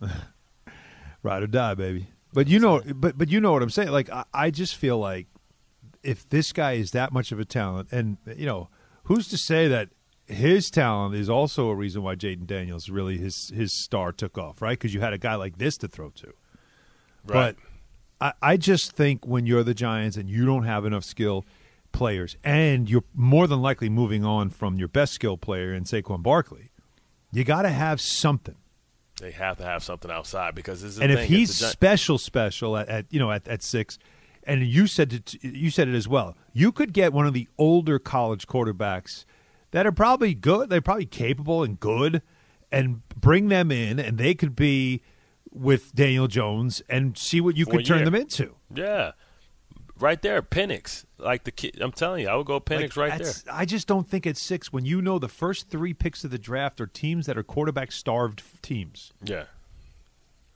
ride 1.22 1.42
or 1.42 1.46
die, 1.46 1.74
baby. 1.74 2.08
But 2.32 2.48
you 2.48 2.58
know, 2.58 2.82
but 2.94 3.16
but 3.16 3.28
you 3.28 3.40
know 3.40 3.52
what 3.52 3.62
I'm 3.62 3.70
saying. 3.70 3.90
Like 3.90 4.10
I, 4.10 4.24
I 4.32 4.50
just 4.50 4.76
feel 4.76 4.98
like 4.98 5.26
if 6.02 6.28
this 6.28 6.52
guy 6.52 6.72
is 6.72 6.90
that 6.92 7.12
much 7.12 7.32
of 7.32 7.38
a 7.38 7.44
talent, 7.44 7.88
and 7.92 8.16
you 8.36 8.46
know, 8.46 8.70
who's 9.04 9.28
to 9.28 9.36
say 9.36 9.68
that 9.68 9.90
his 10.30 10.70
talent 10.70 11.14
is 11.14 11.28
also 11.28 11.68
a 11.68 11.74
reason 11.74 12.02
why 12.02 12.14
Jayden 12.14 12.46
Daniels 12.46 12.88
really 12.88 13.18
his 13.18 13.50
his 13.54 13.72
star 13.72 14.12
took 14.12 14.38
off, 14.38 14.62
right? 14.62 14.78
Because 14.78 14.94
you 14.94 15.00
had 15.00 15.12
a 15.12 15.18
guy 15.18 15.34
like 15.34 15.58
this 15.58 15.76
to 15.78 15.88
throw 15.88 16.10
to. 16.10 16.32
Right. 17.26 17.56
But 17.56 17.56
I, 18.20 18.52
I 18.52 18.56
just 18.56 18.92
think 18.92 19.26
when 19.26 19.46
you're 19.46 19.64
the 19.64 19.74
Giants 19.74 20.16
and 20.16 20.28
you 20.28 20.46
don't 20.46 20.64
have 20.64 20.84
enough 20.84 21.04
skill 21.04 21.44
players, 21.92 22.36
and 22.44 22.88
you're 22.88 23.04
more 23.14 23.46
than 23.46 23.60
likely 23.60 23.88
moving 23.88 24.24
on 24.24 24.50
from 24.50 24.78
your 24.78 24.88
best 24.88 25.12
skill 25.12 25.36
player 25.36 25.74
in 25.74 25.84
Saquon 25.84 26.22
Barkley, 26.22 26.70
you 27.32 27.44
got 27.44 27.62
to 27.62 27.70
have 27.70 28.00
something. 28.00 28.56
They 29.20 29.32
have 29.32 29.58
to 29.58 29.64
have 29.64 29.82
something 29.82 30.10
outside 30.10 30.54
because 30.54 30.80
this 30.82 30.92
is 30.92 30.96
the 30.96 31.02
and 31.02 31.12
if 31.12 31.24
he's 31.24 31.54
special, 31.54 32.16
special 32.16 32.76
at, 32.76 32.88
at 32.88 33.06
you 33.10 33.18
know 33.18 33.30
at, 33.32 33.46
at 33.48 33.62
six, 33.62 33.98
and 34.44 34.62
you 34.62 34.86
said 34.86 35.12
it, 35.12 35.34
you 35.42 35.70
said 35.70 35.88
it 35.88 35.94
as 35.94 36.08
well. 36.08 36.36
You 36.52 36.72
could 36.72 36.92
get 36.92 37.12
one 37.12 37.26
of 37.26 37.34
the 37.34 37.48
older 37.58 37.98
college 37.98 38.46
quarterbacks 38.46 39.24
that 39.72 39.86
are 39.86 39.92
probably 39.92 40.34
good. 40.34 40.70
They're 40.70 40.80
probably 40.80 41.06
capable 41.06 41.62
and 41.62 41.78
good, 41.78 42.22
and 42.72 43.06
bring 43.08 43.48
them 43.48 43.70
in, 43.70 43.98
and 43.98 44.18
they 44.18 44.34
could 44.34 44.54
be 44.56 45.02
with 45.52 45.94
Daniel 45.94 46.28
Jones 46.28 46.80
and 46.88 47.16
see 47.18 47.40
what 47.40 47.56
you 47.56 47.64
For 47.64 47.72
could 47.72 47.86
turn 47.86 47.98
year. 47.98 48.04
them 48.04 48.14
into. 48.14 48.54
yeah, 48.74 49.12
right 49.98 50.20
there, 50.22 50.40
Penix. 50.42 51.04
Like 51.18 51.44
the 51.44 51.50
kid, 51.50 51.78
I'm 51.80 51.92
telling 51.92 52.22
you, 52.22 52.28
I 52.28 52.36
would 52.36 52.46
go 52.46 52.60
Penix 52.60 52.96
Like, 52.96 53.10
right 53.10 53.22
there. 53.22 53.32
I 53.52 53.64
just 53.64 53.86
don't 53.86 54.06
think 54.08 54.26
at 54.26 54.36
six 54.36 54.72
when 54.72 54.84
you 54.84 55.02
know 55.02 55.18
the 55.18 55.28
first 55.28 55.68
three 55.68 55.92
picks 55.92 56.24
of 56.24 56.30
the 56.30 56.38
draft 56.38 56.80
are 56.80 56.86
teams 56.86 57.26
that 57.26 57.36
are 57.36 57.42
quarterback 57.42 57.90
starved 57.92 58.42
teams. 58.62 59.12
Yeah, 59.22 59.44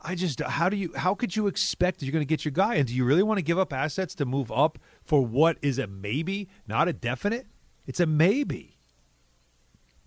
I 0.01 0.15
just 0.15 0.39
how 0.41 0.69
do 0.69 0.77
you 0.77 0.91
how 0.95 1.13
could 1.15 1.35
you 1.35 1.47
expect 1.47 1.99
that 1.99 2.05
you're 2.05 2.13
going 2.13 2.21
to 2.21 2.29
get 2.29 2.45
your 2.45 2.51
guy 2.53 2.75
and 2.75 2.87
do 2.87 2.93
you 2.95 3.03
really 3.05 3.23
want 3.23 3.37
to 3.37 3.43
give 3.43 3.59
up 3.59 3.73
assets 3.73 4.15
to 4.15 4.25
move 4.25 4.51
up 4.51 4.79
for 5.03 5.25
what 5.25 5.57
is 5.61 5.77
a 5.79 5.87
maybe, 5.87 6.47
not 6.67 6.87
a 6.87 6.93
definite? 6.93 7.47
It's 7.85 7.99
a 7.99 8.05
maybe. 8.05 8.74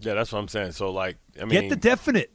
Yeah, 0.01 0.15
that's 0.15 0.33
what 0.33 0.39
I'm 0.39 0.49
saying. 0.49 0.73
So 0.73 0.91
like, 0.91 1.17
I 1.41 1.45
mean, 1.45 1.61
get 1.61 1.69
the 1.71 1.77
definite 1.77 2.33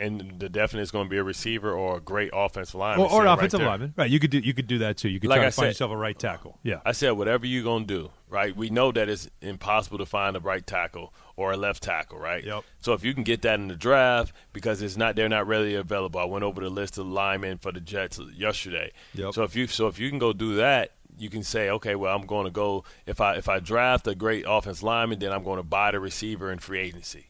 and 0.00 0.38
the 0.38 0.48
definite 0.48 0.82
is 0.82 0.92
going 0.92 1.06
to 1.06 1.10
be 1.10 1.16
a 1.16 1.24
receiver 1.24 1.72
or 1.72 1.96
a 1.96 2.00
great 2.00 2.30
offensive 2.32 2.76
lineman, 2.76 3.06
or, 3.06 3.10
or 3.12 3.20
an 3.22 3.26
right 3.26 3.34
offensive 3.36 3.60
lineman. 3.60 3.94
Right, 3.96 4.08
you 4.08 4.20
could 4.20 4.30
do 4.30 4.38
you 4.38 4.54
could 4.54 4.68
do 4.68 4.78
that 4.78 4.96
too. 4.96 5.08
You 5.08 5.18
could 5.18 5.28
Like 5.28 5.38
try 5.38 5.46
I 5.46 5.50
to 5.50 5.54
find 5.56 5.64
said- 5.64 5.68
yourself 5.70 5.90
a 5.90 5.96
right 5.96 6.16
tackle. 6.18 6.58
Yeah. 6.62 6.80
I 6.84 6.92
said, 6.92 7.12
whatever 7.12 7.46
you're 7.46 7.64
going 7.64 7.86
to 7.86 7.94
do, 8.02 8.10
right? 8.28 8.54
We 8.56 8.70
know 8.70 8.92
that 8.92 9.08
it's 9.08 9.28
impossible 9.42 9.98
to 9.98 10.06
find 10.06 10.36
a 10.36 10.40
right 10.40 10.64
tackle 10.64 11.12
or 11.34 11.50
a 11.52 11.56
left 11.56 11.82
tackle, 11.82 12.18
right? 12.18 12.44
Yep. 12.44 12.64
So 12.78 12.92
if 12.92 13.02
you 13.04 13.12
can 13.12 13.24
get 13.24 13.42
that 13.42 13.58
in 13.58 13.68
the 13.68 13.76
draft, 13.76 14.32
because 14.52 14.82
it's 14.82 14.96
not, 14.96 15.16
they're 15.16 15.28
not 15.28 15.46
readily 15.48 15.74
available. 15.74 16.20
I 16.20 16.24
went 16.24 16.44
over 16.44 16.60
the 16.60 16.70
list 16.70 16.98
of 16.98 17.06
linemen 17.06 17.58
for 17.58 17.72
the 17.72 17.80
Jets 17.80 18.20
yesterday. 18.36 18.92
Yep. 19.14 19.34
So 19.34 19.42
if 19.42 19.56
you, 19.56 19.66
so 19.66 19.88
if 19.88 19.98
you 19.98 20.10
can 20.10 20.18
go 20.20 20.32
do 20.32 20.56
that, 20.56 20.92
you 21.18 21.30
can 21.30 21.42
say, 21.42 21.70
okay, 21.70 21.94
well, 21.94 22.14
I'm 22.16 22.26
going 22.26 22.44
to 22.44 22.50
go 22.50 22.84
if 23.06 23.20
I 23.20 23.34
if 23.34 23.48
I 23.48 23.58
draft 23.60 24.06
a 24.06 24.14
great 24.14 24.44
offense 24.48 24.82
lineman, 24.82 25.18
then 25.18 25.32
I'm 25.32 25.44
going 25.44 25.58
to 25.58 25.62
buy 25.62 25.90
the 25.90 26.00
receiver 26.00 26.52
in 26.52 26.58
free 26.58 26.80
agency. 26.80 27.26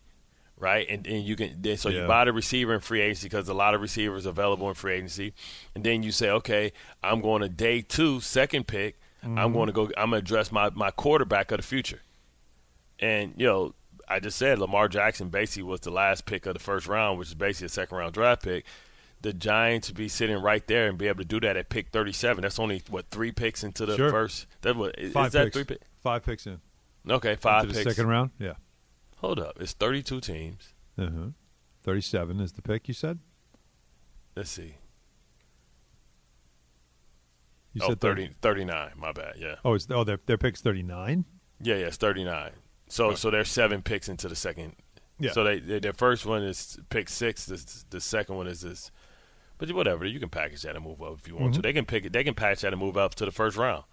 Right, 0.61 0.87
and, 0.91 1.07
and 1.07 1.23
you 1.25 1.37
can 1.37 1.55
then 1.63 1.77
so 1.77 1.89
Yeah. 1.89 2.01
you 2.03 2.07
buy 2.09 2.25
the 2.25 2.33
receiver 2.33 2.75
in 2.75 2.81
free 2.81 3.01
agency 3.01 3.27
because 3.29 3.49
a 3.49 3.55
lot 3.55 3.75
of 3.75 3.81
receivers 3.81 4.27
available 4.27 4.69
in 4.69 4.75
free 4.75 4.95
agency, 4.95 5.33
and 5.75 5.85
then 5.85 6.03
you 6.03 6.11
say, 6.11 6.31
okay, 6.31 6.73
I'm 7.01 7.21
going 7.21 7.43
to 7.43 7.49
day 7.49 7.81
two, 7.81 8.21
second 8.21 8.67
pick. 8.67 8.99
Mm-hmm. 9.25 9.39
I'm 9.39 9.53
going 9.53 9.69
to 9.69 9.73
go. 9.73 9.85
I'm 9.97 10.11
going 10.11 10.21
to 10.21 10.27
address 10.27 10.51
my 10.51 10.71
my 10.71 10.91
quarterback 10.91 11.53
of 11.53 11.59
the 11.59 11.63
future, 11.63 12.01
and 12.99 13.35
you 13.37 13.47
know, 13.47 13.75
I 14.09 14.19
just 14.21 14.37
said 14.39 14.59
Lamar 14.59 14.89
Jackson 14.89 15.29
basically 15.29 15.63
was 15.63 15.81
the 15.81 15.91
last 15.91 16.27
pick 16.27 16.45
of 16.47 16.55
the 16.55 16.61
first 16.61 16.89
round, 16.89 17.19
which 17.21 17.29
is 17.29 17.35
basically 17.35 17.67
a 17.67 17.71
second 17.71 17.97
round 17.97 18.15
draft 18.15 18.43
pick. 18.43 18.65
The 19.21 19.33
Giants 19.33 19.91
be 19.91 20.09
sitting 20.09 20.41
right 20.41 20.65
there 20.69 20.87
and 20.87 20.97
be 20.97 21.09
able 21.09 21.19
to 21.19 21.25
do 21.25 21.41
that 21.41 21.57
at 21.57 21.69
pick 21.69 21.89
37. 21.89 22.43
That's 22.43 22.59
only 22.59 22.83
what 22.89 23.11
three 23.11 23.33
picks 23.33 23.65
into 23.65 23.85
the 23.85 23.97
Sure. 23.97 24.11
first. 24.11 24.47
That 24.63 24.77
what 24.77 24.97
is, 24.99 25.13
Five 25.13 25.27
is 25.29 25.33
that 25.33 25.45
picks. 25.47 25.57
three 25.57 25.65
pick? 25.65 25.81
Five 26.03 26.25
picks 26.25 26.47
in. 26.47 26.61
Okay, 27.09 27.35
five 27.37 27.63
to 27.63 27.69
the 27.69 27.75
picks. 27.75 27.97
second 27.97 28.09
round. 28.09 28.31
Yeah. 28.39 28.55
Hold 29.17 29.41
up, 29.41 29.61
it's 29.61 29.73
32 29.73 30.21
teams. 30.21 30.73
Uh-huh. 30.97 31.31
37 31.83 32.41
is 32.41 32.53
the 32.53 32.63
pick 32.63 32.87
you 32.87 32.95
said? 32.95 33.19
Let's 34.37 34.51
see. 34.51 34.77
You 37.73 37.83
oh, 37.85 37.89
said 37.89 38.01
30, 38.01 38.31
39. 38.41 38.93
My 38.97 39.13
bad. 39.13 39.35
Yeah. 39.39 39.57
Oh, 39.65 39.75
it's 39.75 39.87
oh 39.91 40.05
their 40.05 40.19
their 40.27 40.39
pick's 40.39 40.61
39. 40.61 41.25
Yeah, 41.61 41.77
yeah, 41.77 41.87
it's 41.87 41.97
39. 41.97 42.53
So 42.89 43.15
so 43.15 43.31
they're 43.31 43.45
seven 43.45 43.83
picks 43.83 44.09
into 44.09 44.29
the 44.29 44.37
second. 44.37 44.75
Yeah. 45.19 45.33
So 45.33 45.45
they, 45.45 45.59
they 45.61 45.79
their 45.79 45.93
first 45.93 46.25
one 46.27 46.43
is 46.43 46.79
pick 46.91 47.09
six. 47.09 47.47
The 47.47 47.85
the 47.91 48.01
second 48.01 48.37
one 48.37 48.47
is 48.47 48.63
this. 48.63 48.91
But 49.59 49.73
whatever, 49.73 50.07
you 50.07 50.21
can 50.21 50.29
package 50.29 50.63
that 50.63 50.77
and 50.77 50.85
move 50.85 51.03
up 51.03 51.19
if 51.19 51.29
you 51.29 51.37
want 51.37 51.55
to. 51.55 51.63
They 51.63 51.73
can 51.73 51.85
pick 51.85 52.07
it. 52.07 52.13
They 52.13 52.25
can 52.25 52.35
patch 52.35 52.61
that 52.61 52.73
and 52.73 52.81
move 52.81 52.97
up 52.97 53.17
to 53.17 53.25
the 53.25 53.33
first 53.33 53.57
round. 53.57 53.85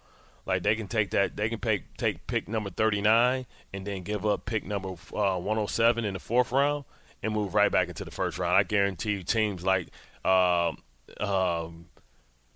Like 0.46 0.62
they 0.62 0.76
can 0.76 0.86
take 0.86 1.10
that. 1.10 1.36
They 1.36 1.48
can 1.48 1.58
pick 1.58 1.96
take 1.96 2.26
pick 2.28 2.48
number 2.48 2.70
39 2.70 3.46
and 3.72 3.86
then 3.86 4.02
give 4.02 4.24
up 4.24 4.44
pick 4.44 4.64
number 4.64 4.90
uh, 5.12 5.38
107 5.38 6.04
in 6.04 6.14
the 6.14 6.20
fourth 6.20 6.52
round 6.52 6.84
and 7.22 7.32
move 7.34 7.54
right 7.54 7.70
back 7.70 7.88
into 7.88 8.04
the 8.04 8.12
first 8.12 8.38
round. 8.38 8.56
I 8.56 8.62
guarantee 8.62 9.12
you, 9.12 9.22
teams 9.24 9.64
like 9.64 9.88
um, 10.24 10.78
um, 11.18 11.86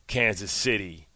Kansas 0.07 0.53
City 0.53 1.09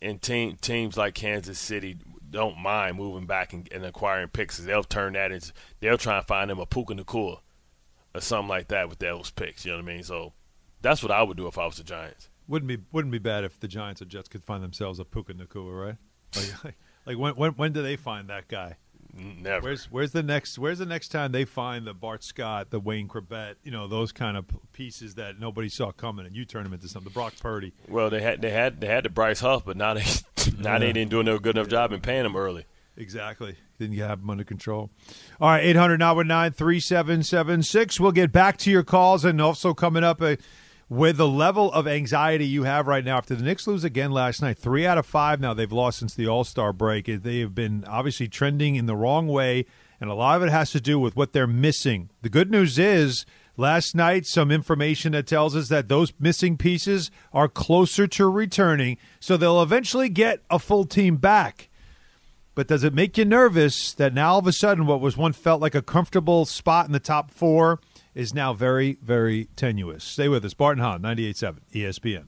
and 0.00 0.20
team, 0.20 0.56
teams 0.60 0.96
like 0.96 1.14
Kansas 1.14 1.58
City 1.58 1.96
don't 2.28 2.58
mind 2.58 2.96
moving 2.96 3.26
back 3.26 3.52
and, 3.52 3.68
and 3.72 3.84
acquiring 3.84 4.28
picks. 4.28 4.58
They'll 4.58 4.82
turn 4.82 5.12
that 5.12 5.30
into 5.30 5.52
they'll 5.78 5.98
try 5.98 6.18
and 6.18 6.26
find 6.26 6.50
them 6.50 6.58
a 6.58 6.66
Puka 6.66 6.94
Nacua 6.94 7.38
or 8.14 8.20
something 8.20 8.48
like 8.48 8.68
that 8.68 8.88
with 8.88 8.98
those 8.98 9.30
picks. 9.30 9.64
You 9.64 9.72
know 9.72 9.78
what 9.78 9.84
I 9.84 9.94
mean? 9.94 10.02
So 10.02 10.32
that's 10.82 11.02
what 11.02 11.12
I 11.12 11.22
would 11.22 11.36
do 11.36 11.46
if 11.46 11.56
I 11.58 11.66
was 11.66 11.76
the 11.76 11.84
Giants. 11.84 12.28
Wouldn't 12.48 12.68
be 12.68 12.78
wouldn't 12.92 13.12
be 13.12 13.18
bad 13.18 13.44
if 13.44 13.58
the 13.58 13.68
Giants 13.68 14.02
or 14.02 14.04
Jets 14.04 14.28
could 14.28 14.44
find 14.44 14.62
themselves 14.62 14.98
a 14.98 15.04
Puka 15.04 15.34
Nacua, 15.34 15.86
right? 15.86 15.96
Like, 16.36 16.64
like, 16.64 16.74
like 17.06 17.18
when, 17.18 17.34
when 17.34 17.52
when 17.52 17.72
do 17.72 17.82
they 17.82 17.96
find 17.96 18.28
that 18.28 18.48
guy? 18.48 18.76
Never. 19.14 19.66
Where's 19.66 19.84
where's 19.90 20.12
the 20.12 20.22
next 20.22 20.58
where's 20.58 20.78
the 20.78 20.86
next 20.86 21.08
time 21.08 21.32
they 21.32 21.44
find 21.44 21.86
the 21.86 21.92
Bart 21.92 22.24
Scott, 22.24 22.70
the 22.70 22.80
Wayne 22.80 23.08
Chrebet, 23.08 23.56
you 23.62 23.70
know 23.70 23.86
those 23.86 24.10
kind 24.10 24.36
of 24.38 24.46
pieces 24.72 25.16
that 25.16 25.38
nobody 25.38 25.68
saw 25.68 25.92
coming, 25.92 26.24
and 26.24 26.34
you 26.34 26.44
turn 26.46 26.64
them 26.64 26.72
into 26.72 26.88
something. 26.88 27.10
The 27.10 27.14
Brock 27.14 27.34
Purdy, 27.38 27.74
well, 27.88 28.08
they 28.08 28.22
had 28.22 28.40
they 28.40 28.50
had 28.50 28.80
they 28.80 28.86
had 28.86 29.04
the 29.04 29.10
Bryce 29.10 29.40
Huff, 29.40 29.64
but 29.66 29.76
now 29.76 29.92
they 29.94 30.04
now 30.58 30.78
they 30.78 30.92
didn't 30.92 31.10
do 31.10 31.20
a 31.20 31.38
good 31.38 31.56
enough 31.56 31.68
job 31.68 31.92
in 31.92 32.00
paying 32.00 32.22
them 32.22 32.36
early. 32.36 32.64
exactly. 32.96 33.56
Didn't 33.78 33.96
you 33.96 34.04
have 34.04 34.20
them 34.20 34.30
under 34.30 34.44
control? 34.44 34.90
All 35.40 35.50
right, 35.50 35.62
eight 35.62 35.76
hundred 35.76 35.98
nine 35.98 36.16
one 36.16 36.28
nine 36.28 36.52
three 36.52 36.80
seven 36.80 37.22
seven 37.22 37.62
six. 37.62 38.00
We'll 38.00 38.12
get 38.12 38.32
back 38.32 38.56
to 38.58 38.70
your 38.70 38.82
calls, 38.82 39.24
and 39.26 39.42
also 39.42 39.74
coming 39.74 40.04
up. 40.04 40.22
Uh, 40.22 40.36
with 40.92 41.16
the 41.16 41.26
level 41.26 41.72
of 41.72 41.88
anxiety 41.88 42.44
you 42.44 42.64
have 42.64 42.86
right 42.86 43.02
now 43.02 43.16
after 43.16 43.34
the 43.34 43.42
Knicks 43.42 43.66
lose 43.66 43.82
again 43.82 44.10
last 44.10 44.42
night, 44.42 44.58
three 44.58 44.86
out 44.86 44.98
of 44.98 45.06
five 45.06 45.40
now 45.40 45.54
they've 45.54 45.72
lost 45.72 46.00
since 46.00 46.14
the 46.14 46.26
All 46.26 46.44
Star 46.44 46.70
break. 46.70 47.06
They 47.06 47.38
have 47.38 47.54
been 47.54 47.82
obviously 47.88 48.28
trending 48.28 48.76
in 48.76 48.84
the 48.84 48.94
wrong 48.94 49.26
way, 49.26 49.64
and 50.02 50.10
a 50.10 50.14
lot 50.14 50.36
of 50.36 50.42
it 50.46 50.50
has 50.50 50.70
to 50.72 50.82
do 50.82 50.98
with 50.98 51.16
what 51.16 51.32
they're 51.32 51.46
missing. 51.46 52.10
The 52.20 52.28
good 52.28 52.50
news 52.50 52.78
is 52.78 53.24
last 53.56 53.94
night 53.94 54.26
some 54.26 54.50
information 54.50 55.12
that 55.12 55.26
tells 55.26 55.56
us 55.56 55.68
that 55.68 55.88
those 55.88 56.12
missing 56.20 56.58
pieces 56.58 57.10
are 57.32 57.48
closer 57.48 58.06
to 58.08 58.28
returning, 58.28 58.98
so 59.18 59.38
they'll 59.38 59.62
eventually 59.62 60.10
get 60.10 60.42
a 60.50 60.58
full 60.58 60.84
team 60.84 61.16
back. 61.16 61.70
But 62.54 62.68
does 62.68 62.84
it 62.84 62.92
make 62.92 63.16
you 63.16 63.24
nervous 63.24 63.94
that 63.94 64.12
now 64.12 64.34
all 64.34 64.40
of 64.40 64.46
a 64.46 64.52
sudden 64.52 64.84
what 64.84 65.00
was 65.00 65.16
once 65.16 65.38
felt 65.38 65.62
like 65.62 65.74
a 65.74 65.80
comfortable 65.80 66.44
spot 66.44 66.84
in 66.84 66.92
the 66.92 67.00
top 67.00 67.30
four 67.30 67.80
is 68.14 68.34
now 68.34 68.52
very, 68.52 68.98
very 69.02 69.46
tenuous? 69.56 70.04
Stay 70.04 70.28
with 70.28 70.44
us. 70.44 70.54
Bart 70.54 70.76
and 70.76 70.84
Hahn, 70.84 71.02
98.7 71.02 71.58
ESPN. 71.74 72.26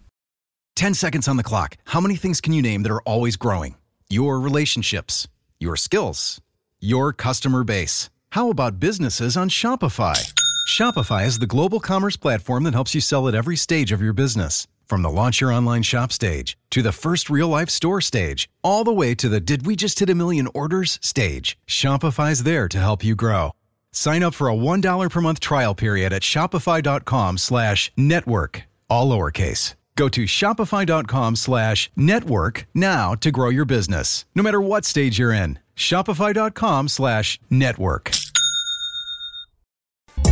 10 0.77 0.95
seconds 0.95 1.29
on 1.29 1.37
the 1.37 1.43
clock. 1.43 1.77
How 1.85 2.01
many 2.01 2.17
things 2.17 2.41
can 2.41 2.53
you 2.53 2.61
name 2.61 2.83
that 2.83 2.93
are 2.93 3.03
always 3.03 3.37
growing? 3.37 3.77
Your 4.11 4.41
relationships, 4.41 5.29
your 5.61 5.77
skills, 5.77 6.41
your 6.81 7.13
customer 7.13 7.65
base. 7.65 8.11
How 8.31 8.51
about 8.51 8.81
businesses 8.81 9.37
on 9.37 9.49
Shopify? 9.49 10.33
Shopify 10.69 11.27
is 11.27 11.39
the 11.39 11.47
global 11.47 11.79
commerce 11.79 12.17
platform 12.17 12.65
that 12.65 12.75
helps 12.75 12.95
you 12.95 13.01
sell 13.01 13.29
at 13.29 13.35
every 13.35 13.57
stage 13.57 13.93
of 13.93 14.03
your 14.03 14.13
business. 14.13 14.67
From 14.87 15.03
the 15.03 15.11
launch 15.11 15.41
your 15.41 15.53
online 15.53 15.83
shop 15.83 16.13
stage 16.13 16.59
to 16.71 16.83
the 16.83 16.93
first 16.93 17.31
real 17.31 17.49
life 17.49 17.71
store 17.71 18.01
stage, 18.01 18.51
all 18.63 18.85
the 18.85 18.93
way 18.93 19.15
to 19.15 19.29
the 19.29 19.41
did 19.41 19.67
we 19.67 19.77
just 19.77 19.99
hit 19.99 20.11
a 20.11 20.15
million 20.15 20.49
orders 20.55 20.99
stage, 21.03 21.57
Shopify's 21.67 22.43
there 22.43 22.69
to 22.69 22.79
help 22.79 23.05
you 23.05 23.15
grow. 23.15 23.53
Sign 23.95 24.23
up 24.25 24.35
for 24.35 24.49
a 24.49 24.55
$1 24.55 25.11
per 25.11 25.21
month 25.21 25.41
trial 25.41 25.75
period 25.75 26.13
at 26.13 26.23
shopify.com 26.23 27.39
slash 27.39 27.93
network, 27.97 28.65
all 28.91 29.09
lowercase. 29.11 29.75
Go 29.97 30.09
to 30.09 30.25
shopify.com 30.25 31.37
slash 31.37 31.91
network 31.95 32.67
now 32.75 33.15
to 33.15 33.31
grow 33.31 33.49
your 33.49 33.65
business, 33.65 34.25
no 34.35 34.43
matter 34.43 34.61
what 34.61 34.85
stage 34.85 35.19
you're 35.19 35.33
in. 35.33 35.61
Shopify.com 35.77 36.89
slash 36.89 37.39
network. 37.49 38.11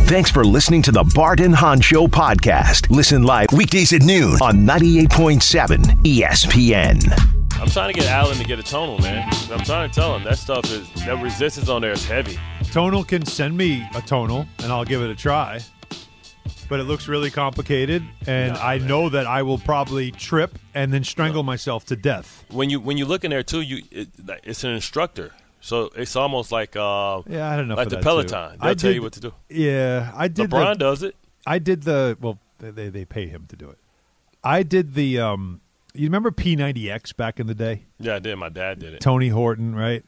Thanks 0.07 0.29
for 0.29 0.43
listening 0.43 0.81
to 0.83 0.91
the 0.91 1.09
Bart 1.15 1.39
and 1.39 1.55
Hahn 1.55 1.79
Show 1.79 2.07
podcast. 2.07 2.89
Listen 2.89 3.23
live 3.23 3.47
weekdays 3.53 3.93
at 3.93 4.01
noon 4.03 4.33
on 4.41 4.57
98.7 4.67 5.79
ESPN. 6.03 7.42
I'm 7.59 7.69
trying 7.69 7.93
to 7.93 7.99
get 7.99 8.09
Allen 8.09 8.37
to 8.37 8.43
get 8.43 8.59
a 8.59 8.63
tonal, 8.63 8.99
man. 8.99 9.27
I'm 9.51 9.59
trying 9.63 9.89
to 9.89 9.95
tell 9.95 10.15
him 10.15 10.23
that 10.25 10.37
stuff 10.37 10.65
is 10.71 10.87
that 11.05 11.21
resistance 11.23 11.69
on 11.69 11.81
there 11.81 11.91
is 11.93 12.05
heavy. 12.05 12.37
Tonal 12.71 13.03
can 13.03 13.25
send 13.25 13.55
me 13.57 13.87
a 13.95 14.01
tonal, 14.01 14.45
and 14.59 14.71
I'll 14.71 14.83
give 14.85 15.01
it 15.01 15.09
a 15.09 15.15
try. 15.15 15.59
But 16.67 16.79
it 16.79 16.83
looks 16.83 17.07
really 17.07 17.31
complicated, 17.31 18.03
and 18.27 18.57
I 18.57 18.79
know 18.79 19.09
that 19.09 19.25
I 19.27 19.43
will 19.43 19.57
probably 19.59 20.11
trip 20.11 20.57
and 20.73 20.91
then 20.91 21.03
strangle 21.03 21.43
myself 21.43 21.85
to 21.85 21.95
death. 21.95 22.43
When 22.49 22.69
you 22.69 22.79
when 22.79 22.97
you 22.97 23.05
look 23.05 23.23
in 23.23 23.31
there 23.31 23.43
too, 23.43 23.61
you 23.61 23.83
it, 23.91 24.09
it's 24.43 24.63
an 24.63 24.71
instructor, 24.71 25.31
so 25.61 25.89
it's 25.95 26.15
almost 26.15 26.51
like 26.51 26.75
uh 26.75 27.21
Yeah, 27.27 27.49
I 27.49 27.55
don't 27.55 27.67
know. 27.67 27.75
like 27.75 27.89
the 27.89 27.99
Peloton. 27.99 28.51
too. 28.53 28.57
They'll 28.59 28.69
I 28.71 28.73
tell 28.73 28.89
did- 28.89 28.95
you 28.95 29.01
what 29.03 29.13
to 29.13 29.19
do. 29.19 29.33
Yeah, 29.49 30.11
I 30.15 30.27
did. 30.27 30.49
LeBron 30.49 30.73
the, 30.73 30.79
does 30.79 31.03
it. 31.03 31.15
I 31.45 31.59
did 31.59 31.83
the 31.83 32.17
well. 32.19 32.39
They 32.59 32.89
they 32.89 33.05
pay 33.05 33.27
him 33.27 33.45
to 33.49 33.55
do 33.55 33.69
it. 33.69 33.77
I 34.43 34.63
did 34.63 34.95
the. 34.95 35.19
um 35.19 35.61
You 35.93 36.07
remember 36.07 36.31
P90X 36.31 37.15
back 37.15 37.39
in 37.39 37.47
the 37.47 37.53
day? 37.55 37.83
Yeah, 37.99 38.15
I 38.15 38.19
did. 38.19 38.35
My 38.37 38.49
dad 38.49 38.79
did 38.79 38.93
it. 38.95 38.99
Tony 39.01 39.29
Horton, 39.29 39.75
right? 39.75 40.03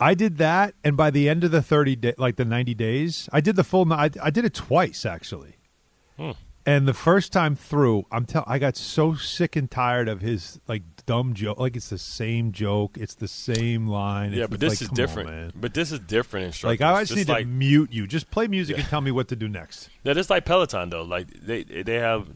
I 0.00 0.14
did 0.14 0.38
that, 0.38 0.74
and 0.84 0.96
by 0.96 1.10
the 1.10 1.28
end 1.28 1.44
of 1.44 1.50
the 1.50 1.62
thirty 1.62 1.96
day, 1.96 2.14
like 2.18 2.36
the 2.36 2.44
ninety 2.44 2.74
days, 2.74 3.28
I 3.32 3.40
did 3.40 3.56
the 3.56 3.64
full. 3.64 3.90
I, 3.92 4.10
I 4.22 4.30
did 4.30 4.44
it 4.44 4.54
twice 4.54 5.04
actually. 5.06 5.56
Hmm. 6.16 6.32
And 6.66 6.88
the 6.88 6.94
first 6.94 7.32
time 7.32 7.56
through, 7.56 8.06
I'm 8.10 8.24
tell 8.24 8.42
I 8.46 8.58
got 8.58 8.76
so 8.76 9.14
sick 9.14 9.54
and 9.54 9.70
tired 9.70 10.08
of 10.08 10.20
his 10.20 10.60
like 10.66 10.82
dumb 11.04 11.34
joke. 11.34 11.58
Like 11.58 11.76
it's 11.76 11.90
the 11.90 11.98
same 11.98 12.52
joke, 12.52 12.96
it's 12.98 13.14
the 13.14 13.28
same 13.28 13.86
line. 13.86 14.32
Yeah, 14.32 14.44
It's 14.44 14.50
but 14.50 14.60
like, 14.62 14.70
this 14.70 14.82
is 14.82 14.88
come 14.88 14.92
on, 14.92 14.96
different. 14.96 15.28
man. 15.30 15.52
but 15.54 15.74
this 15.74 15.92
is 15.92 16.00
different 16.00 16.46
instructors. 16.46 16.80
Like 16.80 16.94
I 16.94 17.02
just 17.04 17.16
need 17.16 17.28
like, 17.28 17.44
to 17.44 17.50
mute 17.50 17.92
you. 17.92 18.06
Just 18.06 18.30
play 18.30 18.46
music 18.48 18.78
and 18.78 18.86
tell 18.88 19.00
me 19.02 19.10
what 19.10 19.28
to 19.28 19.36
do 19.36 19.48
next. 19.48 19.90
Yeah, 20.04 20.12
just 20.14 20.28
like 20.30 20.44
Peloton 20.44 20.90
though. 20.90 21.02
Like 21.02 21.28
they 21.40 21.64
they 21.64 21.96
have 21.96 22.28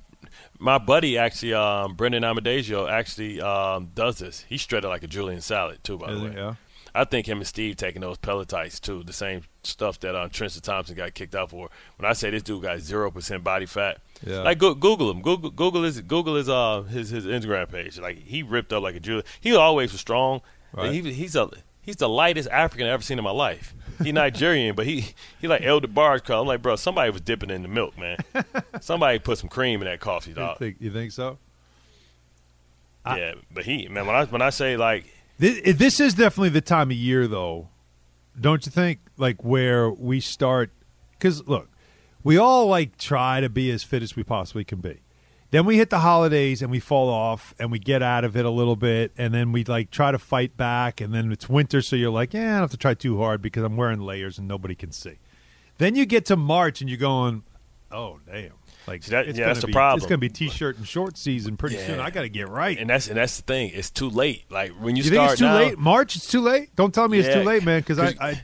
my 0.58 0.78
buddy 0.78 1.16
actually, 1.18 1.54
um, 1.54 1.94
Brendan 1.94 2.22
Ayanbadejo 2.22 2.90
actually 2.90 3.40
um, 3.40 3.90
does 3.94 4.18
this. 4.18 4.44
He 4.48 4.56
shredded 4.56 4.88
like 4.90 5.02
a 5.02 5.06
Julian 5.06 5.40
salad 5.40 5.78
too. 5.84 5.98
By 5.98 6.12
the 6.14 6.20
way, 6.20 6.32
Yeah. 6.34 6.54
I 6.94 7.04
think 7.04 7.28
him 7.28 7.38
and 7.38 7.46
Steve 7.46 7.76
taking 7.76 8.00
those 8.00 8.16
pelletites 8.18 8.80
too, 8.80 9.04
the 9.04 9.12
same 9.12 9.42
stuff 9.62 10.00
that 10.00 10.16
um, 10.16 10.30
Tristan 10.30 10.62
Thompson 10.62 10.96
got 10.96 11.14
kicked 11.14 11.34
out 11.34 11.50
for. 11.50 11.68
When 11.96 12.10
I 12.10 12.12
say 12.14 12.30
this 12.30 12.42
dude 12.42 12.62
got 12.62 12.80
zero 12.80 13.10
percent 13.10 13.44
body 13.44 13.66
fat, 13.66 13.98
Yeah. 14.26 14.40
like 14.40 14.58
go, 14.58 14.74
Google 14.74 15.10
him. 15.10 15.20
Google 15.22 15.50
Google 15.50 15.82
his 15.84 16.00
Google 16.00 16.34
his 16.36 16.48
uh 16.48 16.82
his 16.82 17.10
his 17.10 17.24
Instagram 17.26 17.70
page. 17.70 17.98
Like 18.00 18.18
he 18.18 18.42
ripped 18.42 18.72
up 18.72 18.82
like 18.82 18.96
a 18.96 19.00
Julian. 19.00 19.24
He 19.40 19.54
always 19.54 19.92
was 19.92 20.00
strong. 20.00 20.40
Right. 20.72 20.90
He, 20.92 21.12
he's 21.12 21.36
a 21.36 21.50
he's 21.82 21.96
the 21.96 22.08
lightest 22.08 22.48
African 22.48 22.86
I've 22.86 22.94
ever 22.94 23.02
seen 23.02 23.18
in 23.18 23.24
my 23.24 23.30
life. 23.30 23.74
He 24.02 24.12
Nigerian, 24.12 24.74
but 24.76 24.86
he 24.86 25.12
he 25.40 25.48
like 25.48 25.62
Elder 25.62 25.88
Barge 25.88 26.22
color. 26.24 26.40
I'm 26.42 26.46
like, 26.46 26.62
bro, 26.62 26.76
somebody 26.76 27.10
was 27.10 27.20
dipping 27.20 27.50
in 27.50 27.62
the 27.62 27.68
milk, 27.68 27.98
man. 27.98 28.16
somebody 28.80 29.18
put 29.18 29.38
some 29.38 29.48
cream 29.48 29.80
in 29.82 29.86
that 29.88 30.00
coffee, 30.00 30.30
You 30.30 30.36
dog. 30.36 30.58
think, 30.58 30.76
you 30.80 30.90
think 30.92 31.12
so? 31.12 31.38
yeah, 33.06 33.34
but 33.50 33.64
he 33.64 33.88
man, 33.88 34.06
when 34.06 34.14
I 34.14 34.24
when 34.26 34.42
I 34.42 34.50
say 34.50 34.76
like 34.76 35.06
This, 35.38 35.76
this 35.76 35.98
is 36.00 36.14
definitely 36.14 36.50
the 36.50 36.60
time 36.60 36.90
of 36.90 36.96
year, 36.96 37.26
though, 37.26 37.68
don't 38.38 38.64
you 38.66 38.70
think? 38.72 39.00
Like 39.16 39.42
where 39.44 39.90
we 39.90 40.20
start, 40.20 40.70
because 41.12 41.46
look, 41.48 41.68
we 42.22 42.36
all 42.36 42.66
like 42.66 42.98
try 42.98 43.40
to 43.40 43.48
be 43.48 43.70
as 43.70 43.82
fit 43.82 44.02
as 44.02 44.14
we 44.14 44.22
possibly 44.24 44.64
can 44.64 44.80
be. 44.80 45.00
Then 45.50 45.64
we 45.64 45.78
hit 45.78 45.88
the 45.88 46.00
holidays 46.00 46.60
and 46.60 46.70
we 46.70 46.78
fall 46.78 47.08
off 47.08 47.54
and 47.58 47.72
we 47.72 47.78
get 47.78 48.02
out 48.02 48.22
of 48.24 48.36
it 48.36 48.44
a 48.44 48.50
little 48.50 48.76
bit, 48.76 49.12
and 49.16 49.32
then 49.32 49.50
we 49.52 49.64
like 49.64 49.90
try 49.90 50.12
to 50.12 50.18
fight 50.18 50.56
back, 50.56 51.00
and 51.00 51.14
then 51.14 51.32
it's 51.32 51.48
winter, 51.48 51.80
so 51.80 51.96
you're 51.96 52.10
like, 52.10 52.34
yeah, 52.34 52.40
I 52.40 52.44
don't 52.52 52.60
have 52.60 52.70
to 52.72 52.76
try 52.76 52.92
too 52.94 53.18
hard 53.18 53.40
because 53.40 53.62
I'm 53.64 53.76
wearing 53.76 54.00
layers 54.00 54.38
and 54.38 54.46
nobody 54.46 54.74
can 54.74 54.92
see. 54.92 55.18
Then 55.78 55.94
you 55.94 56.04
get 56.06 56.26
to 56.26 56.36
March 56.36 56.80
and 56.82 56.90
you're 56.90 56.98
going, 56.98 57.44
oh 57.90 58.18
damn. 58.30 58.52
Like 58.86 59.02
See, 59.04 59.10
that- 59.10 59.28
it's 59.28 59.38
yeah, 59.38 59.46
that's 59.46 59.60
the 59.60 59.66
be, 59.68 59.72
problem. 59.74 59.98
It's 59.98 60.06
going 60.06 60.18
to 60.18 60.20
be 60.20 60.28
t-shirt 60.30 60.76
and 60.78 60.86
short 60.88 61.16
season 61.18 61.56
pretty 61.58 61.76
Yeah. 61.76 61.86
soon. 61.86 62.00
I 62.00 62.10
got 62.10 62.22
to 62.22 62.28
get 62.30 62.48
right. 62.48 62.76
and 62.78 62.88
that's 62.88 63.08
and 63.08 63.16
that's 63.18 63.36
the 63.36 63.42
thing. 63.42 63.70
It's 63.74 63.90
too 63.90 64.08
late. 64.08 64.50
Like 64.50 64.72
when 64.72 64.96
you, 64.96 65.02
You 65.02 65.10
think 65.10 65.18
start 65.20 65.30
it's 65.32 65.38
too 65.40 65.44
now, 65.46 65.54
late? 65.56 65.78
March? 65.78 66.16
It's 66.16 66.26
too 66.26 66.40
late? 66.40 66.74
Don't 66.74 66.92
tell 66.94 67.06
me 67.08 67.18
it's 67.18 67.28
too 67.34 67.42
late, 67.42 67.64
man. 67.64 67.80
Because 67.80 67.98
I, 67.98 68.14
I 68.20 68.42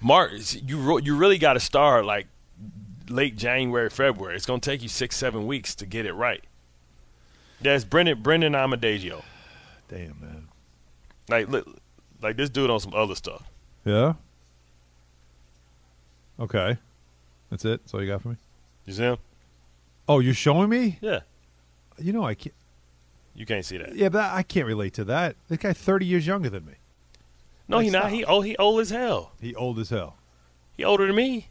March, 0.00 0.54
you 0.54 1.00
you 1.02 1.16
really 1.16 1.38
got 1.38 1.52
to 1.54 1.60
start 1.60 2.04
like 2.04 2.26
late 3.08 3.36
January, 3.36 3.90
February. 3.90 4.36
It's 4.36 4.46
gonna 4.46 4.60
take 4.60 4.82
you 4.82 4.88
six, 4.88 5.16
seven 5.16 5.46
weeks 5.46 5.74
to 5.76 5.86
get 5.86 6.06
it 6.06 6.12
right. 6.12 6.42
That's 7.60 7.84
Brendan 7.84 8.22
Brendan 8.22 8.52
Ayanbadejo. 8.52 9.22
damn 9.88 10.16
man. 10.20 10.48
Like 11.28 11.48
li- 11.48 11.62
like 12.22 12.36
this 12.36 12.50
dude 12.50 12.70
on 12.70 12.80
some 12.80 12.94
other 12.94 13.14
stuff. 13.14 13.42
Yeah. 13.84 14.14
Okay, 16.38 16.76
that's 17.50 17.64
it. 17.64 17.80
That's 17.82 17.94
all 17.94 18.02
you 18.02 18.08
got 18.08 18.22
for 18.22 18.28
me. 18.28 18.36
You 18.84 18.92
see 18.92 19.02
him? 19.02 19.16
Oh, 20.08 20.20
you're 20.20 20.34
showing 20.34 20.68
me? 20.68 20.98
Yeah, 21.00 21.20
You 21.98 22.12
know 22.12 22.24
I 22.24 22.34
can't. 22.34 22.54
you 23.34 23.46
can't 23.46 23.64
see 23.64 23.78
that. 23.78 23.94
Yeah, 23.96 24.10
but 24.10 24.30
I 24.32 24.42
can't 24.42 24.66
relate 24.66 24.92
to 24.94 25.04
that. 25.04 25.34
This 25.48 25.58
guy 25.58 25.72
30 25.72 26.04
years 26.06 26.26
younger 26.26 26.50
than 26.50 26.64
me. 26.66 26.74
No, 27.68 27.78
he 27.78 27.86
Like, 27.90 27.92
not. 27.94 28.00
stop. 28.02 28.10
He 28.12 28.24
oh 28.26 28.40
he 28.42 28.56
old 28.58 28.80
as 28.80 28.90
hell. 28.90 29.32
He 29.40 29.54
old 29.54 29.78
as 29.78 29.90
hell. 29.90 30.16
He 30.76 30.84
older 30.84 31.06
than 31.06 31.16
me. 31.16 31.48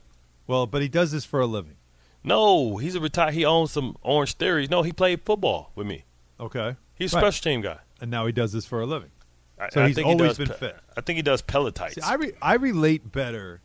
Well, 0.47 0.67
but 0.67 0.81
he 0.81 0.87
does 0.87 1.11
this 1.11 1.25
for 1.25 1.39
a 1.39 1.45
living. 1.45 1.75
No, 2.23 2.77
he's 2.77 2.95
a 2.95 2.99
retired. 2.99 3.33
He 3.33 3.45
owns 3.45 3.71
some 3.71 3.97
Orange 4.01 4.33
Theories. 4.35 4.69
No, 4.69 4.81
he 4.83 4.91
played 4.91 5.21
football 5.23 5.71
with 5.75 5.85
me. 5.87 6.05
Okay. 6.39 6.75
He's 6.95 7.13
a 7.13 7.17
Right. 7.17 7.21
special 7.21 7.43
team 7.51 7.61
guy. 7.61 7.79
And 8.01 8.09
now 8.11 8.25
he 8.25 8.31
does 8.31 8.51
this 8.51 8.65
for 8.65 8.81
a 8.81 8.85
living. 8.85 9.11
I, 9.59 9.69
So 9.69 9.83
I 9.83 9.87
he's 9.87 9.95
think 9.95 10.07
he 10.07 10.13
always 10.13 10.29
does 10.31 10.37
been 10.39 10.47
pe- 10.49 10.57
fit. 10.57 10.77
I 10.97 11.01
think 11.01 11.17
he 11.17 11.21
does 11.21 11.41
Pelotites. 11.41 11.93
See, 11.93 12.01
I 12.01 12.15
re- 12.15 12.33
I 12.41 12.55
relate 12.55 13.11
better 13.11 13.61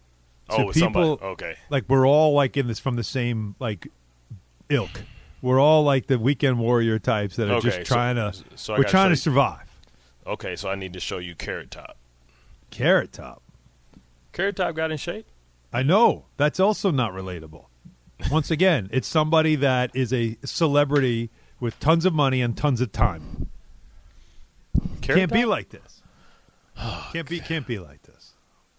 oh, 0.51 0.57
to 0.57 0.62
oh, 0.62 0.73
people. 0.73 0.81
somebody. 1.19 1.23
Okay. 1.33 1.55
Like 1.71 1.85
we're 1.88 2.07
all 2.07 2.33
like 2.35 2.57
in 2.57 2.66
this 2.69 2.79
from 2.79 2.97
the 2.97 3.03
same 3.05 3.57
like 3.59 3.88
ilk. 4.69 5.03
We're 5.43 5.59
all 5.61 5.83
like 5.83 6.07
the 6.07 6.19
weekend 6.19 6.59
warrior 6.59 6.99
types 6.99 7.37
that 7.37 7.49
are 7.49 7.55
Okay, 7.55 7.69
just 7.71 7.79
so- 7.88 7.95
trying 7.95 8.16
to. 8.16 8.33
so 8.57 8.77
we're 8.77 8.85
trying 8.85 9.11
to 9.11 9.16
survive. 9.16 9.66
Okay, 10.27 10.55
so 10.55 10.69
I 10.69 10.75
need 10.75 10.93
to 10.93 11.01
show 11.01 11.19
you 11.19 11.35
Carrot 11.35 11.71
Top. 11.71 11.97
Carrot 12.71 13.12
Top. 13.12 13.43
Carrot 14.33 14.57
Top 14.57 14.75
got 14.77 14.90
in 14.93 14.97
shape. 14.99 15.27
I 15.72 15.83
know. 15.83 16.26
That's 16.37 16.59
also 16.61 16.90
not 16.90 17.12
relatable. 17.12 17.66
Once 18.30 18.50
again, 18.56 18.88
it's 18.92 19.09
somebody 19.09 19.56
that 19.56 19.90
is 19.94 20.12
a 20.12 20.37
celebrity 20.44 21.30
with 21.61 21.78
tons 21.80 22.04
of 22.04 22.12
money 22.12 22.40
and 22.42 22.56
tons 22.56 22.80
of 22.80 22.92
time. 22.92 23.48
Carrot 25.00 25.18
can't 25.20 25.33
be 25.33 25.44
like 25.44 25.68
this. 25.70 26.02
Oh, 26.83 27.11
can't 27.12 27.28
be 27.28 27.40
can't 27.40 27.66
be 27.66 27.78
like 27.78 28.00
this. 28.02 28.33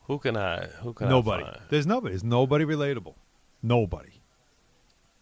Who 0.08 0.18
can 0.18 0.36
I? 0.36 0.66
Who 0.82 0.92
can 0.92 1.08
Nobody. 1.08 1.44
I? 1.44 1.60
There's 1.70 1.86
nobody. 1.86 2.14
There's 2.14 2.24
nobody 2.24 2.66
relatable. 2.66 3.14
Nobody. 3.62 4.14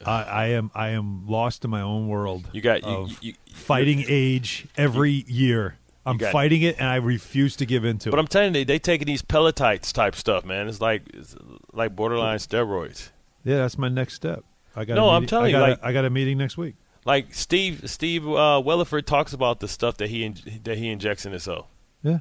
I, 0.06 0.24
I 0.24 0.46
am 0.52 0.72
I 0.74 0.90
am 0.90 1.28
lost 1.28 1.66
in 1.66 1.72
my 1.72 1.82
own 1.82 2.08
world. 2.08 2.48
You 2.54 2.62
got- 2.62 2.84
you- 2.84 3.08
you- 3.10 3.16
you- 3.22 3.34
fighting 3.54 4.06
age 4.08 4.66
every 4.78 5.26
year. 5.28 5.78
I'm 6.06 6.18
fighting 6.20 6.62
it 6.62 6.78
and 6.80 6.88
I 6.88 6.96
refuse 6.96 7.58
to 7.58 7.66
give 7.66 7.84
into 7.84 8.06
But 8.06 8.08
it. 8.08 8.12
But 8.16 8.20
I'm 8.20 8.28
telling 8.28 8.48
you, 8.48 8.54
they 8.54 8.64
they 8.64 8.80
taking 8.80 9.08
these 9.08 9.24
Pelotites 9.24 9.92
type 9.92 10.16
stuff, 10.16 10.46
man. 10.46 10.70
It's 10.70 10.80
like 10.80 11.02
it's 11.14 11.36
like 11.74 11.96
borderline 11.96 12.38
steroids. 12.38 13.10
yeah, 13.44 13.58
that's 13.58 13.78
my 13.78 13.90
next 13.90 14.14
step. 14.16 14.44
I 14.76 14.86
got. 14.86 14.96
No, 14.96 15.10
I'm 15.10 15.26
telling 15.26 15.46
I 15.46 15.48
you, 15.50 15.54
got 15.54 15.68
a- 15.70 15.72
like- 15.72 15.80
I 15.84 15.94
got 15.94 16.06
a 16.06 16.10
meeting 16.10 16.38
next 16.38 16.58
week. 16.58 16.76
Like 17.06 17.34
Steve 17.34 17.90
Steve 17.90 18.28
uh, 18.28 18.62
Weatherford 18.64 19.08
talks 19.08 19.34
about 19.34 19.60
the 19.62 19.68
stuff 19.68 19.98
that 19.98 20.10
he 20.10 20.24
in, 20.24 20.36
that 20.64 20.78
he 20.78 20.90
injects 20.90 21.26
in 21.26 21.32
himself, 21.32 21.66
Yeah, 22.04 22.20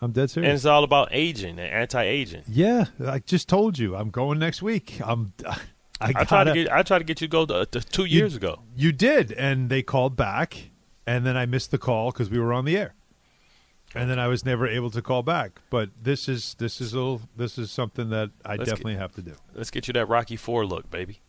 I'm 0.00 0.12
dead 0.12 0.30
serious. 0.30 0.48
and 0.48 0.56
it's 0.56 0.64
all 0.64 0.84
about 0.84 1.08
aging 1.12 1.58
and 1.58 1.68
anti-aging. 1.72 2.42
Yeah, 2.48 2.86
I 3.06 3.18
just 3.20 3.48
told 3.48 3.78
you 3.78 3.94
I'm 3.94 4.10
going 4.10 4.38
next 4.38 4.62
week. 4.62 5.00
I'm. 5.04 5.32
I, 5.46 5.58
I 6.00 6.12
gotta, 6.12 6.26
tried 6.26 6.44
to 6.44 6.52
get 6.54 6.72
I 6.72 6.82
tried 6.82 6.98
to 6.98 7.04
get 7.04 7.20
you 7.20 7.28
to 7.28 7.30
go 7.30 7.46
to, 7.46 7.66
to 7.66 7.80
two 7.80 8.04
You- 8.06 8.18
years 8.18 8.34
ago. 8.34 8.60
You 8.74 8.90
did, 8.92 9.32
and 9.32 9.68
they 9.70 9.82
called 9.82 10.16
back, 10.16 10.70
and 11.06 11.24
then 11.26 11.36
I 11.36 11.46
missed 11.46 11.70
the 11.70 11.78
call 11.78 12.10
because 12.10 12.28
we 12.30 12.38
were 12.38 12.52
on 12.52 12.64
the 12.64 12.76
air, 12.76 12.94
and 13.96 14.10
then 14.10 14.18
I 14.18 14.28
was 14.28 14.44
never 14.44 14.66
able 14.66 14.90
to 14.90 15.02
call 15.02 15.22
back. 15.22 15.60
But 15.70 15.90
this 16.02 16.28
is 16.28 16.54
this 16.58 16.80
is 16.80 16.92
a 16.92 16.96
little, 16.96 17.20
this 17.36 17.58
is 17.58 17.70
something 17.70 18.10
that 18.10 18.30
I 18.44 18.56
Let's 18.56 18.70
definitely 18.70 18.96
have 18.96 19.12
to 19.14 19.22
do. 19.22 19.32
Let's 19.54 19.70
get 19.70 19.86
you 19.88 19.92
that 19.94 20.06
Rocky 20.06 20.36
Four 20.36 20.66
look, 20.66 20.90
baby. 20.90 21.20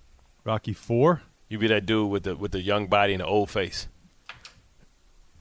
Rocky 0.43 0.73
Four. 0.73 1.21
You 1.49 1.57
be 1.57 1.67
that 1.67 1.85
dude 1.85 2.09
with 2.09 2.23
the 2.23 2.35
with 2.35 2.51
the 2.51 2.61
young 2.61 2.87
body 2.87 3.13
and 3.13 3.21
the 3.21 3.25
old 3.25 3.49
face. 3.49 3.87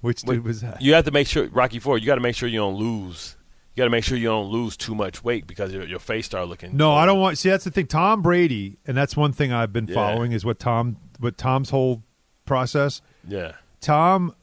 Which 0.00 0.22
dude 0.22 0.44
was 0.44 0.60
that? 0.60 0.80
You 0.82 0.94
have 0.94 1.04
to 1.06 1.10
make 1.10 1.26
sure 1.26 1.48
Rocky 1.48 1.78
Four. 1.78 1.98
You 1.98 2.06
got 2.06 2.16
to 2.16 2.20
make 2.20 2.36
sure 2.36 2.48
you 2.48 2.58
don't 2.58 2.76
lose. 2.76 3.36
You 3.74 3.80
got 3.82 3.84
to 3.86 3.90
make 3.90 4.04
sure 4.04 4.16
you 4.16 4.28
don't 4.28 4.50
lose 4.50 4.76
too 4.76 4.94
much 4.94 5.22
weight 5.24 5.46
because 5.46 5.72
your, 5.72 5.84
your 5.84 5.98
face 5.98 6.26
start 6.26 6.48
looking. 6.48 6.76
No, 6.76 6.94
I 6.94 7.04
don't 7.06 7.20
want. 7.20 7.38
See, 7.38 7.50
that's 7.50 7.64
the 7.64 7.70
thing. 7.70 7.86
Tom 7.86 8.22
Brady, 8.22 8.78
and 8.86 8.96
that's 8.96 9.16
one 9.16 9.32
thing 9.32 9.52
I've 9.52 9.72
been 9.72 9.86
Yeah. 9.86 9.94
following 9.94 10.32
is 10.32 10.44
what 10.44 10.58
Tom, 10.58 10.96
what 11.18 11.36
Tom's 11.36 11.70
whole 11.70 12.02
process. 12.46 13.02
Yeah, 13.26 13.52
Tom 13.80 14.34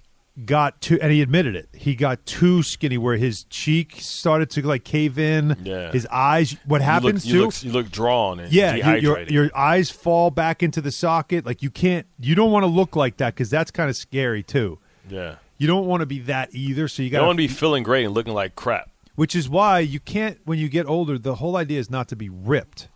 got 0.45 0.81
too, 0.81 0.97
and 1.01 1.11
he 1.11 1.21
admitted 1.21 1.55
it. 1.55 1.69
He 1.73 1.95
got 1.95 2.25
too 2.25 2.63
skinny, 2.63 2.97
where 2.97 3.17
his 3.17 3.43
cheek 3.45 3.95
started 3.99 4.49
to 4.51 4.65
like 4.67 4.83
cave 4.83 5.19
in. 5.19 5.57
Yeah. 5.63 5.91
His 5.91 6.05
eyes. 6.07 6.55
What 6.65 6.81
happens 6.81 7.25
you 7.25 7.41
look, 7.41 7.53
too? 7.53 7.67
you 7.67 7.73
look, 7.73 7.83
you 7.83 7.83
look 7.87 7.91
drawn 7.91 8.39
and 8.39 8.51
yeah, 8.51 8.95
you- 8.95 9.01
your 9.01 9.19
your 9.23 9.51
eyes 9.57 9.89
fall 9.91 10.31
back 10.31 10.63
into 10.63 10.81
the 10.81 10.91
socket. 10.91 11.45
Like 11.45 11.61
you 11.61 11.69
can't. 11.69 12.07
You 12.19 12.35
don't 12.35 12.51
want 12.51 12.63
to 12.63 12.67
look 12.67 12.95
like 12.95 13.17
that 13.17 13.35
because 13.35 13.49
that's 13.49 13.71
kind 13.71 13.89
of 13.89 13.95
scary 13.95 14.43
too. 14.43 14.79
yeah. 15.09 15.35
You 15.59 15.67
don't 15.67 15.85
want 15.85 16.01
to 16.01 16.05
be 16.05 16.19
that 16.21 16.49
either. 16.53 16.87
So 16.89 17.03
you 17.03 17.09
got 17.09 17.19
don't 17.19 17.27
want 17.27 17.37
to 17.37 17.43
be 17.43 17.47
feeling 17.47 17.83
great 17.83 18.03
and 18.05 18.13
looking 18.13 18.33
like 18.33 18.55
crap. 18.55 18.89
which 19.15 19.35
is 19.35 19.47
why 19.47 19.79
you 19.79 19.99
can't 19.99 20.39
when 20.45 20.57
you 20.59 20.67
get 20.67 20.85
older 20.87 21.17
the 21.17 21.35
whole 21.35 21.55
idea 21.55 21.79
is 21.79 21.89
not 21.89 22.07
to 22.09 22.15
be 22.15 22.27
ripped 22.27 22.89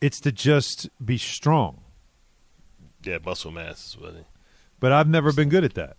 it's 0.00 0.20
to 0.20 0.30
just 0.32 0.88
be 1.02 1.16
strong 1.16 1.80
Yeah, 3.04 3.18
muscle 3.24 3.52
mass 3.52 3.86
is 3.86 3.96
what 3.98 4.14
it. 4.14 4.26
but 4.80 4.90
i've 4.92 5.08
never 5.08 5.32
been 5.32 5.48
good 5.48 5.64
at 5.64 5.74
that 5.74 5.96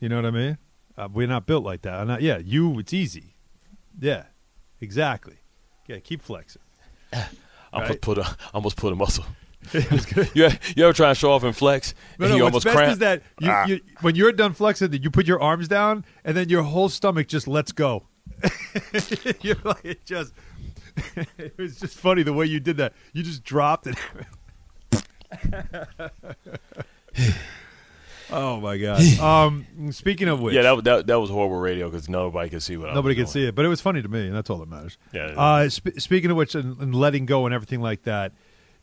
you 0.00 0.08
know 0.08 0.16
what 0.16 0.26
i 0.26 0.30
mean 0.30 0.58
uh, 0.98 1.08
we're 1.12 1.26
not 1.26 1.46
built 1.46 1.64
like 1.64 1.82
that 1.82 1.94
I'm 1.94 2.08
not, 2.08 2.22
yeah 2.22 2.38
you 2.38 2.78
it's 2.78 2.92
easy 2.92 3.34
yeah 4.00 4.24
exactly 4.80 5.36
yeah 5.88 5.98
keep 5.98 6.22
flexing 6.22 6.62
I 7.12 7.26
almost 7.72 7.90
Right. 7.90 8.00
put 8.00 8.18
a, 8.18 8.36
almost 8.54 8.76
put 8.76 8.92
a 8.92 8.96
muscle. 8.96 9.24
you, 10.34 10.48
you 10.76 10.84
ever 10.84 10.92
try 10.94 11.08
to 11.08 11.14
show 11.14 11.32
off 11.32 11.42
and 11.42 11.54
flex? 11.54 11.92
no, 12.18 12.24
and 12.24 12.30
no, 12.32 12.36
you 12.36 12.42
what's 12.44 12.52
almost 12.54 12.64
best 12.64 12.76
cramp? 12.76 12.92
is 12.92 12.98
that 13.00 13.22
you, 13.40 13.50
Ah. 13.50 13.66
you, 13.66 13.80
when 14.00 14.14
you're 14.14 14.32
done 14.32 14.52
flexing, 14.54 14.90
that 14.92 15.02
you 15.02 15.10
put 15.10 15.26
your 15.26 15.42
arms 15.42 15.68
down, 15.68 16.04
and 16.24 16.36
then 16.36 16.48
your 16.48 16.62
whole 16.62 16.88
stomach 16.88 17.26
just 17.28 17.46
lets 17.48 17.72
go. 17.72 18.04
you're 19.42 19.56
like 19.64 19.84
it 19.84 20.04
just. 20.06 20.32
it 21.36 21.58
was 21.58 21.78
just 21.80 21.98
funny 21.98 22.22
the 22.22 22.32
way 22.32 22.46
you 22.46 22.60
did 22.60 22.76
that. 22.78 22.94
You 23.12 23.22
just 23.24 23.42
dropped 23.44 23.88
it. 23.88 23.96
Oh 28.30 28.60
my 28.60 28.76
god! 28.78 29.02
Um, 29.20 29.66
speaking 29.92 30.28
of 30.28 30.40
which, 30.40 30.54
yeah, 30.54 30.62
that, 30.62 30.84
that 30.84 31.06
that 31.06 31.20
was 31.20 31.30
horrible 31.30 31.58
radio 31.58 31.88
because 31.90 32.08
nobody 32.08 32.50
could 32.50 32.62
see 32.62 32.76
what 32.76 32.90
I 32.90 32.94
nobody 32.94 33.14
could 33.14 33.28
see 33.28 33.46
it, 33.46 33.54
but 33.54 33.64
it 33.64 33.68
was 33.68 33.80
funny 33.80 34.02
to 34.02 34.08
me, 34.08 34.26
and 34.26 34.34
that's 34.36 34.50
all 34.50 34.58
that 34.58 34.68
matters. 34.68 34.98
Yeah. 35.12 35.26
Uh, 35.36 35.68
sp- 35.70 35.98
speaking 35.98 36.30
of 36.30 36.36
which, 36.36 36.54
and, 36.54 36.78
and 36.80 36.94
letting 36.94 37.26
go 37.26 37.46
and 37.46 37.54
everything 37.54 37.80
like 37.80 38.02
that, 38.02 38.32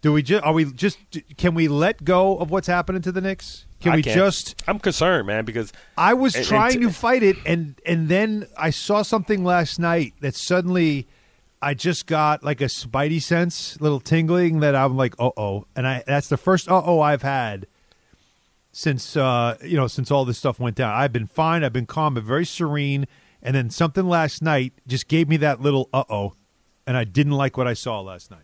do 0.01 0.11
we 0.13 0.21
just 0.23 0.43
are 0.43 0.53
we 0.53 0.65
just 0.65 0.97
can 1.37 1.53
we 1.55 1.67
let 1.67 2.03
go 2.03 2.37
of 2.37 2.51
what's 2.51 2.67
happening 2.67 3.01
to 3.03 3.11
the 3.11 3.21
Knicks? 3.21 3.65
Can 3.79 3.93
I 3.93 3.95
we 3.97 4.03
can't. 4.03 4.15
just? 4.15 4.63
I'm 4.67 4.79
concerned, 4.79 5.27
man, 5.27 5.43
because 5.45 5.73
I 5.97 6.13
was 6.13 6.35
And- 6.35 6.41
and 6.41 6.47
trying 6.47 6.79
t- 6.79 6.85
to 6.85 6.89
fight 6.91 7.23
it, 7.23 7.35
and 7.45 7.75
and 7.85 8.07
then 8.09 8.47
I 8.57 8.69
saw 8.69 9.01
something 9.01 9.43
last 9.43 9.77
night 9.79 10.13
that 10.21 10.35
suddenly 10.35 11.07
I 11.61 11.73
just 11.73 12.05
got 12.07 12.43
like 12.43 12.61
a 12.61 12.65
spidey 12.65 13.21
sense, 13.21 13.79
little 13.81 13.99
tingling 13.99 14.59
that 14.61 14.75
I'm 14.75 14.95
like, 14.97 15.15
uh 15.19 15.31
oh, 15.37 15.65
and 15.75 15.87
I 15.87 16.03
that's 16.07 16.29
the 16.29 16.37
first 16.37 16.69
uh 16.69 16.81
oh 16.83 16.99
I've 17.01 17.21
had 17.23 17.67
since 18.73 19.15
uh 19.15 19.55
you 19.63 19.77
know 19.77 19.87
since 19.87 20.11
all 20.11 20.25
this 20.25 20.37
stuff 20.37 20.59
went 20.59 20.75
down. 20.75 20.93
I've 20.93 21.13
been 21.13 21.27
fine, 21.27 21.63
I've 21.63 21.71
been 21.71 21.85
calm, 21.85 22.15
but 22.15 22.23
very 22.23 22.45
serene, 22.45 23.05
and 23.41 23.55
then 23.55 23.69
something 23.69 24.05
last 24.05 24.41
night 24.41 24.73
just 24.85 25.07
gave 25.07 25.29
me 25.29 25.37
that 25.37 25.61
little 25.61 25.87
uh 25.93 26.03
oh, 26.09 26.33
and 26.85 26.97
I 26.97 27.05
didn't 27.05 27.33
like 27.33 27.55
what 27.55 27.67
I 27.67 27.73
saw 27.73 28.01
last 28.01 28.29
night. 28.29 28.43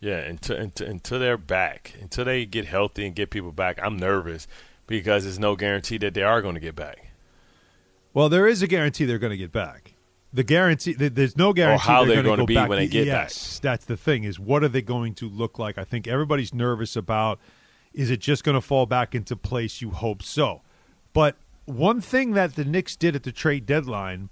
Yeah, 0.00 0.18
until, 0.18 0.56
until 0.56 0.86
until 0.86 1.18
they're 1.18 1.38
back, 1.38 1.94
until 2.00 2.26
they 2.26 2.44
get 2.44 2.66
healthy 2.66 3.06
and 3.06 3.16
get 3.16 3.30
people 3.30 3.52
back, 3.52 3.80
I'm 3.82 3.96
nervous 3.96 4.46
because 4.86 5.24
there's 5.24 5.38
no 5.38 5.56
guarantee 5.56 5.96
that 5.98 6.12
they 6.12 6.22
are 6.22 6.42
going 6.42 6.54
to 6.54 6.60
get 6.60 6.76
back. 6.76 7.08
Well, 8.12 8.28
there 8.28 8.46
is 8.46 8.60
a 8.62 8.66
guarantee 8.66 9.06
they're 9.06 9.18
going 9.18 9.30
to 9.32 9.36
get 9.36 9.50
back. 9.50 9.94
The 10.32 10.42
guarantee, 10.42 10.92
there's 10.92 11.36
no 11.36 11.52
guarantee 11.52 11.76
or 11.76 11.92
how 11.92 12.04
they're 12.04 12.16
they're 12.16 12.22
going 12.22 12.36
gonna 12.36 12.42
to 12.42 12.46
be 12.46 12.54
back. 12.54 12.68
when 12.68 12.78
they 12.78 12.86
get 12.86 13.06
back. 13.06 13.30
yes, 13.30 13.58
that's 13.60 13.84
the 13.86 13.96
thing. 13.96 14.24
Is 14.24 14.38
what 14.38 14.62
are 14.62 14.68
they 14.68 14.82
going 14.82 15.14
to 15.14 15.28
look 15.28 15.58
like? 15.58 15.78
I 15.78 15.84
think 15.84 16.06
everybody's 16.06 16.52
nervous 16.52 16.96
about. 16.96 17.38
Is 17.94 18.10
it 18.10 18.20
just 18.20 18.44
going 18.44 18.56
to 18.56 18.60
fall 18.60 18.86
back 18.86 19.14
into 19.14 19.36
place? 19.36 19.80
You 19.80 19.90
hope 19.90 20.22
so. 20.22 20.62
But 21.12 21.36
one 21.64 22.00
thing 22.00 22.32
that 22.32 22.56
the 22.56 22.64
Knicks 22.64 22.96
did 22.96 23.16
at 23.16 23.22
the 23.22 23.32
trade 23.32 23.66
deadline, 23.66 24.28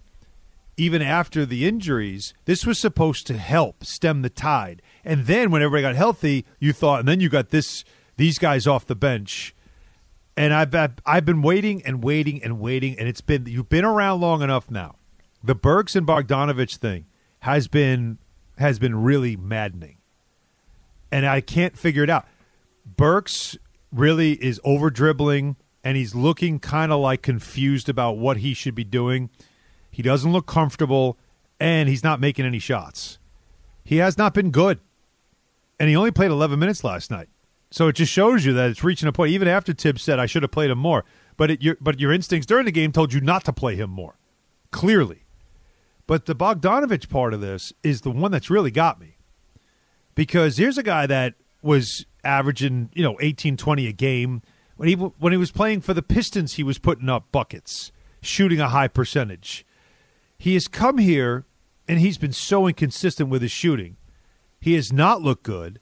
even 0.76 1.00
after 1.00 1.46
the 1.46 1.66
injuries, 1.66 2.34
this 2.44 2.66
was 2.66 2.78
supposed 2.78 3.26
to 3.28 3.38
help 3.38 3.84
stem 3.84 4.22
the 4.22 4.30
tide. 4.30 4.82
And 5.04 5.26
then 5.26 5.50
when 5.50 5.62
everybody 5.62 5.82
got 5.82 5.96
healthy, 5.96 6.44
you 6.58 6.72
thought, 6.72 7.00
and 7.00 7.08
then 7.08 7.20
you 7.20 7.28
got 7.28 7.50
this 7.50 7.84
these 8.16 8.38
guys 8.38 8.66
off 8.66 8.84
the 8.86 8.94
bench 8.94 9.54
and 10.36 10.54
I've 10.54 10.74
I've, 11.04 11.24
been 11.24 11.42
waiting 11.42 11.82
and 11.84 12.02
waiting 12.02 12.42
and 12.42 12.58
waiting, 12.58 12.98
and 12.98 13.08
it's 13.08 13.20
been 13.20 13.46
you've 13.46 13.68
been 13.68 13.84
around 13.84 14.20
long 14.20 14.42
enough 14.42 14.70
now. 14.70 14.96
The 15.44 15.54
Burks 15.54 15.94
and 15.96 16.06
Bogdanovich 16.06 16.76
thing 16.76 17.06
has 17.40 17.68
been 17.68 18.18
has 18.58 18.78
been 18.78 19.02
really 19.02 19.36
maddening, 19.36 19.98
and 21.10 21.26
I 21.26 21.40
can't 21.40 21.76
figure 21.76 22.02
it 22.02 22.10
out. 22.10 22.26
Burks 22.84 23.56
really 23.92 24.32
is 24.32 24.60
over 24.64 24.90
dribbling, 24.90 25.56
and 25.84 25.96
he's 25.96 26.14
looking 26.14 26.58
kind 26.58 26.92
of 26.92 27.00
like 27.00 27.22
confused 27.22 27.88
about 27.88 28.18
what 28.18 28.38
he 28.38 28.54
should 28.54 28.74
be 28.74 28.84
doing. 28.84 29.30
He 29.90 30.02
doesn't 30.02 30.32
look 30.32 30.46
comfortable, 30.46 31.18
and 31.60 31.88
he's 31.88 32.02
not 32.02 32.20
making 32.20 32.46
any 32.46 32.58
shots. 32.58 33.18
He 33.84 33.98
has 33.98 34.16
not 34.16 34.34
been 34.34 34.50
good, 34.50 34.80
and 35.78 35.88
he 35.88 35.96
only 35.96 36.10
played 36.10 36.30
11 36.30 36.58
minutes 36.58 36.84
last 36.84 37.10
night. 37.10 37.28
So 37.70 37.88
it 37.88 37.94
just 37.94 38.12
shows 38.12 38.44
you 38.44 38.52
that 38.52 38.70
it's 38.70 38.84
reaching 38.84 39.08
a 39.08 39.12
point. 39.12 39.32
Even 39.32 39.48
after 39.48 39.72
Thibs 39.72 40.02
said 40.02 40.18
I 40.18 40.26
should 40.26 40.42
have 40.42 40.52
played 40.52 40.70
him 40.70 40.78
more, 40.78 41.04
but 41.36 41.50
it, 41.50 41.62
your 41.62 41.76
but 41.80 41.98
your 41.98 42.12
instincts 42.12 42.46
during 42.46 42.66
the 42.66 42.72
game 42.72 42.92
told 42.92 43.12
you 43.12 43.20
not 43.20 43.44
to 43.46 43.52
play 43.52 43.76
him 43.76 43.90
more, 43.90 44.18
clearly. 44.70 45.24
But 46.06 46.26
the 46.26 46.34
Bogdanovich 46.34 47.08
part 47.08 47.32
of 47.32 47.40
this 47.40 47.72
is 47.82 48.02
the 48.02 48.10
one 48.10 48.30
that's 48.30 48.50
really 48.50 48.70
got 48.70 49.00
me, 49.00 49.16
because 50.14 50.58
here's 50.58 50.76
a 50.76 50.82
guy 50.82 51.06
that 51.06 51.34
was 51.62 52.04
averaging 52.24 52.90
you 52.94 53.02
know 53.02 53.16
18, 53.20 53.56
20 53.56 53.86
a 53.86 53.92
game 53.92 54.42
when 54.76 54.88
he 54.88 54.94
when 54.94 55.32
he 55.32 55.36
was 55.36 55.50
playing 55.50 55.80
for 55.80 55.94
the 55.94 56.02
Pistons. 56.02 56.54
He 56.54 56.62
was 56.62 56.78
putting 56.78 57.08
up 57.08 57.30
buckets, 57.32 57.92
shooting 58.20 58.60
a 58.60 58.68
high 58.68 58.88
percentage. 58.88 59.66
He 60.38 60.54
has 60.54 60.66
come 60.66 60.98
here 60.98 61.46
and 61.86 62.00
he's 62.00 62.18
been 62.18 62.32
so 62.32 62.66
inconsistent 62.66 63.28
with 63.28 63.42
his 63.42 63.52
shooting. 63.52 63.96
He 64.60 64.74
has 64.74 64.92
not 64.92 65.22
looked 65.22 65.42
good. 65.42 65.80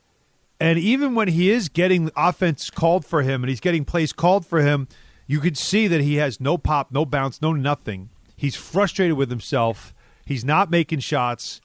And 0.59 0.79
even 0.79 1.15
when 1.15 1.29
he 1.29 1.51
is 1.51 1.69
getting 1.69 2.11
offense 2.17 2.69
called 2.69 3.07
for 3.07 3.23
him 3.23 3.43
and 3.43 3.49
he's 3.49 3.61
getting 3.61 3.85
plays 3.85 4.13
called 4.13 4.45
for 4.45 4.61
him, 4.61 4.89
you 5.27 5.41
could 5.41 5.57
see 5.57 5.87
that 5.87 6.03
he 6.03 6.17
has 6.17 6.41
no 6.41 6.59
pop, 6.59 6.93
no 6.93 7.07
bounce, 7.07 7.41
no 7.41 7.53
nothing. 7.53 8.11
He's 8.37 8.57
frustrated 8.57 9.17
with 9.17 9.31
himself. 9.31 9.95
He's 10.27 10.45
not 10.45 10.71
making 10.71 11.01
shots. 11.01 11.61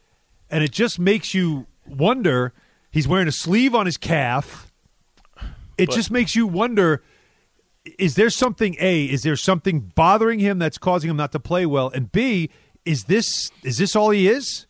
And 0.49 0.63
it 0.63 0.71
just 0.71 0.99
makes 0.99 1.33
you 1.33 1.67
wonder. 1.85 2.53
He's 2.91 3.07
wearing 3.07 3.27
a 3.27 3.33
sleeve 3.33 3.75
on 3.75 3.85
his 3.85 3.97
calf. 3.97 4.64
It 5.77 5.88
But- 5.88 5.95
just 5.95 6.11
makes 6.11 6.35
you 6.35 6.47
wonder 6.47 7.03
is 7.99 8.15
there 8.15 8.31
something 8.31 8.75
A, 8.79 9.05
is 9.05 9.21
there 9.21 9.35
something 9.35 9.91
bothering 9.93 10.39
him 10.39 10.57
that's 10.57 10.79
causing 10.79 11.07
him 11.09 11.17
not 11.17 11.31
to 11.33 11.39
play 11.39 11.67
well? 11.67 11.89
And 11.89 12.11
B, 12.11 12.49
is 12.83 13.03
this 13.03 13.51
is 13.63 13.77
this 13.77 13.95
all 13.95 14.09
he 14.09 14.27
is? 14.27 14.65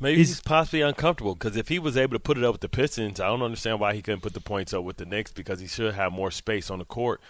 Maybe 0.00 0.20
Is- 0.20 0.28
he's 0.28 0.40
possibly 0.40 0.80
uncomfortable 0.80 1.34
because 1.34 1.56
if 1.56 1.68
he 1.68 1.78
was 1.78 1.96
able 1.96 2.14
to 2.14 2.18
put 2.20 2.36
it 2.36 2.42
up 2.42 2.52
with 2.52 2.60
the 2.60 2.68
Pistons, 2.68 3.20
I 3.20 3.28
don't 3.28 3.42
understand 3.42 3.78
why 3.78 3.94
he 3.94 4.02
couldn't 4.02 4.22
put 4.22 4.34
the 4.34 4.40
points 4.40 4.74
up 4.74 4.82
with 4.82 4.96
the 4.96 5.06
Knicks 5.06 5.30
because 5.30 5.60
he 5.60 5.68
should 5.68 5.94
have 5.94 6.10
more 6.10 6.32
space 6.32 6.70
on 6.70 6.80
the 6.80 6.84
court, 6.84 7.20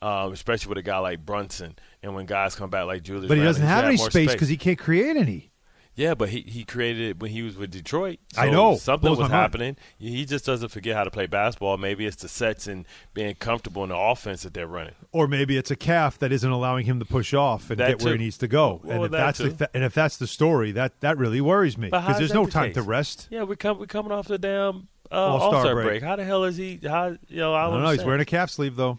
um, 0.00 0.32
especially 0.32 0.70
with 0.70 0.78
a 0.78 0.82
guy 0.82 0.96
like 0.98 1.26
Brunson 1.26 1.76
and 2.02 2.14
when 2.14 2.24
guys 2.24 2.54
come 2.54 2.70
back 2.70 2.86
like 2.86 3.02
Julius. 3.02 3.28
But 3.28 3.34
he 3.34 3.40
Randle, 3.40 3.52
doesn't 3.52 3.66
have 3.66 3.84
any 3.84 3.98
space 3.98 4.32
because 4.32 4.48
he 4.48 4.56
can't 4.56 4.78
create 4.78 5.18
any. 5.18 5.51
Yeah, 5.94 6.14
but 6.14 6.30
he, 6.30 6.40
he 6.40 6.64
created 6.64 7.02
it 7.10 7.20
when 7.20 7.30
he 7.32 7.42
was 7.42 7.54
with 7.56 7.70
Detroit. 7.70 8.18
I 8.34 8.48
know. 8.48 8.76
something 8.76 9.10
was 9.10 9.18
my 9.18 9.24
mind. 9.24 9.34
happening. 9.34 9.76
He 9.98 10.24
just 10.24 10.46
doesn't 10.46 10.70
forget 10.70 10.96
how 10.96 11.04
to 11.04 11.10
play 11.10 11.26
basketball. 11.26 11.76
Maybe 11.76 12.06
it's 12.06 12.16
the 12.22 12.28
sets 12.28 12.66
and 12.66 12.86
being 13.12 13.34
comfortable 13.34 13.82
in 13.82 13.90
the 13.90 13.96
offense 13.98 14.42
that 14.44 14.54
they're 14.54 14.66
running. 14.66 14.94
or 15.12 15.28
maybe 15.28 15.58
it's 15.58 15.70
a 15.70 15.76
calf 15.76 16.18
that 16.20 16.32
isn't 16.32 16.50
allowing 16.50 16.86
him 16.86 16.98
to 16.98 17.04
push 17.04 17.34
off 17.34 17.68
and 17.68 17.78
That 17.78 17.98
get 17.98 18.02
where 18.02 18.14
he 18.16 18.18
needs 18.24 18.38
to 18.38 18.48
go. 18.48 18.80
Well, 18.84 18.96
and 18.96 19.04
if 19.04 19.10
that 19.10 19.18
that's 19.18 19.38
too. 19.38 19.50
the 19.50 19.70
and 19.74 19.84
if 19.84 19.92
that's 19.92 20.16
the 20.16 20.26
story, 20.26 20.72
that 20.72 20.98
that 21.00 21.18
really 21.18 21.42
worries 21.42 21.76
me 21.76 21.88
because 21.90 22.16
there's 22.18 22.32
no 22.32 22.46
the 22.46 22.50
time 22.52 22.68
case? 22.68 22.74
to 22.76 22.82
rest. 22.82 23.28
Yeah, 23.30 23.42
we 23.42 23.56
come 23.56 23.78
we 23.78 23.86
coming 23.86 24.12
off 24.12 24.26
the 24.28 24.38
damn 24.38 24.88
uh, 25.10 25.14
All-Star 25.16 25.54
All-Star 25.56 25.74
break. 25.74 25.86
break. 25.88 26.02
How 26.02 26.16
the 26.16 26.24
hell 26.24 26.44
is 26.44 26.56
he? 26.56 26.80
How 26.82 27.16
you 27.28 27.36
know? 27.36 27.52
I 27.52 27.60
I 27.60 27.64
don't, 27.64 27.72
don't 27.74 27.82
know. 27.82 27.90
He's 27.90 28.02
wearing 28.04 28.22
a 28.22 28.24
calf 28.24 28.48
sleeve 28.48 28.76
though. 28.76 28.98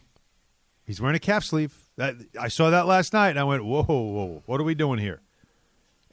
He's 0.86 1.02
wearing 1.02 1.16
a 1.16 1.20
calf 1.20 1.44
sleeve. 1.44 1.74
That 1.98 2.16
I 2.40 2.50
saw 2.50 2.70
that 2.70 2.86
last 2.86 3.14
night, 3.14 3.30
and 3.32 3.40
I 3.40 3.44
went, 3.46 3.66
"Whoa, 3.66 3.82
whoa, 3.84 4.44
what 4.46 4.60
are 4.62 4.64
we 4.64 4.76
doing 4.76 5.00
here?" 5.00 5.22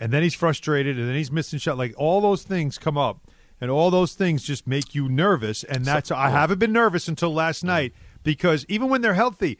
And 0.02 0.10
then 0.12 0.22
he's 0.22 0.34
frustrated, 0.34 0.98
and 0.98 1.06
then 1.06 1.14
he's 1.14 1.30
missing 1.30 1.58
shot. 1.58 1.76
Like 1.76 1.92
all 1.98 2.20
those 2.22 2.42
things 2.42 2.78
come 2.78 2.96
up, 2.96 3.20
and 3.60 3.70
all 3.70 3.90
those 3.90 4.14
things 4.14 4.42
just 4.42 4.66
make 4.66 4.94
you 4.94 5.08
nervous. 5.10 5.62
And 5.62 5.84
that's 5.84 6.10
I 6.10 6.30
haven't 6.30 6.58
been 6.58 6.72
nervous 6.72 7.06
until 7.06 7.34
last 7.34 7.62
night 7.62 7.92
because 8.22 8.64
even 8.68 8.88
when 8.88 9.02
they're 9.02 9.12
healthy, 9.14 9.58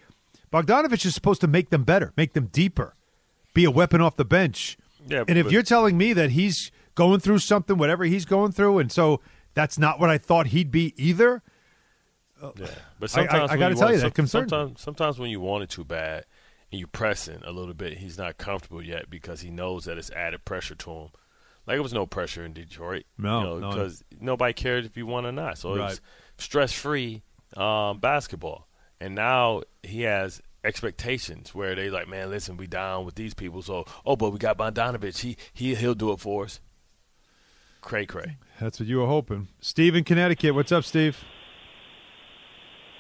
Bogdanovich 0.50 1.04
is 1.04 1.14
supposed 1.14 1.42
to 1.42 1.46
make 1.46 1.68
them 1.68 1.84
better, 1.84 2.12
make 2.16 2.32
them 2.32 2.46
deeper, 2.46 2.94
be 3.52 3.64
a 3.64 3.70
weapon 3.70 4.00
off 4.00 4.16
the 4.16 4.24
bench. 4.24 4.78
Yeah, 5.06 5.24
and 5.28 5.36
if 5.38 5.44
but- 5.46 5.52
you're 5.52 5.62
telling 5.62 5.98
me 5.98 6.14
that 6.14 6.30
he's 6.30 6.72
going 6.94 7.20
through 7.20 7.38
something, 7.40 7.76
whatever 7.76 8.04
he's 8.04 8.24
going 8.24 8.52
through, 8.52 8.78
and 8.78 8.90
so 8.90 9.20
that's 9.54 9.78
not 9.78 10.00
what 10.00 10.08
I 10.10 10.16
thought 10.18 10.48
he'd 10.48 10.70
be 10.70 10.94
either. 10.96 11.42
Yeah, 12.42 12.48
but 12.56 13.16
I- 13.16 13.22
I- 13.22 13.26
sometimes 13.26 13.50
I 13.50 13.56
gotta 13.58 13.74
tell 13.74 13.84
want- 13.88 13.96
you, 13.96 14.00
that 14.10 14.28
sometimes 14.28 14.80
sometimes 14.80 15.18
when 15.18 15.30
you 15.30 15.40
want 15.40 15.64
it 15.64 15.68
too 15.70 15.84
bad, 15.84 16.24
and 16.72 16.78
you 16.80 16.86
pressing 16.86 17.42
a 17.44 17.50
little 17.52 17.74
bit, 17.74 17.98
he's 17.98 18.18
not 18.18 18.38
comfortable 18.38 18.82
yet 18.82 19.10
because 19.10 19.40
he 19.40 19.50
knows 19.50 19.84
that 19.84 19.98
it's 19.98 20.10
added 20.10 20.44
pressure 20.44 20.74
to 20.76 20.90
him. 20.90 21.08
Like 21.66 21.76
it 21.76 21.82
was 21.82 21.92
no 21.92 22.06
pressure 22.06 22.44
in 22.44 22.52
Detroit, 22.52 23.04
No, 23.18 23.40
you 23.40 23.44
know, 23.46 23.58
no. 23.58 23.70
because 23.70 24.02
nobody 24.20 24.52
cared 24.52 24.84
if 24.84 24.96
you 24.96 25.06
won 25.06 25.26
or 25.26 25.32
not. 25.32 25.58
So 25.58 25.76
Right. 25.76 25.92
it's 25.92 26.00
stress 26.38 26.72
free 26.72 27.22
um, 27.56 27.98
basketball. 27.98 28.66
And 29.00 29.14
now 29.14 29.62
he 29.82 30.02
has 30.02 30.40
expectations 30.62 31.54
where 31.54 31.74
they 31.74 31.88
like, 31.90 32.06
man, 32.08 32.30
listen, 32.30 32.56
we 32.56 32.66
down 32.66 33.04
with 33.06 33.14
these 33.14 33.34
people, 33.34 33.62
so 33.62 33.84
oh, 34.04 34.16
but 34.16 34.30
we 34.30 34.38
got 34.38 34.58
Bogdanovich, 34.58 35.20
He 35.20 35.36
he 35.52 35.74
he'll 35.74 35.94
do 35.94 36.12
it 36.12 36.20
for 36.20 36.44
us. 36.44 36.60
Cray 37.80 38.04
cray. 38.04 38.36
That's 38.60 38.78
what 38.78 38.88
you 38.88 38.98
were 38.98 39.06
hoping. 39.06 39.48
Steve 39.60 39.96
in 39.96 40.04
Connecticut. 40.04 40.54
What's 40.54 40.70
up, 40.70 40.84
Steve? 40.84 41.24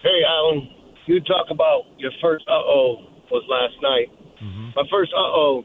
Hey, 0.02 0.20
Alan, 0.26 0.68
you 1.06 1.20
talk 1.20 1.46
about 1.50 1.82
your 1.98 2.12
first 2.22 2.44
uh 2.48 2.52
oh 2.52 2.96
was 3.30 3.44
last 3.48 3.76
night. 3.82 4.08
My 4.74 4.84
first 4.90 5.12
uh 5.12 5.20
oh 5.20 5.64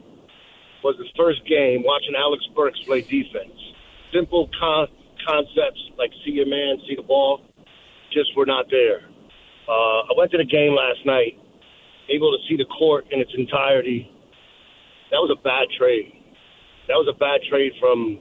was 0.84 0.96
the 0.98 1.08
first 1.16 1.40
game 1.48 1.82
watching 1.82 2.14
Alec 2.16 2.40
Burks 2.54 2.78
play 2.86 3.00
defense. 3.00 3.56
Simple 4.12 4.48
con- 4.60 4.88
concepts 5.26 5.80
like 5.98 6.10
see 6.24 6.32
your 6.32 6.46
man, 6.46 6.76
see 6.86 6.94
the 6.94 7.02
ball, 7.02 7.40
just 8.12 8.36
were 8.36 8.46
not 8.46 8.66
there. 8.70 9.00
Uh, 9.66 10.06
I 10.06 10.12
went 10.16 10.30
to 10.30 10.38
the 10.38 10.44
game 10.44 10.74
last 10.76 11.04
night, 11.04 11.34
able 12.08 12.30
to 12.30 12.38
see 12.48 12.56
the 12.56 12.66
court 12.66 13.06
in 13.10 13.18
its 13.20 13.32
entirety. 13.36 14.08
That 15.10 15.18
was 15.18 15.34
a 15.34 15.40
bad 15.42 15.66
trade. 15.76 16.12
That 16.86 16.94
was 16.94 17.08
a 17.10 17.18
bad 17.18 17.40
trade 17.50 17.72
from 17.80 18.18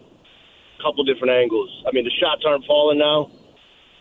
a 0.80 0.82
couple 0.82 1.04
different 1.04 1.34
angles. 1.34 1.70
I 1.86 1.92
mean, 1.94 2.04
the 2.04 2.16
shots 2.18 2.42
aren't 2.48 2.66
falling 2.66 2.98
now. 2.98 3.30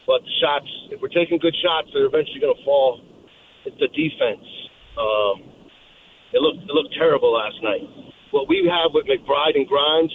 But 0.07 0.21
the 0.21 0.35
shots, 0.41 0.69
if 0.91 1.01
we're 1.01 1.09
taking 1.09 1.39
good 1.39 1.57
shots, 1.65 1.89
they're 1.93 2.05
eventually 2.05 2.41
going 2.41 2.55
to 2.57 2.65
fall. 2.65 3.01
It's 3.65 3.77
the 3.81 3.89
defense. 3.89 4.45
Um, 4.99 5.43
it 6.33 6.41
looked 6.41 6.63
it 6.63 6.73
looked 6.73 6.95
terrible 6.95 7.33
last 7.33 7.57
night. 7.63 7.83
What 8.31 8.49
we 8.49 8.69
have 8.71 8.91
with 8.93 9.07
McBride 9.07 9.55
and 9.57 9.67
Grimes 9.69 10.13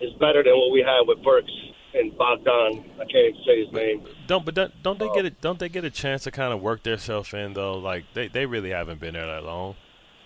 is 0.00 0.12
better 0.20 0.42
than 0.42 0.54
what 0.56 0.70
we 0.72 0.80
have 0.80 1.06
with 1.06 1.22
Burks 1.24 1.50
and 1.94 2.16
Bogdan. 2.16 2.84
I 2.94 3.04
can't 3.04 3.34
even 3.34 3.40
say 3.46 3.64
his 3.64 3.72
name. 3.72 4.06
Don't 4.26 4.44
but 4.44 4.54
don't, 4.54 4.82
don't 4.82 4.98
they 4.98 5.08
get 5.14 5.24
it? 5.24 5.40
Don't 5.40 5.58
they 5.58 5.68
get 5.68 5.84
a 5.84 5.90
chance 5.90 6.24
to 6.24 6.30
kind 6.30 6.52
of 6.52 6.60
work 6.60 6.82
themselves 6.82 7.32
in 7.34 7.52
though? 7.54 7.74
Like 7.78 8.04
they 8.14 8.28
they 8.28 8.46
really 8.46 8.70
haven't 8.70 9.00
been 9.00 9.14
there 9.14 9.26
that 9.26 9.44
long. 9.44 9.76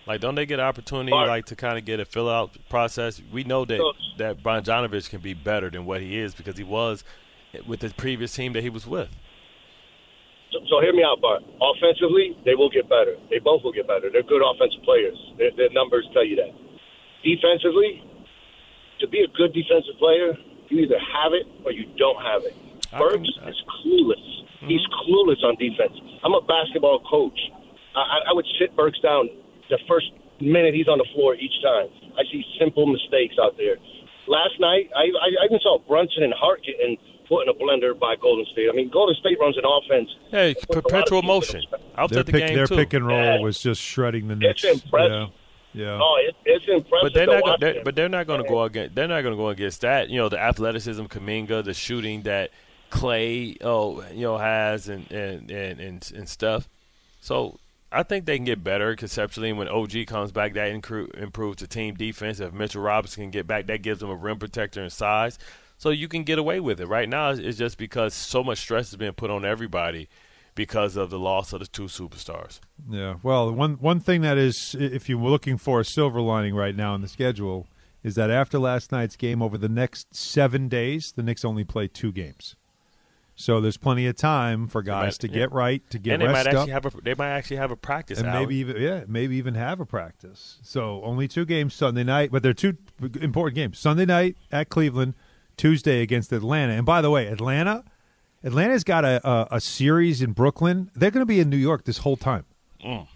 Like 0.07 0.21
don't 0.21 0.35
they 0.35 0.45
get 0.45 0.59
an 0.59 0.65
opportunity 0.65 1.11
like 1.11 1.45
to 1.47 1.55
kind 1.55 1.77
of 1.79 1.85
get 1.85 1.99
a 1.99 2.05
fill 2.05 2.29
out 2.29 2.51
process? 2.69 3.21
We 3.31 3.43
know 3.43 3.65
that 3.65 3.77
So- 3.77 3.93
that 4.17 4.43
Bronjanovich 4.43 5.09
can 5.09 5.21
be 5.21 5.33
better 5.33 5.69
than 5.69 5.85
what 5.85 6.01
he 6.01 6.19
is 6.19 6.35
because 6.35 6.57
he 6.57 6.63
was 6.63 7.03
with 7.65 7.79
the 7.79 7.89
previous 7.89 8.33
team 8.33 8.53
that 8.53 8.61
he 8.63 8.69
was 8.69 8.85
with. 8.85 9.09
So, 10.55 10.63
so 10.71 10.79
hear 10.79 10.95
me 10.95 11.03
out, 11.03 11.19
Bart. 11.19 11.43
Offensively, 11.59 12.31
they 12.47 12.55
will 12.55 12.71
get 12.71 12.87
better. 12.87 13.19
They 13.29 13.39
both 13.43 13.63
will 13.67 13.75
get 13.75 13.87
better. 13.91 14.07
They're 14.07 14.23
good 14.23 14.39
offensive 14.39 14.79
players. 14.87 15.17
Their, 15.37 15.51
their 15.59 15.69
numbers 15.75 16.07
tell 16.15 16.23
you 16.23 16.39
that. 16.39 16.55
Defensively, 17.27 17.99
to 19.03 19.07
be 19.11 19.19
a 19.19 19.27
good 19.35 19.51
defensive 19.51 19.99
player, 19.99 20.31
you 20.71 20.79
either 20.87 20.95
have 20.95 21.33
it 21.35 21.43
or 21.67 21.71
you 21.75 21.83
don't 21.99 22.21
have 22.23 22.47
it. 22.47 22.55
Burks 22.95 23.27
is 23.51 23.59
clueless. 23.83 24.23
He's 24.63 24.81
clueless 25.03 25.43
on 25.43 25.59
defense. 25.59 25.93
I'm 26.23 26.33
a 26.33 26.41
basketball 26.41 27.03
coach. 27.03 27.37
I, 27.95 27.99
I- 27.99 28.23
I 28.31 28.33
would 28.33 28.47
sit 28.57 28.75
Burks 28.75 28.99
down 29.03 29.27
the 29.69 29.77
first 29.87 30.07
minute 30.39 30.73
he's 30.73 30.87
on 30.87 30.97
the 30.97 31.07
floor 31.13 31.35
each 31.35 31.53
time. 31.61 31.91
I 32.15 32.23
see 32.31 32.43
simple 32.59 32.87
mistakes 32.87 33.35
out 33.41 33.57
there. 33.57 33.75
Last 34.27 34.55
night, 34.59 34.89
I, 34.95 35.11
I, 35.11 35.27
I 35.43 35.45
even 35.45 35.59
saw 35.61 35.77
Brunson 35.85 36.23
and 36.23 36.33
Hart 36.33 36.63
getting 36.65 36.97
put 37.27 37.47
in 37.47 37.49
a 37.49 37.53
blender 37.53 37.97
by 37.97 38.15
Golden 38.15 38.45
State. 38.51 38.67
I 38.71 38.75
mean, 38.75 38.89
Golden 38.89 39.15
State 39.15 39.37
runs 39.39 39.57
an 39.57 39.63
offense. 39.65 40.09
Hey, 40.31 40.53
Puts 40.53 40.65
a 40.65 40.69
lot 40.73 40.77
of 40.77 40.83
perpetual 40.83 41.21
motion. 41.21 41.55
respect. 41.61 41.83
I 41.95 42.01
was 42.03 42.11
Their 42.11 42.23
the 42.23 42.31
pick, 42.31 42.47
game 42.47 42.55
their 42.55 42.67
too. 42.67 42.75
pick 42.75 42.93
and 42.93 43.05
roll 43.07 43.17
Yeah. 43.23 43.39
was 43.39 43.59
just 43.59 43.81
shredding 43.81 44.27
the 44.27 44.35
Knicks. 44.35 44.63
impressive. 44.63 45.29
Yeah, 45.73 45.85
yeah. 45.85 45.99
Oh, 46.01 46.15
it, 46.19 46.35
it's 46.45 46.65
impressive. 46.67 46.99
But 47.03 47.13
they're 47.13 47.25
not. 47.27 47.43
Gonna, 47.43 47.53
him. 47.53 47.59
they're, 47.59 47.83
but 47.83 47.95
they're 47.95 48.09
not 48.09 48.27
going 48.27 48.41
to 48.43 48.47
go 48.49 48.63
against. 48.63 48.95
They're 48.95 49.07
not 49.07 49.21
going 49.21 49.33
to 49.33 49.37
go 49.37 49.49
against 49.49 49.81
that. 49.81 50.09
You 50.09 50.17
know, 50.17 50.29
the 50.29 50.39
athleticism, 50.39 51.03
Kuminga, 51.05 51.63
the 51.63 51.73
shooting 51.73 52.21
that 52.23 52.51
Clay, 52.89 53.57
oh, 53.61 54.03
you 54.13 54.21
know, 54.21 54.37
has 54.37 54.87
and 54.87 55.11
and 55.11 55.49
and 55.51 55.79
and, 55.79 56.11
and 56.15 56.29
stuff. 56.29 56.69
So 57.19 57.59
I 57.91 58.03
think 58.03 58.25
they 58.25 58.37
can 58.37 58.45
get 58.45 58.63
better 58.63 58.95
conceptually. 58.95 59.51
When 59.53 59.67
OG 59.67 60.05
comes 60.07 60.31
back, 60.31 60.53
that 60.53 60.71
incru- 60.71 61.13
improves 61.21 61.57
the 61.61 61.67
team 61.67 61.95
defense. 61.95 62.39
If 62.39 62.53
Mitchell 62.53 62.81
Robinson 62.81 63.23
can 63.23 63.31
get 63.31 63.47
back, 63.47 63.65
that 63.67 63.81
gives 63.81 63.99
them 63.99 64.09
a 64.09 64.15
rim 64.15 64.37
protector 64.39 64.81
and 64.81 64.91
size. 64.91 65.37
So 65.77 65.89
you 65.89 66.07
can 66.07 66.23
get 66.23 66.39
away 66.39 66.59
with 66.59 66.79
it. 66.79 66.87
Right 66.87 67.09
now, 67.09 67.31
it's- 67.31 67.57
just 67.57 67.77
because 67.77 68.13
so 68.13 68.43
much 68.43 68.59
stress 68.59 68.89
is 68.89 68.95
being 68.95 69.13
put 69.13 69.29
on 69.29 69.43
everybody 69.45 70.07
because 70.55 70.95
of 70.95 71.09
the 71.09 71.19
loss 71.19 71.51
of 71.51 71.59
the 71.59 71.67
two 71.67 71.83
superstars. 71.85 72.59
Yeah. 72.89 73.15
Well, 73.21 73.51
one 73.51 73.73
one 73.75 73.99
thing 73.99 74.21
that 74.21 74.37
is, 74.37 74.75
if 74.79 75.09
you're 75.09 75.19
looking 75.19 75.57
for 75.57 75.81
a 75.81 75.85
silver 75.85 76.21
lining 76.21 76.55
right 76.55 76.75
now 76.75 76.95
in 76.95 77.01
the 77.01 77.07
schedule, 77.09 77.67
is 78.03 78.15
that 78.15 78.29
after 78.31 78.57
last 78.57 78.91
night's 78.91 79.15
game, 79.17 79.41
over 79.41 79.57
the 79.57 79.67
next 79.67 80.15
seven 80.15 80.69
days, 80.69 81.11
the 81.15 81.23
Knicks 81.23 81.43
only 81.43 81.63
play 81.65 81.87
two 81.87 82.11
games. 82.13 82.55
So 83.37 83.59
there's 83.59 83.75
plenty 83.75 84.07
of 84.07 84.15
time 84.15 84.67
for 84.67 84.81
guys 84.81 85.15
might- 85.15 85.19
to 85.19 85.27
yeah. 85.27 85.33
get 85.33 85.51
right, 85.51 85.89
to 85.89 85.99
get 85.99 86.13
and 86.13 86.21
they 86.21 86.27
might 86.27 86.47
actually 86.47 86.71
up, 86.71 86.83
have 86.83 86.85
a 86.85 87.01
they 87.01 87.15
might 87.15 87.31
actually 87.31 87.57
have 87.57 87.71
a 87.71 87.75
practice 87.75 88.19
and 88.19 88.31
maybe 88.31 88.55
even 88.55 88.81
yeah, 88.81 89.03
maybe 89.09 89.35
even 89.35 89.55
have 89.55 89.81
a 89.81 89.85
practice. 89.85 90.57
So 90.63 91.01
only 91.03 91.27
two 91.27 91.43
games 91.43 91.73
Sunday 91.73 92.05
night, 92.05 92.31
but 92.31 92.43
they're 92.43 92.53
two 92.53 92.77
important 93.19 93.55
games: 93.55 93.77
Sunday 93.77 94.05
night 94.05 94.37
at 94.53 94.69
Cleveland, 94.69 95.15
Tuesday 95.57 96.01
against 96.01 96.31
Atlanta. 96.31 96.73
And 96.73 96.85
by 96.85 97.01
the 97.01 97.09
way, 97.09 97.27
Atlanta, 97.27 97.83
Atlanta's 98.43 98.83
got 98.83 99.05
a 99.05 99.25
a, 99.27 99.47
a 99.51 99.61
series 99.61 100.21
in 100.21 100.31
Brooklyn. 100.33 100.91
They're 100.95 101.11
going 101.11 101.21
to 101.21 101.25
be 101.25 101.39
in 101.39 101.49
New 101.49 101.57
York 101.57 101.85
this 101.85 101.99
whole 101.99 102.17
time. 102.17 102.45
Mm. 102.83 103.07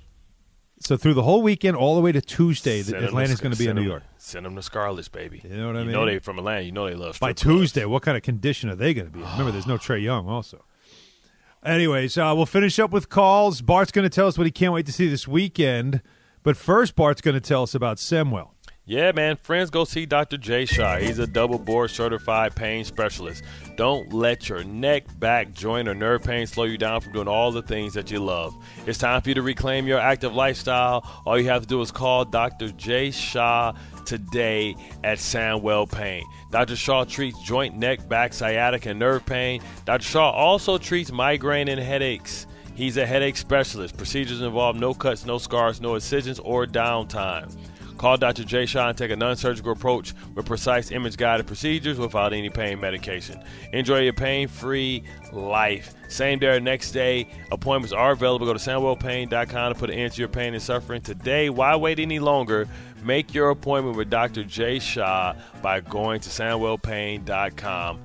So 0.81 0.95
through 0.95 1.13
the 1.15 1.23
whole 1.23 1.41
weekend, 1.41 1.75
all 1.75 1.95
the 1.95 2.01
way 2.01 2.13
to 2.13 2.21
Tuesday, 2.21 2.81
Send 2.81 3.03
Atlanta's 3.03 3.41
going 3.41 3.51
to 3.51 3.59
be 3.59 3.67
in 3.67 3.75
New 3.75 3.81
York. 3.83 4.01
Send 4.17 4.45
them 4.45 4.55
to 4.55 4.61
Scarlets, 4.61 5.09
baby. 5.09 5.41
You 5.43 5.49
know 5.57 5.67
what 5.67 5.75
I 5.75 5.79
You 5.81 5.91
know 5.91 6.05
mean? 6.05 6.13
they 6.15 6.19
from 6.19 6.39
Atlanta. 6.39 6.61
You 6.61 6.71
know 6.71 6.87
they 6.87 6.95
love 6.95 7.19
By 7.19 7.33
clubs. 7.33 7.41
Tuesday, 7.41 7.83
what 7.83 8.01
kind 8.01 8.15
of 8.15 8.23
condition 8.23 8.69
are 8.69 8.75
they 8.75 8.93
going 8.93 9.07
to 9.07 9.11
be? 9.11 9.19
in? 9.19 9.25
Remember, 9.31 9.51
there's 9.51 9.67
no 9.67 9.77
Trae 9.77 10.01
Young. 10.01 10.29
Also, 10.29 10.63
anyways, 11.65 12.17
uh, 12.17 12.31
we'll 12.35 12.45
finish 12.45 12.79
up 12.79 12.91
with 12.91 13.09
calls. 13.09 13.61
Bart's 13.61 13.91
going 13.91 14.03
to 14.03 14.09
tell 14.09 14.27
us 14.27 14.37
what 14.37 14.47
he 14.47 14.51
can't 14.51 14.73
wait 14.73 14.85
to 14.85 14.93
see 14.93 15.09
this 15.09 15.27
weekend. 15.27 16.01
But 16.43 16.55
first, 16.55 16.95
Bart's 16.95 17.19
going 17.19 17.35
to 17.35 17.41
tell 17.41 17.63
us 17.63 17.75
about 17.75 17.97
Sandwell. 17.97 18.51
Yeah, 18.89 19.11
man. 19.11 19.37
Friends, 19.37 19.69
go 19.69 19.83
see 19.83 20.07
Dr. 20.07 20.37
Jay 20.37 20.65
Shaw. 20.65 20.97
He's 20.97 21.19
a 21.19 21.27
double 21.27 21.59
board 21.59 21.91
certified 21.91 22.55
pain 22.55 22.83
specialist. 22.83 23.43
Don't 23.75 24.11
let 24.11 24.49
your 24.49 24.63
neck, 24.63 25.03
back, 25.19 25.53
joint, 25.53 25.87
or 25.87 25.93
nerve 25.93 26.23
pain 26.23 26.47
slow 26.47 26.63
you 26.63 26.79
down 26.79 26.99
from 27.01 27.13
doing 27.13 27.27
all 27.27 27.51
the 27.51 27.61
things 27.61 27.93
that 27.93 28.09
you 28.09 28.19
love. 28.19 28.51
It's 28.87 28.97
time 28.97 29.21
for 29.21 29.29
you 29.29 29.35
to 29.35 29.43
reclaim 29.43 29.85
your 29.85 29.99
active 29.99 30.33
lifestyle. 30.33 31.07
All 31.27 31.39
you 31.39 31.49
have 31.49 31.61
to 31.61 31.67
do 31.67 31.79
is 31.81 31.91
call 31.91 32.25
Dr. 32.25 32.71
Jay 32.71 33.11
Shaw 33.11 33.73
today 34.07 34.75
at 35.03 35.19
Sandwell 35.19 35.87
Pain. 35.87 36.23
Dr. 36.49 36.75
Shaw 36.75 37.03
treats 37.03 37.39
joint, 37.43 37.77
neck, 37.77 38.09
back, 38.09 38.33
sciatic, 38.33 38.87
and 38.87 38.97
nerve 38.97 39.23
pain. 39.23 39.61
Dr. 39.85 40.03
Shaw 40.03 40.31
also 40.31 40.79
treats 40.79 41.11
migraine 41.11 41.67
and 41.67 41.79
headaches. 41.79 42.47
He's 42.73 42.97
a 42.97 43.05
headache 43.05 43.37
specialist. 43.37 43.97
Procedures 43.97 44.41
involve 44.41 44.77
no 44.77 44.95
cuts, 44.95 45.27
no 45.27 45.37
scars, 45.37 45.79
no 45.79 45.93
incisions, 45.93 46.39
or 46.39 46.65
downtime. 46.65 47.55
Call 47.99 48.15
Dr. 48.15 48.45
Jay 48.45 48.65
Shaw 48.65 48.87
and 48.87 48.97
take 48.97 49.11
a 49.11 49.15
non 49.17 49.35
surgical 49.35 49.73
approach 49.73 50.13
with 50.33 50.45
precise 50.45 50.89
image 50.89 51.17
guided 51.17 51.45
procedures 51.47 51.99
without 51.99 52.31
any 52.31 52.49
pain 52.49 52.79
medication. 52.79 53.43
Enjoy 53.73 53.99
your 53.99 54.13
pain 54.13 54.47
free 54.47 55.03
life. 55.33 55.93
Same 56.07 56.39
day 56.39 56.47
or 56.47 56.61
next 56.61 56.91
day. 56.91 57.27
Appointments 57.51 57.91
are 57.91 58.11
available. 58.13 58.45
Go 58.45 58.53
to 58.53 58.59
SandwellPain.com 58.59 59.73
to 59.73 59.77
put 59.77 59.89
an 59.89 59.97
end 59.97 60.13
to 60.13 60.19
your 60.21 60.29
pain 60.29 60.53
and 60.53 60.63
suffering 60.63 61.01
today. 61.01 61.49
Why 61.49 61.75
wait 61.75 61.99
any 61.99 62.19
longer? 62.19 62.69
Make 63.03 63.33
your 63.33 63.49
appointment 63.49 63.97
with 63.97 64.09
Dr. 64.09 64.45
Jay 64.45 64.79
Shaw 64.79 65.35
by 65.61 65.81
going 65.81 66.21
to 66.21 66.29
SandwellPain.com. 66.29 67.99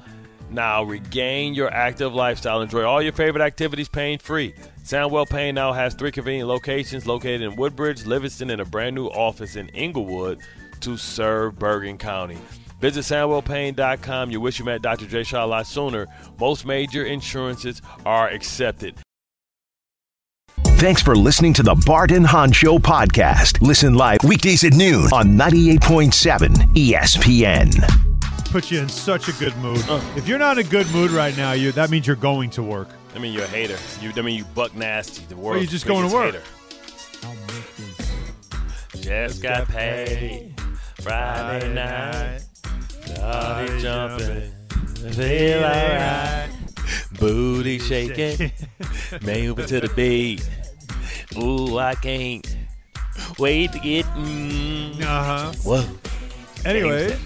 Now 0.51 0.82
regain 0.82 1.55
your 1.55 1.72
active 1.72 2.12
lifestyle. 2.12 2.62
Enjoy 2.62 2.82
all 2.82 3.01
your 3.01 3.12
favorite 3.12 3.45
activities 3.45 3.88
pain 3.88 4.18
free. 4.18 4.57
Sandwell 4.85 5.26
Pain 5.26 5.55
now 5.55 5.72
has 5.72 5.95
three 5.95 6.12
convenient 6.12 6.47
locations 6.47 7.07
located 7.07 7.41
in 7.41 7.57
Woodbridge, 7.57 8.05
Livingston, 8.05 8.51
and 8.51 8.61
a 8.61 8.66
brand 8.66 8.95
new 8.95 9.07
office 9.07 9.57
in 9.57 9.70
Englewood 9.70 10.41
to 10.80 10.99
serve 10.99 11.59
Bergen 11.59 11.97
County. 11.97 12.37
Visit 12.82 13.01
SandwellPain.com. 13.01 14.30
You 14.30 14.43
wish 14.43 14.59
you 14.59 14.66
met 14.66 14.82
Dr. 14.82 15.07
J. 15.07 15.22
Shaw 15.22 15.47
a 15.47 15.47
lot 15.47 15.66
sooner. 15.66 16.07
Most 16.39 16.66
major 16.66 17.03
insurances 17.03 17.80
are 18.05 18.28
accepted. 18.28 18.97
Thanks 20.76 21.01
for 21.01 21.16
listening 21.16 21.55
to 21.55 21.62
the 21.62 21.82
Bart 21.87 22.11
and 22.11 22.26
Hahn 22.26 22.53
Show 22.53 22.76
podcast. 22.76 23.62
Listen 23.62 23.95
live 23.95 24.18
weekdays 24.22 24.64
at 24.64 24.74
noon 24.74 25.07
on 25.14 25.28
98.7 25.28 26.51
ESPN. 26.74 28.51
Put 28.51 28.70
you 28.70 28.80
in 28.80 28.91
such 28.91 29.28
a 29.28 29.32
good 29.32 29.57
mood. 29.57 29.82
If 30.14 30.28
you're 30.28 30.39
not 30.39 30.59
in 30.59 30.66
a 30.66 30.68
good 30.68 30.91
mood 30.91 31.11
right 31.11 31.35
now, 31.39 31.53
you 31.53 31.72
that 31.72 31.89
means 31.89 32.07
you're 32.07 32.16
going 32.16 32.51
to 32.51 32.62
work. 32.62 32.89
I 33.15 33.19
mean, 33.19 33.33
you're 33.33 33.45
a 33.45 33.49
hater. 33.49 33.79
You, 34.01 34.12
I 34.17 34.23
mean, 34.23 34.37
you 34.37 34.45
buck 34.55 34.75
nasty. 34.75 35.25
The 35.27 35.35
you 35.37 35.41
world's 35.41 35.71
just 35.71 35.87
going 35.87 36.09
to 36.09 36.15
work. 36.15 36.35
hater. 36.35 36.43
Just 39.01 39.43
got 39.43 39.69
paid 39.69 40.55
Friday 41.01 41.73
night. 41.73 42.41
Body 43.17 43.81
jumping, 43.81 44.51
feel 45.12 45.62
alright. 45.62 46.51
Booty 47.21 47.79
shaking, 47.79 48.51
moving 49.23 49.67
to 49.67 49.81
the 49.81 49.91
beat. 49.95 50.49
Ooh, 51.37 51.79
I 51.79 51.95
can't 51.95 52.57
wait 53.39 53.73
to 53.73 53.79
get. 53.79 54.07
Mm. 54.07 55.01
Uh 55.03 55.05
huh. 55.05 55.53
Whoa. 55.65 55.85
Anyway, 56.65 57.17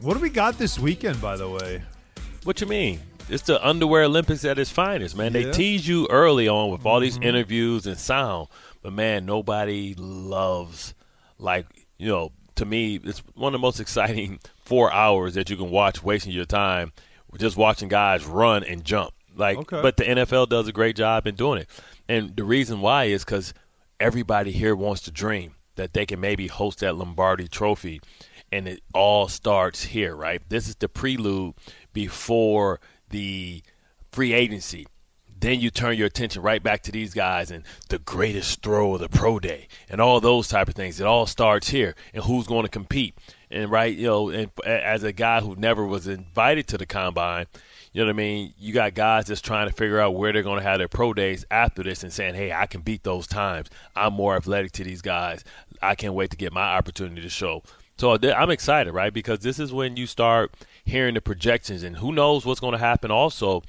what 0.00 0.14
do 0.14 0.20
we 0.20 0.30
got 0.30 0.56
this 0.58 0.78
weekend? 0.78 1.20
By 1.20 1.36
the 1.36 1.48
way, 1.48 1.82
What 2.44 2.60
you 2.60 2.66
mean? 2.66 3.00
It's 3.30 3.44
the 3.44 3.66
underwear 3.66 4.04
Olympics 4.04 4.44
at 4.44 4.58
its 4.58 4.70
finest, 4.70 5.16
man. 5.16 5.32
Yeah. 5.32 5.44
They 5.44 5.52
tease 5.52 5.86
you 5.86 6.06
early 6.10 6.48
on 6.48 6.70
with 6.70 6.84
all 6.84 7.00
these 7.00 7.14
mm-hmm. 7.14 7.28
interviews 7.28 7.86
and 7.86 7.98
sound, 7.98 8.48
but 8.82 8.92
man, 8.92 9.26
nobody 9.26 9.94
loves 9.96 10.94
like 11.38 11.66
you 11.98 12.08
know. 12.08 12.32
To 12.56 12.66
me, 12.66 13.00
it's 13.02 13.20
one 13.34 13.54
of 13.54 13.58
the 13.60 13.62
most 13.62 13.80
exciting 13.80 14.38
four 14.64 14.92
hours 14.92 15.32
that 15.32 15.48
you 15.48 15.56
can 15.56 15.70
watch, 15.70 16.02
wasting 16.02 16.32
your 16.32 16.44
time 16.44 16.92
just 17.38 17.56
watching 17.56 17.88
guys 17.88 18.24
run 18.24 18.64
and 18.64 18.84
jump. 18.84 19.12
Like, 19.36 19.58
Okay. 19.58 19.80
but 19.80 19.96
the 19.96 20.04
NFL 20.04 20.48
does 20.48 20.66
a 20.66 20.72
great 20.72 20.96
job 20.96 21.26
in 21.26 21.34
doing 21.36 21.60
it, 21.60 21.68
and 22.08 22.36
the 22.36 22.44
reason 22.44 22.80
why 22.80 23.04
is 23.04 23.24
because 23.24 23.54
everybody 24.00 24.50
here 24.50 24.74
wants 24.74 25.02
to 25.02 25.10
dream 25.10 25.54
that 25.76 25.92
they 25.92 26.04
can 26.04 26.20
maybe 26.20 26.48
host 26.48 26.80
that 26.80 26.96
Lombardi 26.96 27.46
Trophy, 27.46 28.00
and 28.50 28.66
it 28.66 28.82
all 28.92 29.28
starts 29.28 29.84
here, 29.84 30.16
right? 30.16 30.42
This 30.48 30.68
is 30.68 30.74
the 30.76 30.88
prelude 30.88 31.54
before 31.92 32.80
the 33.10 33.62
free 34.10 34.32
agency. 34.32 34.86
Then 35.38 35.58
you 35.58 35.70
turn 35.70 35.96
your 35.96 36.06
attention 36.06 36.42
right 36.42 36.62
back 36.62 36.82
to 36.82 36.92
these 36.92 37.14
guys 37.14 37.50
and 37.50 37.64
the 37.88 37.98
greatest 37.98 38.62
throw 38.62 38.94
of 38.94 39.00
the 39.00 39.08
pro 39.08 39.38
day 39.38 39.68
and 39.88 39.98
all 39.98 40.20
those 40.20 40.48
type 40.48 40.68
of 40.68 40.74
things. 40.74 41.00
It 41.00 41.06
all 41.06 41.26
starts 41.26 41.70
here 41.70 41.94
and 42.12 42.24
who's 42.24 42.46
going 42.46 42.64
to 42.64 42.68
compete. 42.68 43.14
And 43.50 43.70
right, 43.70 43.94
you 43.94 44.06
know, 44.06 44.28
and 44.28 44.50
as 44.66 45.02
a 45.02 45.12
guy 45.12 45.40
who 45.40 45.56
never 45.56 45.86
was 45.86 46.06
invited 46.06 46.68
to 46.68 46.78
the 46.78 46.84
combine, 46.84 47.46
you 47.92 48.02
know 48.02 48.06
what 48.06 48.14
I 48.14 48.16
mean? 48.16 48.54
You 48.58 48.72
got 48.74 48.94
guys 48.94 49.26
that's 49.26 49.40
trying 49.40 49.68
to 49.68 49.74
figure 49.74 49.98
out 49.98 50.14
where 50.14 50.32
they're 50.32 50.42
going 50.42 50.62
to 50.62 50.68
have 50.68 50.78
their 50.78 50.88
pro 50.88 51.12
days 51.14 51.44
after 51.50 51.82
this 51.82 52.04
and 52.04 52.12
saying, 52.12 52.34
hey, 52.34 52.52
I 52.52 52.66
can 52.66 52.82
beat 52.82 53.02
those 53.02 53.26
times. 53.26 53.68
I'm 53.96 54.12
more 54.12 54.36
athletic 54.36 54.72
to 54.72 54.84
these 54.84 55.02
guys. 55.02 55.42
I 55.82 55.94
can't 55.94 56.14
wait 56.14 56.30
to 56.30 56.36
get 56.36 56.52
my 56.52 56.76
opportunity 56.76 57.22
to 57.22 57.30
show. 57.30 57.62
So 58.00 58.16
th- 58.16 58.34
I'm 58.34 58.48
excited, 58.48 58.94
right? 58.94 59.12
Because 59.12 59.40
this 59.40 59.58
is 59.58 59.74
when 59.74 59.98
you 59.98 60.06
start 60.06 60.54
hearing 60.86 61.12
the 61.12 61.20
projections, 61.20 61.82
and 61.82 61.98
who 61.98 62.12
knows 62.12 62.46
what's 62.46 62.58
going 62.58 62.72
to 62.72 62.78
happen 62.78 63.10
also 63.10 63.62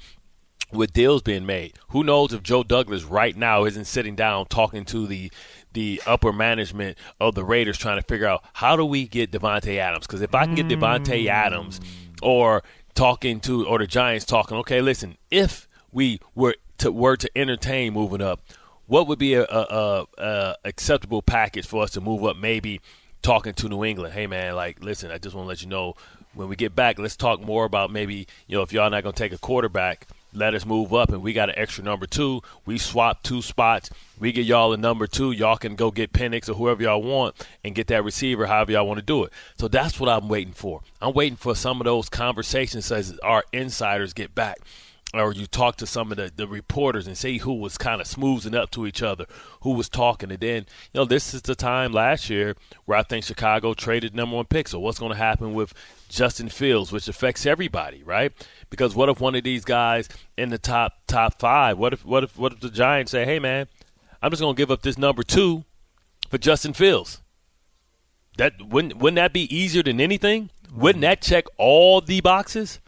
with 0.72 0.94
deals 0.94 1.20
being 1.20 1.44
made. 1.44 1.74
Who 1.88 2.02
knows 2.02 2.32
if 2.32 2.42
Joe 2.42 2.62
Douglas 2.62 3.04
right 3.04 3.36
now 3.36 3.66
isn't 3.66 3.84
sitting 3.84 4.16
down 4.16 4.46
talking 4.46 4.86
to 4.86 5.06
the 5.06 5.30
the 5.74 6.00
upper 6.06 6.32
management 6.32 6.96
of 7.20 7.34
the 7.34 7.44
Raiders 7.44 7.76
trying 7.76 7.98
to 7.98 8.02
figure 8.02 8.26
out 8.26 8.42
how 8.54 8.74
do 8.74 8.86
we 8.86 9.06
get 9.06 9.32
Davante 9.32 9.76
Adams? 9.76 10.06
Because 10.06 10.22
if 10.22 10.34
I 10.34 10.46
can 10.46 10.54
get 10.54 10.66
Davante 10.66 11.24
mm. 11.24 11.28
Adams, 11.28 11.78
or 12.22 12.62
talking 12.94 13.38
to 13.40 13.66
or 13.66 13.78
the 13.80 13.86
Giants 13.86 14.24
talking, 14.24 14.56
okay, 14.56 14.80
listen, 14.80 15.18
if 15.30 15.68
we 15.92 16.20
were 16.34 16.54
to 16.78 16.90
were 16.90 17.18
to 17.18 17.30
entertain 17.36 17.92
moving 17.92 18.22
up, 18.22 18.40
what 18.86 19.06
would 19.08 19.18
be 19.18 19.34
a, 19.34 19.44
a, 19.44 19.46
a, 19.46 20.06
a 20.16 20.56
acceptable 20.64 21.20
package 21.20 21.66
for 21.66 21.82
us 21.82 21.90
to 21.90 22.00
move 22.00 22.24
up? 22.24 22.38
Maybe 22.38 22.80
talking 23.22 23.54
to 23.54 23.68
New 23.68 23.84
England. 23.84 24.12
Hey 24.14 24.26
man, 24.26 24.54
like 24.54 24.82
listen, 24.82 25.10
I 25.10 25.18
just 25.18 25.34
want 25.34 25.46
to 25.46 25.48
let 25.48 25.62
you 25.62 25.68
know 25.68 25.94
when 26.34 26.48
we 26.48 26.56
get 26.56 26.74
back, 26.74 26.98
let's 26.98 27.16
talk 27.16 27.40
more 27.40 27.64
about 27.64 27.90
maybe 27.90 28.26
you 28.46 28.56
know 28.56 28.62
if 28.62 28.72
y'all 28.72 28.90
not 28.90 29.02
gonna 29.02 29.12
take 29.12 29.32
a 29.32 29.38
quarterback, 29.38 30.06
let 30.34 30.54
us 30.54 30.64
move 30.64 30.94
up 30.94 31.10
and 31.10 31.22
we 31.22 31.32
got 31.32 31.50
an 31.50 31.54
extra 31.58 31.84
number 31.84 32.06
two. 32.06 32.42
We 32.64 32.78
swap 32.78 33.22
two 33.22 33.42
spots. 33.42 33.90
We 34.18 34.32
get 34.32 34.46
y'all 34.46 34.72
a 34.72 34.76
number 34.76 35.06
two. 35.06 35.32
Y'all 35.32 35.56
can 35.56 35.76
go 35.76 35.90
get 35.90 36.12
Penix 36.12 36.48
or 36.48 36.54
whoever 36.54 36.82
y'all 36.82 37.02
want 37.02 37.34
and 37.62 37.74
get 37.74 37.88
that 37.88 38.04
receiver 38.04 38.46
however 38.46 38.72
y'all 38.72 38.86
want 38.86 38.98
to 38.98 39.04
do 39.04 39.24
it. 39.24 39.32
So 39.58 39.68
that's 39.68 40.00
what 40.00 40.08
I'm 40.08 40.28
waiting 40.28 40.54
for. 40.54 40.80
I'm 41.00 41.12
waiting 41.12 41.36
for 41.36 41.54
some 41.54 41.80
of 41.80 41.84
those 41.84 42.08
conversations 42.08 42.90
as 42.90 43.18
our 43.20 43.44
insiders 43.52 44.12
get 44.12 44.34
back 44.34 44.58
or 45.14 45.32
you 45.32 45.46
talk 45.46 45.76
to 45.76 45.86
some 45.86 46.10
of 46.10 46.16
the, 46.16 46.32
the 46.34 46.46
reporters 46.46 47.06
and 47.06 47.16
see 47.18 47.38
who 47.38 47.52
was 47.52 47.76
kind 47.76 48.00
of 48.00 48.06
smoothing 48.06 48.54
up 48.54 48.70
to 48.70 48.86
each 48.86 49.02
other, 49.02 49.26
who 49.60 49.72
was 49.72 49.88
talking. 49.88 50.30
And 50.30 50.40
then, 50.40 50.66
you 50.92 51.00
know, 51.00 51.04
this 51.04 51.34
is 51.34 51.42
the 51.42 51.54
time 51.54 51.92
last 51.92 52.30
year 52.30 52.56
where 52.86 52.96
I 52.96 53.02
think 53.02 53.24
Chicago 53.24 53.74
traded 53.74 54.14
number 54.14 54.36
one 54.36 54.46
pick. 54.46 54.68
So 54.68 54.80
what's 54.80 54.98
going 54.98 55.12
to 55.12 55.18
happen 55.18 55.52
with 55.52 55.74
Justin 56.08 56.48
Fields, 56.48 56.92
which 56.92 57.08
affects 57.08 57.44
everybody, 57.44 58.02
right? 58.02 58.32
Because 58.70 58.94
what 58.94 59.10
if 59.10 59.20
one 59.20 59.34
of 59.34 59.44
these 59.44 59.64
guys 59.64 60.08
in 60.36 60.48
the 60.48 60.58
top 60.58 60.94
top 61.06 61.38
five, 61.38 61.78
what 61.78 61.92
if 61.92 62.04
what 62.04 62.24
if 62.24 62.38
what 62.38 62.52
if 62.52 62.60
the 62.60 62.70
Giants 62.70 63.12
say, 63.12 63.24
Hey 63.24 63.38
man, 63.38 63.66
I'm 64.22 64.30
just 64.30 64.40
gonna 64.40 64.54
give 64.54 64.70
up 64.70 64.82
this 64.82 64.98
number 64.98 65.22
two 65.22 65.64
for 66.28 66.38
Justin 66.38 66.72
Fields? 66.72 67.22
That 68.38 68.54
wouldn't 68.62 68.96
wouldn't 68.96 69.16
that 69.16 69.32
be 69.32 69.54
easier 69.54 69.82
than 69.82 70.00
anything? 70.00 70.50
Wouldn't 70.74 71.04
um, 71.04 71.08
that 71.08 71.20
check 71.22 71.44
all 71.58 72.00
the 72.00 72.20
boxes? 72.20 72.80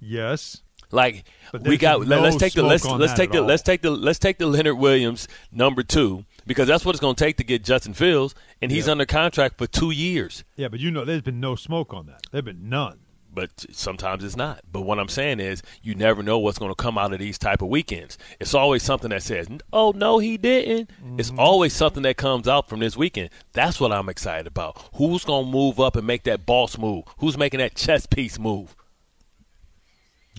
yes. 0.00 0.62
Like 0.92 1.24
we 1.60 1.76
got 1.78 2.00
no 2.06 2.20
let, 2.20 2.24
us 2.34 2.36
take 2.36 2.52
the 2.52 2.62
let's 2.62 2.84
let's 2.84 3.14
take 3.14 3.32
the 3.32 3.40
all. 3.40 3.46
let's 3.46 3.62
take 3.62 3.82
the 3.82 3.90
let's 3.90 4.18
take 4.18 4.38
the 4.38 4.46
Leonard 4.46 4.78
Williams 4.78 5.26
number 5.50 5.82
two 5.82 6.24
because 6.46 6.68
that's 6.68 6.84
what 6.84 6.94
it's 6.94 7.00
going 7.00 7.14
to 7.14 7.24
take 7.24 7.36
to 7.38 7.44
get 7.44 7.64
Justin 7.64 7.94
Fields 7.94 8.34
and 8.60 8.70
he's 8.70 8.86
Yeah. 8.86 8.92
under 8.92 9.06
contract 9.06 9.58
for 9.58 9.66
two 9.66 9.90
years. 9.90 10.44
Yeah, 10.56 10.68
but 10.68 10.80
you 10.80 10.90
know, 10.90 11.04
there's 11.04 11.22
been 11.22 11.40
no 11.40 11.56
smoke 11.56 11.92
on 11.94 12.06
that. 12.06 12.22
There's 12.30 12.44
been 12.44 12.68
none. 12.68 12.98
But 13.34 13.64
sometimes 13.70 14.22
it's 14.24 14.36
not. 14.36 14.60
But 14.70 14.82
what 14.82 14.98
I'm 14.98 15.08
saying 15.08 15.40
is, 15.40 15.62
you 15.82 15.94
never 15.94 16.22
know 16.22 16.38
what's 16.38 16.58
going 16.58 16.70
to 16.70 16.74
come 16.74 16.98
out 16.98 17.14
of 17.14 17.18
these 17.18 17.38
type 17.38 17.62
of 17.62 17.68
weekends. 17.68 18.18
It's 18.38 18.52
always 18.52 18.82
something 18.82 19.08
that 19.08 19.22
says, 19.22 19.48
"Oh 19.72 19.92
no, 19.96 20.18
he 20.18 20.36
didn't." 20.36 20.90
It's 21.16 21.30
Mm-hmm. 21.30 21.38
always 21.40 21.72
something 21.72 22.02
that 22.02 22.18
comes 22.18 22.46
out 22.46 22.68
from 22.68 22.80
this 22.80 22.94
weekend. 22.94 23.30
That's 23.54 23.80
what 23.80 23.90
I'm 23.90 24.10
excited 24.10 24.46
about. 24.46 24.76
Who's 24.96 25.24
going 25.24 25.46
to 25.46 25.50
move 25.50 25.80
up 25.80 25.96
and 25.96 26.06
make 26.06 26.24
that 26.24 26.44
boss 26.44 26.76
move? 26.76 27.04
Who's 27.20 27.38
making 27.38 27.60
that 27.60 27.74
chess 27.74 28.04
piece 28.04 28.38
move? 28.38 28.76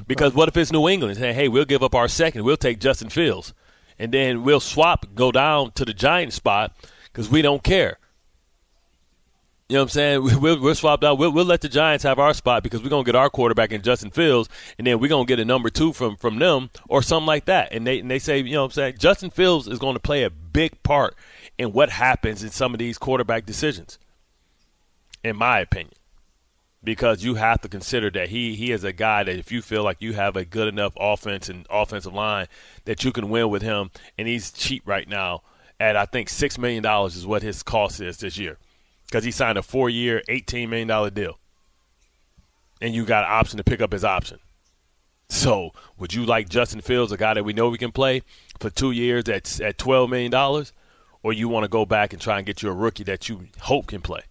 Because 0.08 0.34
what 0.34 0.48
if 0.48 0.58
it's 0.58 0.72
New 0.72 0.88
England 0.90 1.18
saying, 1.18 1.36
"Hey, 1.36 1.48
we'll 1.48 1.66
give 1.66 1.84
up 1.84 1.94
our 1.96 2.08
second. 2.08 2.44
We'll 2.44 2.58
take 2.58 2.80
Justin 2.80 3.10
Fields, 3.10 3.54
and 4.00 4.12
then 4.12 4.44
we'll 4.44 4.60
swap, 4.60 5.06
go 5.14 5.32
down 5.32 5.72
to 5.74 5.86
the 5.86 5.94
Giant 5.94 6.34
spot 6.34 6.76
because 7.06 7.30
we 7.30 7.42
don't 7.42 7.64
care." 7.64 8.00
You 9.70 9.76
know 9.76 9.84
what 9.84 9.86
I'm 9.86 9.90
saying? 9.90 10.24
We'll, 10.42 10.60
we'll 10.60 10.76
swap 10.76 11.04
out. 11.04 11.18
We'll, 11.18 11.32
we'll 11.32 11.46
let 11.46 11.62
the 11.62 11.70
Giants 11.70 12.04
have 12.04 12.20
our 12.20 12.34
spot 12.34 12.64
because 12.64 12.84
we're 12.84 12.90
gonna 12.90 13.04
get 13.04 13.16
our 13.16 13.30
quarterback 13.30 13.72
in 13.72 13.82
Justin 13.82 14.10
Fields, 14.10 14.50
and 14.78 14.86
then 14.86 15.00
we're 15.00 15.10
gonna 15.10 15.26
get 15.26 15.40
a 15.40 15.46
number 15.46 15.70
two 15.70 15.94
from 15.94 16.16
from 16.18 16.40
them 16.40 16.72
or 16.90 17.02
something 17.02 17.28
like 17.28 17.46
that. 17.46 17.72
And 17.72 17.86
they 17.86 18.00
and 18.00 18.10
they 18.10 18.20
say, 18.20 18.40
you 18.40 18.54
know, 18.54 18.64
what 18.64 18.66
I'm 18.66 18.72
saying 18.72 18.96
Justin 18.98 19.30
Fields 19.30 19.68
is 19.68 19.80
going 19.80 19.94
to 19.94 20.00
play 20.00 20.24
a 20.24 20.30
big 20.30 20.82
part 20.84 21.16
in 21.58 21.72
what 21.72 21.92
happens 21.92 22.44
in 22.44 22.50
some 22.50 22.74
of 22.74 22.80
these 22.80 22.98
quarterback 22.98 23.46
decisions, 23.46 24.00
in 25.24 25.38
my 25.38 25.60
opinion 25.60 25.94
because 26.84 27.24
you 27.24 27.36
have 27.36 27.62
to 27.62 27.70
consider 27.70 28.10
that 28.12 28.30
he 28.30 28.56
he 28.56 28.72
is 28.72 28.84
a 28.84 28.94
guy 28.94 29.24
that 29.24 29.38
if 29.38 29.52
you 29.52 29.62
feel 29.62 29.84
like 29.84 30.02
you 30.02 30.14
have 30.14 30.36
a 30.36 30.46
good 30.46 30.68
enough 30.68 30.94
offense 30.98 31.50
and 31.50 31.66
offensive 31.70 32.14
line 32.14 32.48
that 32.86 33.04
you 33.04 33.12
can 33.12 33.30
win 33.30 33.50
with 33.50 33.62
him, 33.62 33.92
and 34.18 34.28
he's 34.28 34.52
cheap 34.52 34.84
right 34.86 35.08
now 35.08 35.42
at 35.80 35.96
I 35.96 36.06
think 36.06 36.30
six 36.30 36.58
million 36.58 36.84
dollars 36.84 37.16
is 37.16 37.26
what 37.26 37.42
his 37.42 37.64
cost 37.64 38.02
is 38.02 38.18
this 38.18 38.38
year 38.38 38.58
because 39.06 39.24
he 39.24 39.32
signed 39.32 39.58
a 39.58 39.64
four 39.64 39.90
year, 39.90 40.22
eighteen 40.28 40.70
million 40.70 40.88
dollar 40.88 41.10
deal, 41.10 41.40
and 42.82 42.94
you 42.94 43.06
got 43.06 43.24
an 43.24 43.32
option 43.32 43.58
to 43.58 43.64
pick 43.64 43.82
up 43.82 43.92
his 43.92 44.04
option. 44.04 44.40
So, 45.30 45.72
would 45.98 46.14
you 46.14 46.26
like 46.26 46.50
Justin 46.50 46.82
Fields, 46.82 47.12
a 47.12 47.18
guy 47.18 47.34
that 47.34 47.46
we 47.46 47.54
know 47.54 47.70
we 47.70 47.78
can 47.78 47.92
play 47.92 48.22
for 48.60 48.70
two 48.70 48.92
years 48.92 49.28
at 49.30 49.60
at 49.62 49.78
twelve 49.78 50.10
million 50.10 50.32
dollars, 50.32 50.74
or 51.24 51.32
you 51.32 51.48
want 51.48 51.64
to 51.64 51.70
go 51.70 51.86
back 51.86 52.12
and 52.12 52.22
try 52.22 52.38
and 52.38 52.46
get 52.46 52.62
you 52.62 52.70
a 52.70 52.74
rookie 52.74 53.06
that 53.06 53.30
you 53.30 53.48
hope 53.62 53.88
can 53.88 54.02
play? 54.02 54.22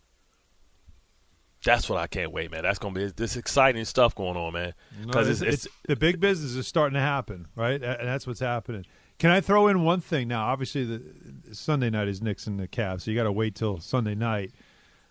That's 1.64 1.88
what 1.88 1.98
I 1.98 2.06
can't 2.06 2.32
wait, 2.32 2.50
man. 2.50 2.62
That's 2.62 2.78
gonna 2.78 2.94
be 2.94 3.06
this 3.06 3.36
exciting 3.36 3.84
stuff 3.84 4.14
going 4.14 4.36
on, 4.36 4.52
man. 4.52 4.74
Because 5.06 5.40
No, 5.40 5.48
it's, 5.48 5.66
it's, 5.66 5.74
the 5.86 5.96
big 5.96 6.20
business 6.20 6.54
is 6.54 6.66
starting 6.66 6.94
to 6.94 7.00
happen, 7.00 7.46
right? 7.54 7.82
And 7.82 8.08
that's 8.08 8.26
what's 8.26 8.40
happening. 8.40 8.84
Can 9.18 9.30
I 9.30 9.40
throw 9.40 9.68
in 9.68 9.84
one 9.84 10.00
thing 10.00 10.28
now? 10.28 10.46
Obviously, 10.46 10.84
the 10.84 11.54
Sunday 11.54 11.90
night 11.90 12.08
is 12.08 12.20
Knicks 12.20 12.46
and 12.46 12.58
the 12.58 12.66
Cavs, 12.66 13.02
so 13.02 13.10
you 13.10 13.16
got 13.16 13.24
to 13.24 13.32
wait 13.32 13.54
till 13.54 13.78
Sunday 13.78 14.16
night. 14.16 14.52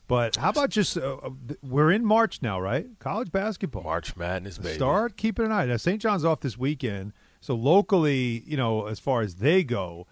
But 0.08 0.36
how 0.36 0.50
about 0.50 0.70
just 0.70 0.98
uh, 0.98 1.20
uh, 1.24 1.30
we're 1.62 1.92
in 1.92 2.04
March 2.04 2.42
now, 2.42 2.60
right? 2.60 2.88
College 3.00 3.32
basketball. 3.32 3.84
March 3.84 4.18
Madness, 4.18 4.58
baby. 4.58 4.76
Start 4.76 5.16
keeping 5.16 5.46
an 5.46 5.54
eye. 5.54 5.66
Now 5.66 5.78
St. 5.78 6.02
John's 6.02 6.26
off 6.26 6.42
this 6.42 6.58
weekend, 6.58 7.14
so 7.40 7.56
locally, 7.56 8.44
you 8.46 8.58
know, 8.58 8.88
as 8.88 9.00
far 9.00 9.22
as 9.22 9.36
they 9.36 9.64
go, 9.64 10.08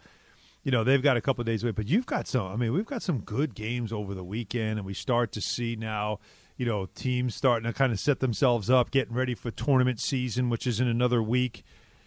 you 0.63 0.71
know, 0.71 0.83
they've 0.83 1.01
got 1.01 1.17
a 1.17 1.21
couple 1.21 1.41
of 1.41 1.45
days 1.45 1.63
away. 1.63 1.71
But 1.71 1.87
you've 1.87 2.05
got 2.05 2.27
some. 2.27 2.47
I 2.51 2.55
mean, 2.55 2.73
we've 2.73 2.85
got 2.85 3.01
some 3.01 3.19
good 3.19 3.55
games 3.55 3.91
over 3.93 4.13
the 4.13 4.23
weekend, 4.23 4.77
and 4.79 4.85
we 4.85 4.93
start 4.93 5.31
to 5.33 5.41
see 5.41 5.75
now, 5.75 6.19
you 6.57 6.65
know, 6.65 6.87
teams 6.95 7.35
starting 7.35 7.71
to 7.71 7.73
kind 7.77 7.91
of 7.91 7.99
set 7.99 8.19
themselves 8.19 8.69
up, 8.69 8.91
getting 8.91 9.13
ready 9.13 9.35
for 9.35 9.51
tournament 9.51 9.99
season, 9.99 10.49
which 10.49 10.67
is 10.67 10.79
in 10.79 10.87
another 10.87 11.23
week. 11.23 11.63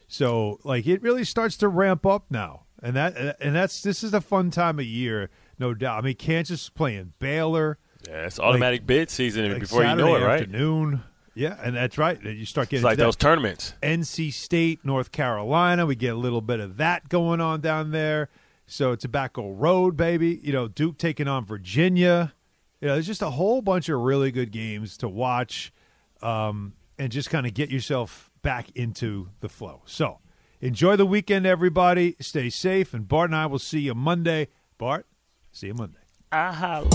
So, 0.08 0.58
like, 0.64 0.86
it 0.86 1.00
really 1.02 1.24
starts 1.24 1.56
to 1.58 1.68
ramp 1.68 2.04
up 2.04 2.26
now, 2.30 2.64
and 2.82 2.94
that 2.94 3.16
uh, 3.16 3.32
and 3.40 3.54
that's 3.54 3.82
this 3.82 4.04
is 4.04 4.12
a 4.12 4.20
fun 4.20 4.50
time 4.50 4.78
of 4.78 4.84
year, 4.84 5.30
no 5.58 5.72
doubt. 5.72 5.98
I 5.98 6.00
mean, 6.02 6.16
Kansas 6.16 6.64
is 6.64 6.68
playing 6.68 7.14
Baylor. 7.18 7.78
yeah, 8.06 8.26
it's 8.26 8.38
automatic 8.38 8.86
bid 8.86 9.08
season 9.08 9.50
like 9.50 9.60
before 9.60 9.82
Saturday 9.82 10.02
you 10.02 10.08
know 10.08 10.16
it, 10.16 10.26
right? 10.26 10.40
Afternoon. 10.42 11.02
Yeah, 11.34 11.56
and 11.62 11.74
that's 11.74 11.96
right. 11.96 12.22
You 12.22 12.44
start 12.44 12.68
getting 12.68 12.80
It's 12.80 12.84
like 12.84 12.98
those 12.98 13.16
tournaments. 13.16 13.72
NC 13.82 14.34
State, 14.34 14.84
North 14.84 15.12
Carolina. 15.12 15.86
We 15.86 15.94
get 15.96 16.12
a 16.12 16.18
little 16.18 16.42
bit 16.42 16.60
of 16.60 16.76
that 16.76 17.08
going 17.08 17.40
on 17.40 17.62
down 17.62 17.90
there. 17.90 18.28
So 18.66 18.94
Tobacco 18.94 19.50
Road, 19.50 19.96
baby. 19.96 20.40
You 20.42 20.52
know, 20.52 20.68
Duke 20.68 20.98
taking 20.98 21.28
on 21.28 21.44
Virginia. 21.44 22.34
You 22.80 22.88
know, 22.88 22.94
there's 22.94 23.06
just 23.06 23.22
a 23.22 23.30
whole 23.30 23.62
bunch 23.62 23.88
of 23.88 24.00
really 24.00 24.32
good 24.32 24.50
games 24.50 24.96
to 24.98 25.08
watch, 25.08 25.72
um, 26.20 26.74
and 26.98 27.12
just 27.12 27.30
kind 27.30 27.46
of 27.46 27.54
get 27.54 27.70
yourself 27.70 28.30
back 28.42 28.70
into 28.74 29.28
the 29.40 29.48
flow. 29.48 29.82
So 29.86 30.18
enjoy 30.60 30.96
the 30.96 31.06
weekend, 31.06 31.46
everybody. 31.46 32.16
Stay 32.20 32.50
safe, 32.50 32.92
and 32.92 33.06
Bart 33.06 33.30
and 33.30 33.36
I 33.36 33.46
will 33.46 33.58
see 33.60 33.80
you 33.80 33.94
Monday. 33.94 34.48
Bart. 34.78 35.06
See 35.52 35.68
you 35.68 35.74
Monday. 35.74 35.98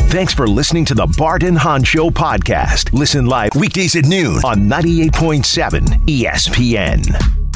Thanks 0.09 0.33
for 0.33 0.47
listening 0.47 0.83
to 0.85 0.95
the 0.95 1.05
Bart 1.15 1.43
and 1.43 1.57
Hahn 1.57 1.83
Show 1.83 2.09
podcast. 2.09 2.91
Listen 2.91 3.27
live 3.27 3.51
weekdays 3.55 3.95
at 3.95 4.05
noon 4.05 4.37
on 4.43 4.61
98.7 4.67 5.83
ESPN. 6.07 7.46